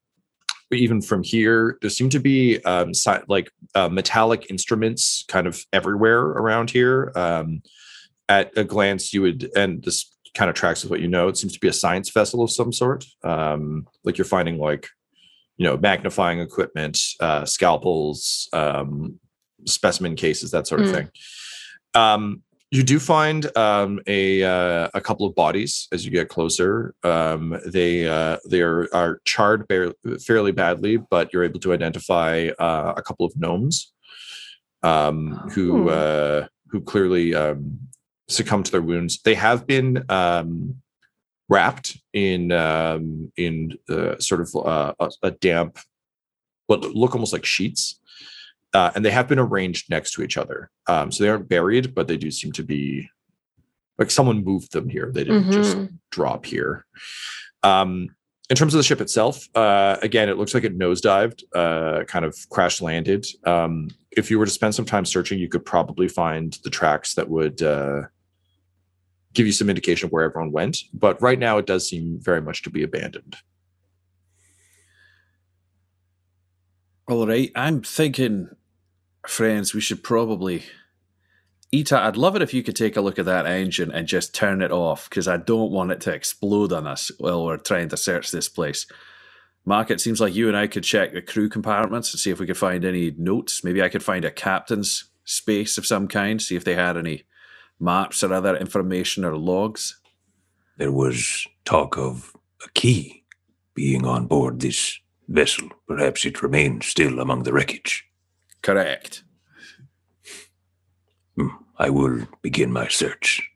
even 0.70 1.00
from 1.00 1.22
here 1.22 1.78
there 1.80 1.90
seem 1.90 2.10
to 2.10 2.20
be 2.20 2.62
um, 2.64 2.92
si- 2.92 3.24
like 3.26 3.50
uh, 3.74 3.88
metallic 3.88 4.50
instruments 4.50 5.24
kind 5.28 5.46
of 5.46 5.64
everywhere 5.72 6.20
around 6.20 6.70
here. 6.70 7.10
Um, 7.16 7.62
at 8.28 8.56
a 8.56 8.64
glance, 8.64 9.14
you 9.14 9.22
would, 9.22 9.50
and 9.56 9.82
this 9.82 10.14
kind 10.34 10.50
of 10.50 10.54
tracks 10.54 10.82
with 10.82 10.90
what 10.90 11.00
you 11.00 11.08
know. 11.08 11.28
It 11.28 11.38
seems 11.38 11.54
to 11.54 11.60
be 11.60 11.68
a 11.68 11.72
science 11.72 12.10
vessel 12.10 12.42
of 12.42 12.50
some 12.50 12.72
sort. 12.72 13.04
Um, 13.24 13.86
like 14.04 14.18
you're 14.18 14.24
finding 14.24 14.58
like, 14.58 14.88
you 15.58 15.64
know, 15.66 15.76
magnifying 15.76 16.40
equipment, 16.40 16.98
uh, 17.20 17.44
scalpels, 17.44 18.48
um, 18.52 19.18
specimen 19.66 20.14
cases, 20.16 20.50
that 20.52 20.66
sort 20.66 20.80
of 20.80 20.86
Hmm. 20.88 20.94
thing. 20.94 21.08
Um, 21.94 22.42
You 22.70 22.82
do 22.82 22.98
find 23.00 23.40
um, 23.56 23.98
a 24.06 24.42
uh, 24.44 24.88
a 24.92 25.00
couple 25.00 25.24
of 25.26 25.34
bodies 25.34 25.88
as 25.90 26.04
you 26.04 26.10
get 26.12 26.28
closer. 26.28 26.94
Um, 27.02 27.58
they 27.66 28.06
uh, 28.06 28.36
they 28.50 28.60
are, 28.60 28.86
are 28.92 29.20
charred 29.24 29.64
fairly 30.26 30.52
badly, 30.52 30.98
but 30.98 31.32
you're 31.32 31.44
able 31.48 31.60
to 31.60 31.72
identify 31.72 32.50
uh, 32.58 32.92
a 32.94 33.02
couple 33.02 33.24
of 33.26 33.32
gnomes 33.40 33.76
um, 34.82 35.32
who 35.54 35.88
Oh. 35.88 35.88
uh, 35.88 36.46
who 36.70 36.80
clearly 36.82 37.34
um, 37.34 37.78
succumbed 38.28 38.66
to 38.66 38.72
their 38.72 38.82
wounds. 38.82 39.22
They 39.22 39.34
have 39.34 39.66
been 39.66 40.04
um, 40.10 40.82
wrapped 41.48 41.96
in 42.12 42.52
um, 42.52 43.32
in 43.36 43.76
uh, 43.88 44.18
sort 44.18 44.40
of 44.40 44.54
uh, 44.56 44.92
a, 45.00 45.10
a 45.22 45.30
damp, 45.30 45.78
what 46.66 46.82
look 46.82 47.14
almost 47.14 47.32
like 47.32 47.44
sheets, 47.44 48.00
uh, 48.74 48.90
and 48.94 49.04
they 49.04 49.10
have 49.10 49.28
been 49.28 49.38
arranged 49.38 49.90
next 49.90 50.12
to 50.12 50.22
each 50.22 50.36
other. 50.36 50.70
Um, 50.86 51.10
so 51.10 51.24
they 51.24 51.30
aren't 51.30 51.48
buried, 51.48 51.94
but 51.94 52.08
they 52.08 52.16
do 52.16 52.30
seem 52.30 52.52
to 52.52 52.62
be 52.62 53.08
like 53.98 54.10
someone 54.10 54.44
moved 54.44 54.72
them 54.72 54.88
here. 54.88 55.10
They 55.12 55.24
didn't 55.24 55.50
just 55.50 55.76
Mhm. 55.76 55.92
drop 56.12 56.46
here. 56.46 56.86
Um, 57.62 58.14
in 58.50 58.56
terms 58.56 58.72
of 58.72 58.78
the 58.78 58.84
ship 58.84 59.00
itself, 59.00 59.46
uh, 59.54 59.96
again, 60.00 60.28
it 60.30 60.38
looks 60.38 60.54
like 60.54 60.64
it 60.64 60.78
nosedived, 60.78 61.42
uh, 61.54 62.04
kind 62.04 62.24
of 62.24 62.34
crash 62.48 62.80
landed. 62.80 63.26
Um, 63.44 63.88
if 64.12 64.30
you 64.30 64.38
were 64.38 64.46
to 64.46 64.50
spend 64.50 64.74
some 64.74 64.86
time 64.86 65.04
searching, 65.04 65.38
you 65.38 65.48
could 65.48 65.66
probably 65.66 66.08
find 66.08 66.56
the 66.64 66.70
tracks 66.70 67.14
that 67.14 67.28
would 67.28 67.60
uh, 67.60 68.02
give 69.34 69.46
you 69.46 69.52
some 69.52 69.68
indication 69.68 70.06
of 70.06 70.12
where 70.12 70.24
everyone 70.24 70.52
went. 70.52 70.78
But 70.92 71.20
right 71.22 71.38
now, 71.38 71.58
it 71.58 71.66
does 71.66 71.88
seem 71.88 72.18
very 72.20 72.40
much 72.40 72.62
to 72.62 72.70
be 72.70 72.82
abandoned. 72.82 73.36
All 77.08 77.26
right, 77.26 77.50
I'm 77.54 77.82
thinking, 77.82 78.50
friends, 79.26 79.72
we 79.74 79.80
should 79.80 80.04
probably. 80.04 80.64
Ita, 81.74 81.98
I'd 81.98 82.16
love 82.16 82.34
it 82.34 82.42
if 82.42 82.54
you 82.54 82.62
could 82.62 82.76
take 82.76 82.96
a 82.96 83.00
look 83.00 83.18
at 83.18 83.26
that 83.26 83.46
engine 83.46 83.90
and 83.90 84.06
just 84.06 84.34
turn 84.34 84.62
it 84.62 84.72
off 84.72 85.08
because 85.08 85.28
I 85.28 85.36
don't 85.36 85.70
want 85.70 85.90
it 85.90 86.00
to 86.02 86.12
explode 86.12 86.72
on 86.72 86.86
us 86.86 87.10
while 87.18 87.44
we're 87.44 87.58
trying 87.58 87.90
to 87.90 87.96
search 87.96 88.30
this 88.30 88.48
place. 88.48 88.86
Mark, 89.66 89.90
it 89.90 90.00
seems 90.00 90.18
like 90.18 90.34
you 90.34 90.48
and 90.48 90.56
I 90.56 90.66
could 90.66 90.84
check 90.84 91.12
the 91.12 91.20
crew 91.20 91.50
compartments 91.50 92.10
and 92.12 92.20
see 92.20 92.30
if 92.30 92.40
we 92.40 92.46
could 92.46 92.56
find 92.56 92.86
any 92.86 93.14
notes. 93.18 93.62
Maybe 93.62 93.82
I 93.82 93.90
could 93.90 94.02
find 94.02 94.24
a 94.24 94.30
captain's 94.30 95.10
space 95.24 95.76
of 95.76 95.86
some 95.86 96.08
kind, 96.08 96.40
see 96.40 96.56
if 96.56 96.64
they 96.64 96.74
had 96.74 96.96
any 96.96 97.24
maps 97.80 98.22
or 98.22 98.32
other 98.32 98.56
information 98.56 99.24
or 99.24 99.36
logs. 99.36 100.00
There 100.76 100.92
was 100.92 101.46
talk 101.64 101.96
of 101.98 102.34
a 102.64 102.70
key 102.70 103.24
being 103.74 104.04
on 104.04 104.26
board 104.26 104.60
this 104.60 104.98
vessel. 105.28 105.68
Perhaps 105.86 106.24
it 106.24 106.42
remains 106.42 106.86
still 106.86 107.20
among 107.20 107.42
the 107.42 107.52
wreckage. 107.52 108.04
Correct. 108.62 109.22
Hmm, 111.36 111.48
I 111.78 111.90
will 111.90 112.26
begin 112.42 112.72
my 112.72 112.88
search. 112.88 113.50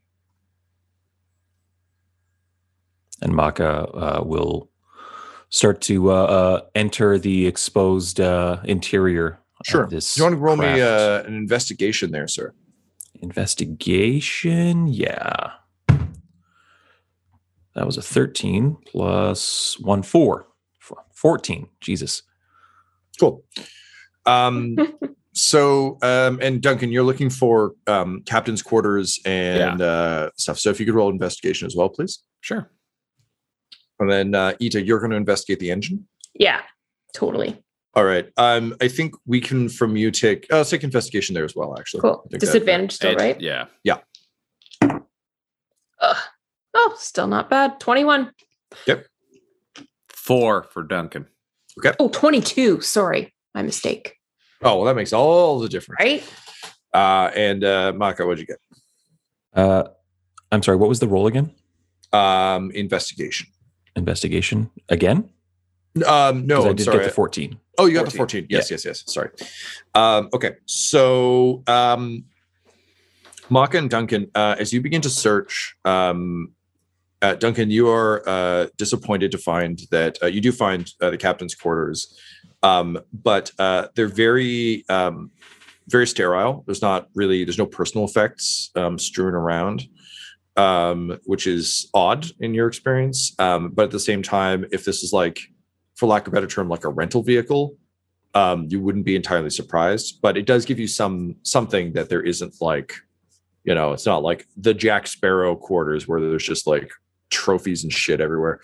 and 3.23 3.33
Maka 3.33 3.87
uh, 3.87 4.23
will 4.23 4.69
start 5.49 5.79
to 5.81 6.11
uh, 6.11 6.13
uh, 6.13 6.61
enter 6.75 7.17
the 7.17 7.47
exposed 7.47 8.19
uh, 8.19 8.57
interior. 8.65 9.39
Sure. 9.63 9.83
Of 9.83 9.91
this 9.91 10.15
Do 10.15 10.19
you 10.19 10.25
want 10.25 10.33
to 10.35 10.39
roll 10.41 10.57
me 10.57 10.65
craft. 10.65 10.81
uh, 10.81 11.23
an 11.25 11.35
investigation 11.35 12.11
there, 12.11 12.27
sir? 12.27 12.53
Investigation? 13.23 14.87
Yeah, 14.87 15.51
that 17.75 17.85
was 17.85 17.97
a 17.97 18.01
thirteen 18.01 18.77
plus 18.85 19.79
one 19.79 20.03
four. 20.03 20.47
Four- 20.79 21.05
Fourteen. 21.13 21.67
Jesus. 21.81 22.21
Cool. 23.19 23.43
Um, 24.25 24.75
so, 25.33 25.97
um, 26.01 26.39
and 26.41 26.61
Duncan, 26.61 26.91
you're 26.91 27.03
looking 27.03 27.29
for 27.29 27.73
um, 27.87 28.21
captain's 28.25 28.61
quarters 28.61 29.19
and 29.25 29.81
uh, 29.81 30.29
stuff. 30.37 30.59
So, 30.59 30.69
if 30.69 30.79
you 30.79 30.85
could 30.85 30.95
roll 30.95 31.09
investigation 31.09 31.65
as 31.65 31.75
well, 31.75 31.89
please. 31.89 32.19
Sure. 32.41 32.69
And 33.99 34.11
then, 34.11 34.35
uh, 34.35 34.53
Ita, 34.61 34.81
you're 34.83 34.99
going 34.99 35.11
to 35.11 35.17
investigate 35.17 35.59
the 35.59 35.71
engine. 35.71 36.05
Yeah, 36.33 36.61
totally. 37.13 37.61
All 37.95 38.03
right. 38.05 38.27
Um, 38.37 38.75
I 38.81 38.87
think 38.87 39.13
we 39.25 39.39
can 39.39 39.69
from 39.69 39.95
you 39.95 40.09
take. 40.09 40.47
Let's 40.49 40.71
take 40.71 40.83
investigation 40.83 41.35
there 41.35 41.45
as 41.45 41.55
well. 41.55 41.77
Actually, 41.77 42.01
Cool. 42.01 42.27
I 42.33 42.37
Disadvantage 42.37 42.93
still, 42.93 43.15
right? 43.15 43.39
Yeah. 43.39 43.65
Yeah. 43.83 43.97
Ugh. 44.81 46.17
Oh, 46.75 46.95
still 46.97 47.27
not 47.27 47.49
bad. 47.49 47.79
21. 47.79 48.31
Yep. 48.87 49.05
Four 50.09 50.63
for 50.71 50.83
Duncan. 50.83 51.27
Okay. 51.79 51.95
Oh, 51.99 52.09
22. 52.09 52.81
Sorry. 52.81 53.33
My 53.53 53.61
mistake. 53.61 54.15
Oh, 54.63 54.77
well, 54.77 54.85
that 54.85 54.95
makes 54.95 55.13
all 55.13 55.59
the 55.59 55.69
difference. 55.69 55.99
Right? 55.99 56.23
Uh, 56.93 57.29
and 57.35 57.63
uh, 57.63 57.93
Maka, 57.95 58.25
what'd 58.25 58.39
you 58.39 58.47
get? 58.47 58.57
Uh, 59.53 59.83
I'm 60.51 60.63
sorry. 60.63 60.77
What 60.77 60.89
was 60.89 60.99
the 60.99 61.07
roll 61.07 61.27
again? 61.27 61.53
Um, 62.11 62.71
investigation. 62.71 63.47
Investigation 63.95 64.71
again? 64.89 65.29
Um, 66.07 66.47
no, 66.47 66.69
I 66.69 66.73
did 66.73 66.85
sorry. 66.85 66.99
get 66.99 67.05
the 67.05 67.11
fourteen. 67.11 67.59
Oh, 67.77 67.85
you 67.85 67.95
got 67.95 68.05
the 68.05 68.11
14. 68.11 68.47
Yes, 68.49 68.69
yes, 68.69 68.85
yes. 68.85 69.03
Sorry. 69.07 69.29
Um, 69.95 70.29
okay. 70.33 70.55
So, 70.65 71.63
um, 71.67 72.25
Maka 73.49 73.77
and 73.77 73.89
Duncan, 73.89 74.29
uh, 74.35 74.55
as 74.59 74.71
you 74.71 74.81
begin 74.81 75.01
to 75.01 75.09
search, 75.09 75.75
um, 75.83 76.51
uh, 77.21 77.35
Duncan, 77.35 77.71
you 77.71 77.89
are 77.89 78.27
uh, 78.27 78.67
disappointed 78.77 79.31
to 79.31 79.37
find 79.37 79.81
that 79.91 80.17
uh, 80.21 80.27
you 80.27 80.41
do 80.41 80.51
find 80.51 80.91
uh, 81.01 81.09
the 81.09 81.17
captain's 81.17 81.55
quarters, 81.55 82.19
um, 82.61 82.99
but 83.11 83.51
uh, 83.59 83.87
they're 83.95 84.07
very, 84.07 84.85
um, 84.89 85.31
very 85.87 86.05
sterile. 86.05 86.63
There's 86.65 86.81
not 86.81 87.07
really, 87.15 87.43
there's 87.43 87.57
no 87.57 87.65
personal 87.65 88.05
effects 88.05 88.71
um, 88.75 88.99
strewn 88.99 89.33
around, 89.33 89.87
um, 90.57 91.17
which 91.25 91.47
is 91.47 91.89
odd 91.93 92.27
in 92.39 92.53
your 92.53 92.67
experience. 92.67 93.33
Um, 93.39 93.69
but 93.69 93.85
at 93.85 93.91
the 93.91 93.99
same 93.99 94.21
time, 94.21 94.65
if 94.71 94.85
this 94.85 95.01
is 95.01 95.11
like, 95.11 95.39
for 95.95 96.07
lack 96.07 96.27
of 96.27 96.33
a 96.33 96.35
better 96.35 96.47
term, 96.47 96.69
like 96.69 96.85
a 96.85 96.89
rental 96.89 97.23
vehicle, 97.23 97.75
um, 98.33 98.65
you 98.69 98.81
wouldn't 98.81 99.05
be 99.05 99.15
entirely 99.15 99.49
surprised. 99.49 100.19
But 100.21 100.37
it 100.37 100.45
does 100.45 100.65
give 100.65 100.79
you 100.79 100.87
some 100.87 101.35
something 101.43 101.93
that 101.93 102.09
there 102.09 102.21
isn't 102.21 102.55
like, 102.61 102.93
you 103.63 103.75
know, 103.75 103.93
it's 103.93 104.05
not 104.05 104.23
like 104.23 104.47
the 104.57 104.73
Jack 104.73 105.07
Sparrow 105.07 105.55
quarters 105.55 106.07
where 106.07 106.19
there's 106.19 106.43
just 106.43 106.65
like 106.67 106.91
trophies 107.29 107.83
and 107.83 107.93
shit 107.93 108.19
everywhere. 108.21 108.59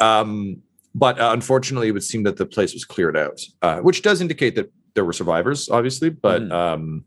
Um, 0.00 0.62
but 0.94 1.18
uh, 1.18 1.30
unfortunately, 1.32 1.88
it 1.88 1.92
would 1.92 2.04
seem 2.04 2.22
that 2.24 2.36
the 2.36 2.46
place 2.46 2.74
was 2.74 2.84
cleared 2.84 3.16
out, 3.16 3.40
uh, 3.62 3.78
which 3.78 4.02
does 4.02 4.20
indicate 4.20 4.54
that 4.56 4.70
there 4.94 5.04
were 5.04 5.12
survivors, 5.14 5.70
obviously, 5.70 6.10
but 6.10 6.42
Mhm. 6.42 6.52
um, 6.52 7.04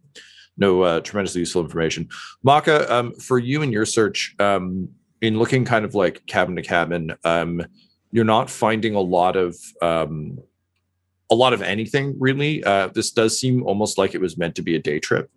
no 0.57 0.82
uh, 0.82 1.01
tremendously 1.01 1.39
useful 1.41 1.61
information. 1.61 2.07
Maka, 2.43 2.91
um, 2.91 3.13
for 3.15 3.38
you 3.38 3.61
and 3.61 3.71
your 3.73 3.86
search, 3.86 4.34
um, 4.39 4.88
in 5.21 5.38
looking 5.38 5.65
kind 5.65 5.86
of 5.86 5.93
like 5.93 6.26
cabin 6.26 6.55
to 6.55 6.61
cabin, 6.61 7.13
um, 7.26 7.61
you're 8.16 8.24
not 8.24 8.49
finding 8.49 8.95
a 8.95 9.01
lot 9.01 9.36
of 9.36 9.57
um, 9.82 10.39
a 11.30 11.36
lot 11.36 11.51
of 11.51 11.61
anything 11.61 12.16
really. 12.18 12.63
Uh, 12.63 12.88
this 12.88 13.11
does 13.11 13.38
seem 13.38 13.61
almost 13.63 13.97
like 13.97 14.16
it 14.16 14.22
was 14.22 14.38
meant 14.38 14.55
to 14.55 14.61
be 14.61 14.74
a 14.74 14.80
day 14.80 14.99
trip, 14.99 15.30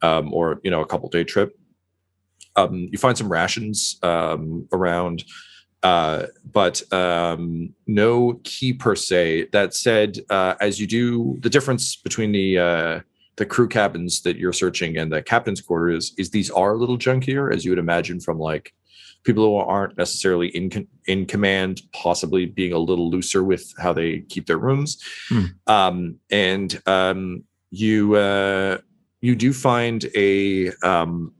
um, 0.00 0.32
or 0.32 0.58
you 0.64 0.70
know, 0.70 0.80
a 0.80 0.86
couple 0.86 1.10
day 1.10 1.24
trip. 1.24 1.54
Um, 2.56 2.88
you 2.90 2.96
find 2.96 3.18
some 3.18 3.30
rations 3.30 3.98
um, 4.02 4.66
around, 4.72 5.24
uh, 5.82 6.28
but 6.50 6.90
um, 6.90 7.74
no 7.86 8.40
key 8.44 8.72
per 8.72 8.96
se. 8.96 9.48
That 9.52 9.74
said, 9.74 10.18
uh, 10.30 10.54
as 10.58 10.80
you 10.80 10.86
do, 10.86 11.36
the 11.40 11.50
difference 11.50 11.96
between 11.96 12.32
the 12.32 12.58
uh, 12.58 13.00
the 13.36 13.46
crew 13.46 13.68
cabins 13.68 14.22
that 14.22 14.36
you're 14.36 14.52
searching 14.52 14.96
and 14.96 15.12
the 15.12 15.22
captain's 15.22 15.60
quarters 15.60 16.12
is 16.16 16.30
these 16.30 16.50
are 16.50 16.72
a 16.72 16.76
little 16.76 16.98
junkier, 16.98 17.54
as 17.54 17.64
you 17.64 17.70
would 17.70 17.78
imagine 17.78 18.20
from 18.20 18.38
like 18.38 18.72
people 19.24 19.44
who 19.44 19.56
aren't 19.56 19.98
necessarily 19.98 20.48
in 20.48 20.88
in 21.06 21.26
command, 21.26 21.82
possibly 21.92 22.46
being 22.46 22.72
a 22.72 22.78
little 22.78 23.10
looser 23.10 23.44
with 23.44 23.72
how 23.78 23.92
they 23.92 24.20
keep 24.20 24.46
their 24.46 24.58
rooms. 24.58 25.02
Hmm. 25.28 25.44
Um, 25.66 26.18
and 26.30 26.80
um, 26.86 27.44
you 27.70 28.14
uh, 28.14 28.78
you 29.20 29.36
do 29.36 29.52
find 29.52 30.06
a 30.14 30.70
um, 30.82 31.34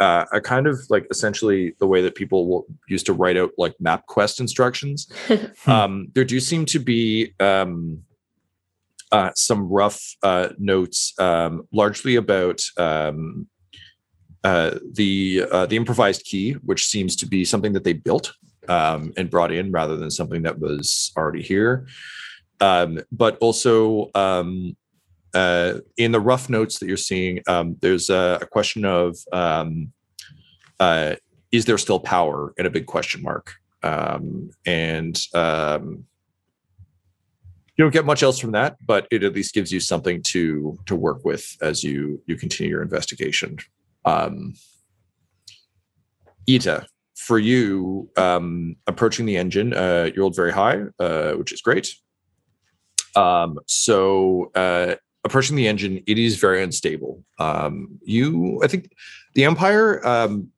uh, 0.00 0.24
a 0.32 0.40
kind 0.40 0.66
of 0.66 0.78
like 0.88 1.06
essentially 1.10 1.74
the 1.80 1.86
way 1.86 2.00
that 2.00 2.14
people 2.14 2.48
will, 2.48 2.66
used 2.88 3.06
to 3.06 3.12
write 3.12 3.36
out 3.36 3.50
like 3.58 3.74
MapQuest 3.82 4.40
instructions. 4.40 5.08
um, 5.66 6.08
there 6.14 6.24
do 6.24 6.40
seem 6.40 6.64
to 6.66 6.78
be 6.78 7.34
um, 7.40 8.02
uh, 9.12 9.30
some 9.34 9.68
rough 9.68 10.00
uh, 10.22 10.48
notes, 10.58 11.14
um, 11.18 11.66
largely 11.72 12.16
about 12.16 12.60
um, 12.76 13.46
uh, 14.44 14.78
the 14.92 15.44
uh, 15.50 15.66
the 15.66 15.76
improvised 15.76 16.24
key, 16.24 16.52
which 16.64 16.86
seems 16.86 17.16
to 17.16 17.26
be 17.26 17.44
something 17.44 17.72
that 17.72 17.84
they 17.84 17.92
built 17.92 18.32
um, 18.68 19.12
and 19.16 19.30
brought 19.30 19.52
in 19.52 19.72
rather 19.72 19.96
than 19.96 20.10
something 20.10 20.42
that 20.42 20.58
was 20.58 21.12
already 21.16 21.42
here. 21.42 21.86
Um, 22.60 23.00
but 23.12 23.38
also 23.38 24.10
um, 24.14 24.76
uh, 25.34 25.74
in 25.96 26.12
the 26.12 26.20
rough 26.20 26.48
notes 26.48 26.78
that 26.78 26.86
you're 26.86 26.96
seeing, 26.96 27.40
um, 27.46 27.76
there's 27.80 28.10
a, 28.10 28.38
a 28.42 28.46
question 28.46 28.84
of 28.84 29.16
is 31.50 31.64
there 31.64 31.78
still 31.78 32.00
power 32.00 32.52
and 32.58 32.66
a 32.66 32.70
big 32.70 32.84
question 32.84 33.22
mark. 33.22 33.54
And 33.82 35.18
you 37.78 37.84
don't 37.84 37.92
get 37.92 38.04
much 38.04 38.24
else 38.24 38.40
from 38.40 38.50
that, 38.52 38.76
but 38.84 39.06
it 39.12 39.22
at 39.22 39.34
least 39.34 39.54
gives 39.54 39.72
you 39.72 39.78
something 39.78 40.20
to 40.24 40.76
to 40.86 40.96
work 40.96 41.24
with 41.24 41.56
as 41.62 41.84
you 41.84 42.20
you 42.26 42.36
continue 42.36 42.70
your 42.72 42.82
investigation. 42.82 43.56
Um, 44.04 44.54
Ita, 46.48 46.86
for 47.14 47.38
you, 47.38 48.10
um, 48.16 48.76
approaching 48.86 49.26
the 49.26 49.36
engine, 49.36 49.74
uh, 49.74 50.10
you 50.12 50.22
rolled 50.22 50.34
very 50.34 50.52
high, 50.52 50.82
uh, 50.98 51.32
which 51.32 51.52
is 51.52 51.60
great. 51.60 51.94
Um, 53.14 53.58
so 53.66 54.50
uh, 54.54 54.96
approaching 55.24 55.56
the 55.56 55.68
engine, 55.68 56.02
it 56.06 56.18
is 56.18 56.36
very 56.36 56.62
unstable. 56.62 57.22
Um, 57.38 57.98
you, 58.02 58.60
I 58.64 58.66
think, 58.66 58.90
the 59.34 59.44
Empire, 59.44 60.04
um, 60.06 60.50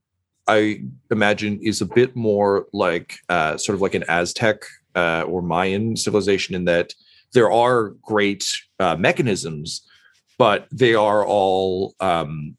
I 0.46 0.82
imagine, 1.10 1.58
is 1.60 1.80
a 1.80 1.86
bit 1.86 2.14
more 2.14 2.66
like 2.72 3.16
uh, 3.28 3.56
sort 3.56 3.74
of 3.74 3.82
like 3.82 3.94
an 3.94 4.04
Aztec 4.08 4.62
uh, 4.94 5.24
or 5.26 5.42
Mayan 5.42 5.96
civilization 5.96 6.54
in 6.54 6.64
that 6.66 6.94
there 7.34 7.50
are 7.50 7.90
great 8.02 8.50
uh, 8.78 8.96
mechanisms, 8.96 9.82
but 10.38 10.66
they 10.72 10.94
are 10.94 11.24
all 11.26 11.94
um, 12.00 12.56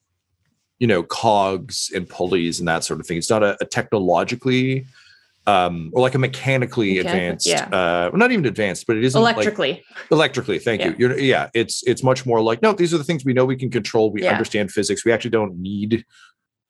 you 0.80 0.88
know 0.88 1.04
cogs 1.04 1.92
and 1.96 2.08
pulleys 2.08 2.60
and 2.60 2.68
that 2.68 2.84
sort 2.84 3.00
of 3.00 3.08
thing. 3.08 3.18
It's 3.18 3.30
not 3.30 3.44
a, 3.44 3.58
a 3.62 3.66
technologically 3.66 4.86
um, 5.48 5.90
or 5.94 6.02
like 6.02 6.14
a 6.14 6.20
mechanically 6.20 6.98
Mechanical, 6.98 7.12
advanced, 7.18 7.48
yeah. 7.48 7.64
uh, 7.66 8.10
well, 8.12 8.18
not 8.20 8.32
even 8.32 8.46
advanced, 8.46 8.86
but 8.86 8.96
it 8.96 9.04
isn't 9.04 9.20
like- 9.20 9.36
Electrically. 9.36 9.84
electrically 10.12 10.60
thank 10.60 10.84
you 10.84 10.92
Yeah. 10.92 10.96
you're 11.00 11.18
yeah 11.20 11.50
it's 11.56 11.82
it's 11.88 12.04
much 12.04 12.26
more 12.28 12.42
like 12.42 12.62
no 12.62 12.74
these 12.74 12.94
are 12.94 13.00
the 13.00 13.04
things 13.04 13.26
we 13.26 13.34
know 13.34 13.44
we 13.46 13.56
can 13.56 13.72
control 13.72 14.12
we 14.12 14.22
Yeah. 14.22 14.32
understand 14.32 14.72
physics 14.72 15.04
we 15.04 15.12
actually 15.12 15.32
don't 15.32 15.58
need 15.58 16.06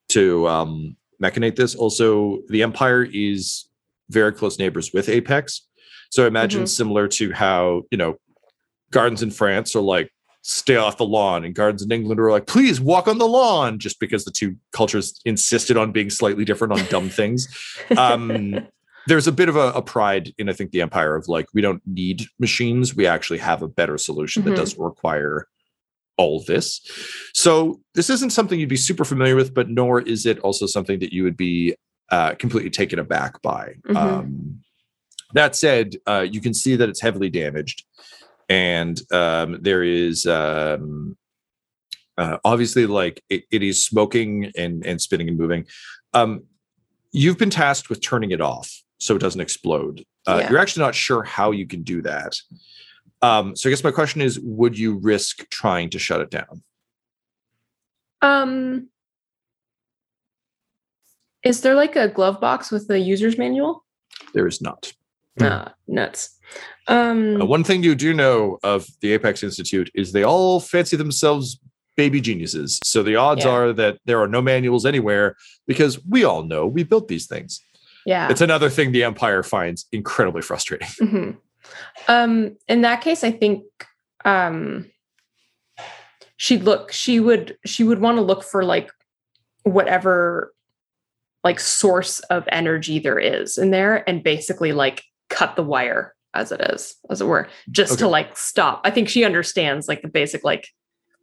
to 0.09 0.47
um 0.47 0.95
mechanate 1.19 1.55
this 1.57 1.75
also 1.75 2.39
the 2.47 2.63
empire 2.63 3.03
is 3.13 3.65
very 4.09 4.31
close 4.31 4.57
neighbors 4.57 4.91
with 4.93 5.09
apex 5.09 5.67
so 6.11 6.23
I 6.23 6.27
imagine 6.27 6.63
Mhm. 6.63 6.67
similar 6.69 7.07
to 7.07 7.31
how 7.31 7.83
you 7.89 7.97
know 7.97 8.17
gardens 8.91 9.23
in 9.23 9.31
france 9.31 9.75
are 9.75 9.81
like 9.81 10.09
stay 10.43 10.75
off 10.75 10.97
the 10.97 11.05
lawn 11.05 11.45
and 11.45 11.55
gardens 11.55 11.81
in 11.81 11.91
england 11.91 12.19
are 12.19 12.29
like 12.31 12.45
please 12.45 12.79
walk 12.81 13.07
on 13.07 13.17
the 13.19 13.27
lawn 13.27 13.79
just 13.79 13.99
because 13.99 14.25
the 14.25 14.31
two 14.31 14.55
cultures 14.73 15.19
insisted 15.25 15.77
on 15.77 15.91
being 15.91 16.09
slightly 16.09 16.43
different 16.43 16.73
on 16.73 16.85
dumb 16.87 17.09
things 17.09 17.47
um 17.97 18.67
there's 19.07 19.27
a 19.27 19.31
bit 19.31 19.47
of 19.49 19.55
a, 19.55 19.71
a 19.71 19.81
pride 19.81 20.33
in 20.37 20.49
i 20.49 20.53
think 20.53 20.71
the 20.71 20.81
empire 20.81 21.15
of 21.15 21.27
like 21.29 21.45
we 21.53 21.61
don't 21.61 21.81
need 21.85 22.23
machines 22.39 22.93
we 22.95 23.07
actually 23.07 23.39
have 23.39 23.61
a 23.61 23.67
better 23.67 23.97
solution 23.97 24.41
Mhm. 24.43 24.47
that 24.47 24.55
doesn't 24.57 24.83
require 24.83 25.47
all 26.17 26.41
this 26.43 26.81
so 27.33 27.79
this 27.95 28.09
isn't 28.09 28.31
something 28.31 28.59
you'd 28.59 28.67
be 28.69 28.75
super 28.77 29.05
familiar 29.05 29.35
with 29.37 29.53
but 29.53 29.69
nor 29.69 30.01
is 30.01 30.25
it 30.25 30.37
also 30.39 30.65
something 30.65 30.99
that 30.99 31.13
you 31.13 31.23
would 31.23 31.37
be 31.37 31.75
uh, 32.09 32.33
completely 32.35 32.69
taken 32.69 32.99
aback 32.99 33.41
by 33.41 33.75
Mhm. 33.87 33.95
um, 33.95 34.59
that 35.33 35.55
said 35.55 35.95
uh, 36.07 36.25
you 36.29 36.41
can 36.41 36.53
see 36.53 36.75
that 36.75 36.89
it's 36.89 37.01
heavily 37.01 37.29
damaged. 37.29 37.83
And 38.49 39.01
um, 39.13 39.59
there 39.61 39.83
is 39.83 40.25
um, 40.25 41.17
uh, 42.17 42.37
obviously 42.43 42.85
like 42.85 43.23
it, 43.29 43.43
it 43.51 43.63
is 43.63 43.85
smoking 43.85 44.51
and 44.57 44.85
and 44.85 45.01
spinning 45.01 45.29
and 45.29 45.37
moving. 45.37 45.65
Um, 46.13 46.43
you've 47.11 47.37
been 47.37 47.49
tasked 47.49 47.89
with 47.89 48.01
turning 48.01 48.31
it 48.31 48.41
off 48.41 48.83
so 48.99 49.15
it 49.15 49.19
doesn't 49.19 49.41
explode. 49.41 50.05
Uh, 50.27 50.39
Yeah. 50.41 50.49
you're 50.49 50.59
actually 50.59 50.83
not 50.83 50.95
sure 50.95 51.23
how 51.23 51.51
you 51.51 51.65
can 51.65 51.81
do 51.83 52.01
that. 52.03 52.35
Um, 53.23 53.55
so 53.55 53.69
i 53.69 53.71
guess 53.71 53.83
my 53.83 53.91
question 53.91 54.21
is 54.21 54.39
would 54.39 54.77
you 54.77 54.97
risk 54.97 55.47
trying 55.49 55.89
to 55.91 55.99
shut 55.99 56.21
it 56.21 56.29
down? 56.29 56.63
Um, 58.21 58.89
is 61.43 61.61
there 61.61 61.75
like 61.75 61.95
a 61.95 62.07
glove 62.07 62.39
box 62.39 62.71
with 62.71 62.87
the 62.87 62.99
user's 62.99 63.37
manual? 63.37 63.85
there 64.33 64.47
is 64.47 64.61
not 64.61 64.93
Ah, 65.39 65.73
nuts. 65.87 66.37
Um, 66.87 67.41
Uh, 67.41 67.45
one 67.45 67.63
thing 67.63 67.83
you 67.83 67.95
do 67.95 68.13
know 68.13 68.57
of 68.63 68.87
the 69.01 69.13
apex 69.13 69.43
institute 69.43 69.89
is 69.95 70.11
they 70.11 70.23
all 70.23 70.59
fancy 70.59 70.97
themselves 70.97 71.59
baby 71.95 72.19
geniuses 72.21 72.79
so 72.83 73.03
the 73.03 73.15
odds 73.15 73.43
Yeah. 73.45 73.51
are 73.51 73.73
that 73.73 73.99
there 74.05 74.19
are 74.21 74.27
no 74.27 74.41
manuals 74.41 74.85
anywhere 74.85 75.35
because 75.67 76.03
we 76.05 76.23
all 76.23 76.43
know 76.43 76.65
we 76.65 76.83
built 76.83 77.07
these 77.09 77.27
things 77.27 77.61
yeah. 78.05 78.29
it's 78.29 78.41
another 78.41 78.69
thing 78.69 78.91
the 78.91 79.03
empire 79.03 79.43
finds 79.43 79.85
incredibly 79.91 80.41
frustrating 80.41 80.87
Mhm. 80.99 81.37
Um, 82.07 82.57
in 82.67 82.81
that 82.81 83.01
case, 83.01 83.23
I 83.23 83.31
think 83.31 83.63
um, 84.25 84.89
she'd 86.37 86.63
look. 86.63 86.91
She 86.91 87.19
would. 87.19 87.57
She 87.65 87.83
would 87.83 87.99
want 87.99 88.17
to 88.17 88.21
look 88.21 88.43
for 88.43 88.63
like 88.65 88.89
whatever 89.63 90.53
like 91.43 91.59
source 91.59 92.19
of 92.31 92.43
energy 92.51 92.97
there 92.99 93.19
is 93.19 93.57
in 93.59 93.69
there, 93.71 94.07
and 94.09 94.23
basically 94.23 94.71
like 94.73 95.03
cut 95.31 95.55
the 95.55 95.63
wire 95.63 96.13
as 96.33 96.51
it 96.51 96.61
is, 96.61 96.95
as 97.09 97.21
it 97.21 97.25
were, 97.25 97.47
just 97.71 97.99
to 97.99 98.07
like 98.07 98.37
stop. 98.37 98.81
I 98.83 98.91
think 98.91 99.09
she 99.09 99.23
understands 99.25 99.87
like 99.87 100.01
the 100.01 100.07
basic 100.09 100.43
like. 100.43 100.67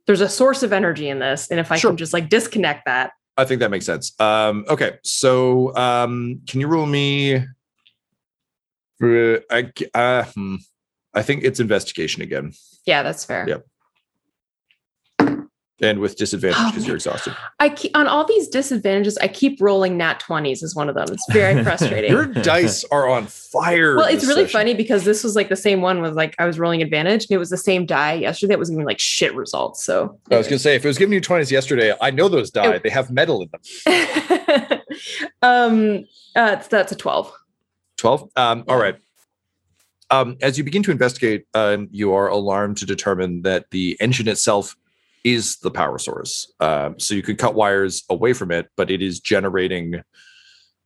There's 0.07 0.21
a 0.23 0.29
source 0.29 0.63
of 0.63 0.73
energy 0.73 1.09
in 1.09 1.19
this, 1.19 1.51
and 1.51 1.61
if 1.61 1.71
I 1.71 1.77
Sure. 1.77 1.91
can 1.91 1.99
just 1.99 2.15
like 2.15 2.31
disconnect 2.31 2.87
that, 2.87 3.13
I 3.37 3.45
think 3.45 3.61
that 3.61 3.71
makes 3.71 3.87
sense. 3.87 4.19
Um, 4.21 4.65
okay, 4.69 4.99
so 5.05 5.77
um, 5.77 6.41
can 6.49 6.61
you 6.61 6.67
rule 6.67 6.87
me? 6.87 7.37
Uh, 9.01 9.39
I 9.51 9.71
uh, 9.95 10.25
hmm, 10.25 10.57
I 11.15 11.23
think 11.23 11.45
it's 11.45 11.61
investigation 11.61 12.23
again, 12.23 12.53
yeah, 12.85 13.03
that's 13.03 13.25
fair. 13.25 13.47
Yep. 13.49 13.67
And 15.81 16.01
with 16.01 16.17
disadvantage 16.17 16.57
Oh, 16.59 16.71
because 16.71 16.87
you're 16.87 16.97
exhausted. 16.97 17.37
I 17.61 17.69
keep, 17.69 17.97
on 17.97 18.09
all 18.09 18.25
these 18.25 18.49
disadvantages, 18.49 19.17
I 19.19 19.29
keep 19.29 19.61
rolling 19.61 19.97
nat 19.97 20.19
twenties 20.21 20.63
as 20.63 20.75
one 20.75 20.89
of 20.89 20.95
them. 20.95 21.07
It's 21.11 21.25
very 21.33 21.63
frustrating. 21.65 22.11
Your 22.11 22.27
dice 22.27 22.85
are 22.91 23.09
on 23.09 23.27
fire. 23.27 23.97
well, 23.97 24.07
it's 24.09 24.25
really 24.27 24.43
session. 24.43 24.59
funny 24.59 24.75
because 24.75 25.05
this 25.05 25.23
was 25.23 25.37
like 25.37 25.49
the 25.49 25.57
same 25.57 25.81
one 25.81 26.01
was 26.03 26.13
like 26.17 26.35
I 26.39 26.47
was 26.47 26.59
rolling 26.59 26.83
advantage, 26.83 27.25
and 27.25 27.31
it 27.33 27.39
was 27.39 27.51
the 27.51 27.57
same 27.57 27.87
die 27.87 28.15
yesterday 28.15 28.51
that 28.55 28.59
was 28.59 28.71
giving 28.71 28.85
like 28.87 28.99
shit 28.99 29.35
results. 29.35 29.85
So 29.85 30.19
I 30.31 30.37
was 30.37 30.49
gonna 30.49 30.59
say 30.59 30.75
if 30.75 30.85
it 30.85 30.89
was 30.89 30.99
giving 30.99 31.13
you 31.13 31.21
twenties 31.21 31.53
yesterday, 31.53 31.95
I 32.01 32.11
know 32.11 32.29
those 32.29 32.51
die. 32.51 32.73
It- 32.75 32.83
They 32.83 32.91
have 32.91 33.11
metal 33.11 33.43
in 33.43 33.49
them. 33.53 34.81
um, 35.43 36.05
uh, 36.37 36.53
it's- 36.53 36.69
that's 36.69 36.93
a 36.93 36.97
twelve. 36.97 37.33
Twelve. 37.97 38.29
Um, 38.37 38.65
all 38.69 38.79
right. 38.79 38.97
Um, 40.11 40.39
as 40.41 40.57
you 40.57 40.65
begin 40.65 40.83
to 40.85 40.91
investigate, 40.91 41.45
um, 41.53 41.89
you 41.91 42.15
are 42.15 42.29
alarmed 42.29 42.79
to 42.79 42.87
determine 42.87 43.43
that 43.43 43.67
the 43.73 43.95
engine 44.01 44.27
itself 44.29 44.75
is 45.25 45.59
the 45.59 45.71
power 45.71 45.99
source. 45.99 46.53
Um, 46.61 46.99
so 46.99 47.15
you 47.15 47.23
could 47.23 47.39
cut 47.39 47.55
wires 47.55 48.05
away 48.09 48.33
from 48.33 48.51
it, 48.51 48.69
but 48.77 48.91
it 48.91 49.03
is 49.03 49.21
generating. 49.21 50.03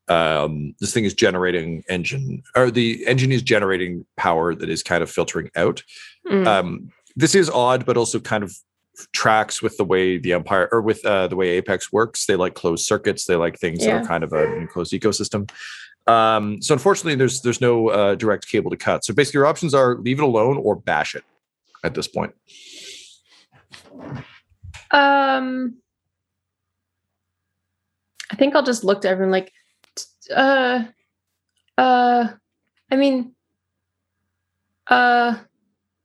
Um, 0.08 0.74
this 0.80 0.92
thing 0.92 1.04
is 1.04 1.14
generating 1.14 1.84
engine, 1.88 2.42
or 2.56 2.70
the 2.70 3.06
engine 3.06 3.32
is 3.32 3.42
generating 3.42 4.04
power 4.16 4.54
that 4.54 4.68
is 4.68 4.82
kind 4.82 5.02
of 5.02 5.10
filtering 5.10 5.50
out. 5.56 5.82
Mm. 6.26 6.46
Um, 6.46 6.92
this 7.14 7.34
is 7.34 7.48
odd, 7.48 7.86
but 7.86 7.96
also 7.96 8.18
kind 8.18 8.42
of 8.42 8.52
tracks 9.12 9.62
with 9.62 9.76
the 9.76 9.84
way 9.84 10.18
the 10.18 10.32
Empire 10.32 10.68
or 10.72 10.82
with 10.82 11.04
uh, 11.04 11.28
the 11.28 11.36
way 11.36 11.50
Apex 11.50 11.92
works. 11.92 12.26
They 12.26 12.36
like 12.36 12.54
closed 12.54 12.84
circuits. 12.84 13.24
They 13.24 13.36
like 13.36 13.58
things 13.58 13.84
that 13.84 14.02
are 14.02 14.06
kind 14.06 14.24
of 14.24 14.32
a 14.32 14.56
enclosed 14.56 14.92
ecosystem. 14.92 15.50
Um, 16.06 16.60
so 16.60 16.74
unfortunately, 16.74 17.14
there's 17.14 17.40
there's 17.42 17.60
no 17.60 17.88
uh, 17.88 18.14
direct 18.16 18.48
cable 18.48 18.70
to 18.70 18.76
cut. 18.76 19.04
So 19.04 19.14
basically, 19.14 19.38
your 19.38 19.46
options 19.46 19.72
are 19.74 19.96
leave 19.96 20.18
it 20.18 20.24
alone 20.24 20.56
or 20.58 20.76
bash 20.76 21.14
it. 21.14 21.24
At 21.84 21.94
this 21.94 22.06
point, 22.06 22.32
Um, 24.90 25.76
I 28.30 28.36
think 28.36 28.54
I'll 28.54 28.62
just 28.62 28.84
look 28.84 29.02
to 29.02 29.08
everyone 29.08 29.32
like, 29.32 29.52
uh, 30.34 30.84
uh, 31.78 32.28
I 32.90 32.96
mean, 32.96 33.34
uh, 34.88 35.36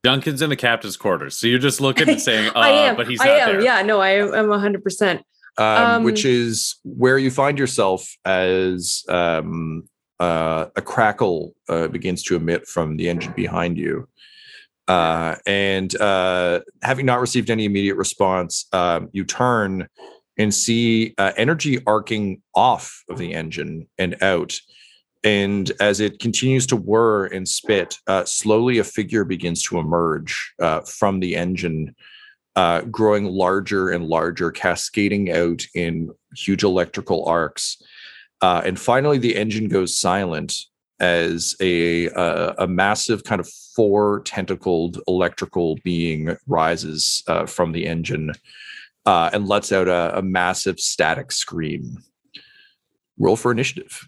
Duncan's 0.04 0.42
in 0.42 0.50
the 0.50 0.56
captain's 0.56 0.96
quarters, 0.98 1.36
so 1.36 1.48
you're 1.48 1.60
just 1.60 1.82
looking 1.82 2.08
and 2.10 2.22
saying, 2.22 2.50
uh, 2.56 2.60
I 2.60 2.70
am, 2.70 2.96
but 2.96 3.08
he's 3.08 3.20
I 3.22 3.26
not 3.28 3.40
am, 3.40 3.50
there. 3.54 3.62
yeah, 3.62 3.82
no, 3.82 4.00
I 4.00 4.12
am 4.38 4.52
a 4.52 4.60
hundred 4.60 4.84
percent. 4.84 5.24
um, 5.58 6.04
which 6.04 6.24
Um, 6.26 6.32
is 6.32 6.76
where 6.84 7.18
you 7.18 7.32
find 7.32 7.58
yourself 7.60 8.08
as 8.26 9.04
um, 9.10 9.90
uh, 10.20 10.68
a 10.76 10.82
crackle 10.82 11.56
uh, 11.68 11.88
begins 11.88 12.24
to 12.24 12.36
emit 12.36 12.68
from 12.68 12.96
the 12.98 13.10
engine 13.10 13.34
behind 13.34 13.78
you. 13.78 14.08
Uh, 14.88 15.36
and 15.46 16.00
uh, 16.00 16.62
having 16.82 17.06
not 17.06 17.20
received 17.20 17.50
any 17.50 17.66
immediate 17.66 17.96
response, 17.96 18.68
um, 18.72 19.10
you 19.12 19.26
turn 19.26 19.88
and 20.38 20.54
see 20.54 21.14
uh, 21.18 21.34
energy 21.36 21.80
arcing 21.86 22.42
off 22.56 23.04
of 23.10 23.18
the 23.18 23.34
engine 23.34 23.88
and 23.98 24.22
out. 24.22 24.56
And 25.24 25.72
as 25.82 26.00
it 26.00 26.20
continues 26.20 26.68
to 26.68 26.78
whir 26.78 27.26
and 27.26 27.48
spit, 27.48 27.98
uh, 28.08 28.24
slowly 28.24 28.78
a 28.78 28.84
figure 28.84 29.26
begins 29.26 29.64
to 29.64 29.80
emerge 29.80 30.54
uh, 30.62 30.82
from 30.82 31.20
the 31.20 31.36
engine 31.36 31.96
uh, 32.56 32.82
growing 32.82 33.26
larger 33.26 33.90
and 33.90 34.06
larger, 34.06 34.52
cascading 34.52 35.32
out 35.32 35.66
in 35.76 36.12
huge 36.36 36.64
electrical 36.64 37.26
arcs. 37.26 37.82
And 38.42 38.80
finally, 38.80 39.18
the 39.18 39.36
engine 39.36 39.68
goes 39.68 39.98
silent 39.98 40.54
as 41.00 41.56
a 41.60 42.10
uh, 42.10 42.54
a 42.58 42.68
massive 42.68 43.24
kind 43.24 43.40
of 43.40 43.50
four 43.76 44.22
tentacled 44.22 45.00
electrical 45.08 45.78
being 45.84 46.36
rises 46.48 47.24
uh, 47.28 47.46
from 47.46 47.72
the 47.72 47.86
engine 47.86 48.32
uh, 49.06 49.30
and 49.32 49.48
lets 49.48 49.72
out 49.72 49.88
a, 49.88 50.18
a 50.18 50.22
massive 50.22 50.80
static 50.80 51.32
scream. 51.32 52.04
Roll 53.20 53.36
for 53.36 53.52
initiative. 53.52 54.08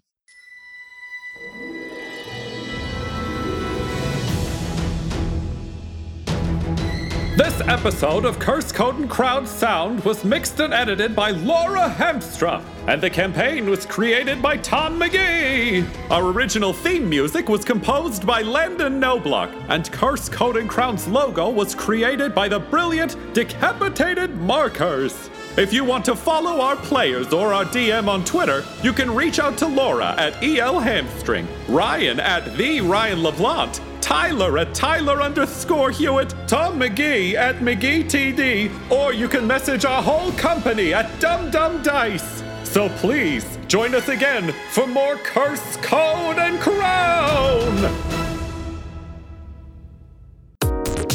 This 7.39 7.61
episode 7.61 8.25
of 8.25 8.37
Curse 8.37 8.73
Code 8.73 8.97
and 8.97 9.09
Crown 9.09 9.47
Sound 9.47 10.03
was 10.03 10.25
mixed 10.25 10.59
and 10.59 10.73
edited 10.73 11.15
by 11.15 11.31
Laura 11.31 11.89
Hamstra, 11.89 12.61
and 12.85 13.01
the 13.01 13.09
campaign 13.09 13.69
was 13.69 13.85
created 13.85 14.41
by 14.41 14.57
Tom 14.57 14.99
McGee. 14.99 15.87
Our 16.11 16.33
original 16.33 16.73
theme 16.73 17.07
music 17.07 17.47
was 17.47 17.63
composed 17.63 18.27
by 18.27 18.41
Landon 18.41 18.99
Noblock, 18.99 19.55
and 19.69 19.89
Curse 19.89 20.27
Code 20.27 20.57
and 20.57 20.69
Crown's 20.69 21.07
logo 21.07 21.49
was 21.49 21.73
created 21.73 22.35
by 22.35 22.49
the 22.49 22.59
brilliant 22.59 23.15
Decapitated 23.33 24.35
Markers. 24.35 25.29
If 25.55 25.71
you 25.71 25.85
want 25.85 26.03
to 26.05 26.17
follow 26.17 26.59
our 26.59 26.75
players 26.75 27.31
or 27.31 27.53
our 27.53 27.63
DM 27.63 28.09
on 28.09 28.25
Twitter, 28.25 28.65
you 28.83 28.91
can 28.91 29.15
reach 29.15 29.39
out 29.39 29.57
to 29.59 29.67
Laura 29.67 30.13
at 30.17 30.43
EL 30.43 30.81
Hamstra, 30.81 31.47
Ryan 31.69 32.19
at 32.19 32.57
the 32.57 32.81
Ryan 32.81 33.23
LeBlanc, 33.23 33.79
Tyler 34.01 34.57
at 34.57 34.73
Tyler 34.73 35.21
underscore 35.21 35.91
Hewitt, 35.91 36.33
Tom 36.47 36.79
McGee 36.79 37.35
at 37.35 37.57
McGee 37.57 38.05
TD, 38.05 38.91
or 38.91 39.13
you 39.13 39.27
can 39.27 39.45
message 39.45 39.85
our 39.85 40.01
whole 40.01 40.31
company 40.33 40.93
at 40.93 41.19
Dumb 41.19 41.51
Dumb 41.51 41.81
Dice. 41.83 42.43
So 42.63 42.89
please 42.89 43.57
join 43.67 43.95
us 43.95 44.09
again 44.09 44.53
for 44.71 44.87
more 44.87 45.15
Curse, 45.17 45.77
Code, 45.77 46.37
and 46.37 46.59
Crown! 46.59 48.18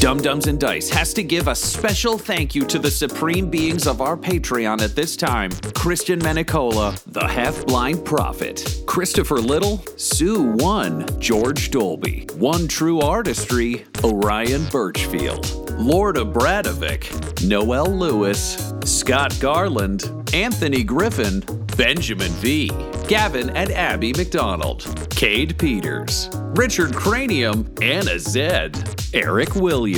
Dumb 0.04 0.20
Dumbs 0.20 0.48
and 0.48 0.60
Dice 0.60 0.90
has 0.90 1.14
to 1.14 1.22
give 1.22 1.48
a 1.48 1.54
special 1.54 2.18
thank 2.18 2.54
you 2.54 2.66
to 2.66 2.78
the 2.78 2.90
supreme 2.90 3.48
beings 3.48 3.86
of 3.86 4.02
our 4.02 4.18
Patreon 4.18 4.82
at 4.82 4.94
this 4.94 5.16
time. 5.16 5.50
Christian 5.74 6.20
Menicola, 6.20 7.02
the 7.04 7.26
Half 7.26 7.64
Blind 7.64 8.04
Prophet, 8.04 8.82
Christopher 8.84 9.36
Little, 9.36 9.82
Sue 9.96 10.42
One, 10.56 11.06
George 11.18 11.70
Dolby, 11.70 12.28
One 12.34 12.68
True 12.68 13.00
Artistry, 13.00 13.86
Orion 14.04 14.66
Birchfield, 14.66 15.50
Lord 15.78 16.16
Abradovic, 16.16 17.42
Noel 17.48 17.86
Lewis, 17.86 18.74
Scott 18.84 19.34
Garland, 19.40 20.12
Anthony 20.34 20.84
Griffin, 20.84 21.40
Benjamin 21.78 22.30
V, 22.32 22.70
Gavin 23.08 23.48
and 23.56 23.70
Abby 23.70 24.12
McDonald, 24.12 25.08
Cade 25.08 25.58
Peters, 25.58 26.28
Richard 26.56 26.94
Cranium, 26.94 27.72
Anna 27.80 28.18
Zed, 28.18 28.94
Eric 29.14 29.54
Williams, 29.54 29.93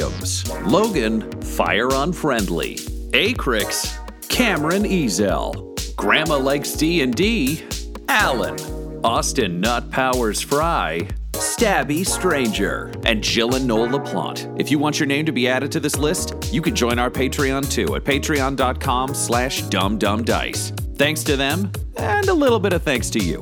Logan 0.64 1.30
Fire 1.42 1.88
Unfriendly, 1.88 2.76
Acrix, 3.12 3.96
Cameron 4.28 4.84
Ezel, 4.84 5.96
Grandma 5.96 6.36
Likes 6.36 6.72
D&D, 6.74 7.64
Alan, 8.08 8.56
Austin 9.04 9.60
Nut 9.60 9.90
Powers 9.90 10.40
Fry, 10.40 11.08
Stabby 11.32 12.06
Stranger, 12.06 12.92
and 13.04 13.22
Jill 13.22 13.54
and 13.54 13.66
Noel 13.66 13.88
LaPlante. 13.88 14.60
If 14.60 14.70
you 14.70 14.78
want 14.78 14.98
your 14.98 15.06
name 15.06 15.24
to 15.26 15.32
be 15.32 15.48
added 15.48 15.72
to 15.72 15.80
this 15.80 15.96
list, 15.96 16.34
you 16.52 16.60
can 16.60 16.74
join 16.74 16.98
our 16.98 17.10
Patreon 17.10 17.70
too 17.70 17.94
at 17.94 18.04
patreon.com 18.04 19.14
slash 19.14 19.62
dumbdumbdice. 19.64 20.96
Thanks 20.96 21.22
to 21.24 21.36
them, 21.36 21.72
and 21.96 22.28
a 22.28 22.34
little 22.34 22.60
bit 22.60 22.72
of 22.72 22.82
thanks 22.82 23.10
to 23.10 23.18
you. 23.18 23.40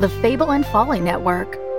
The 0.00 0.08
Fable 0.22 0.52
and 0.52 0.64
Folly 0.66 1.00
Network, 1.00 1.58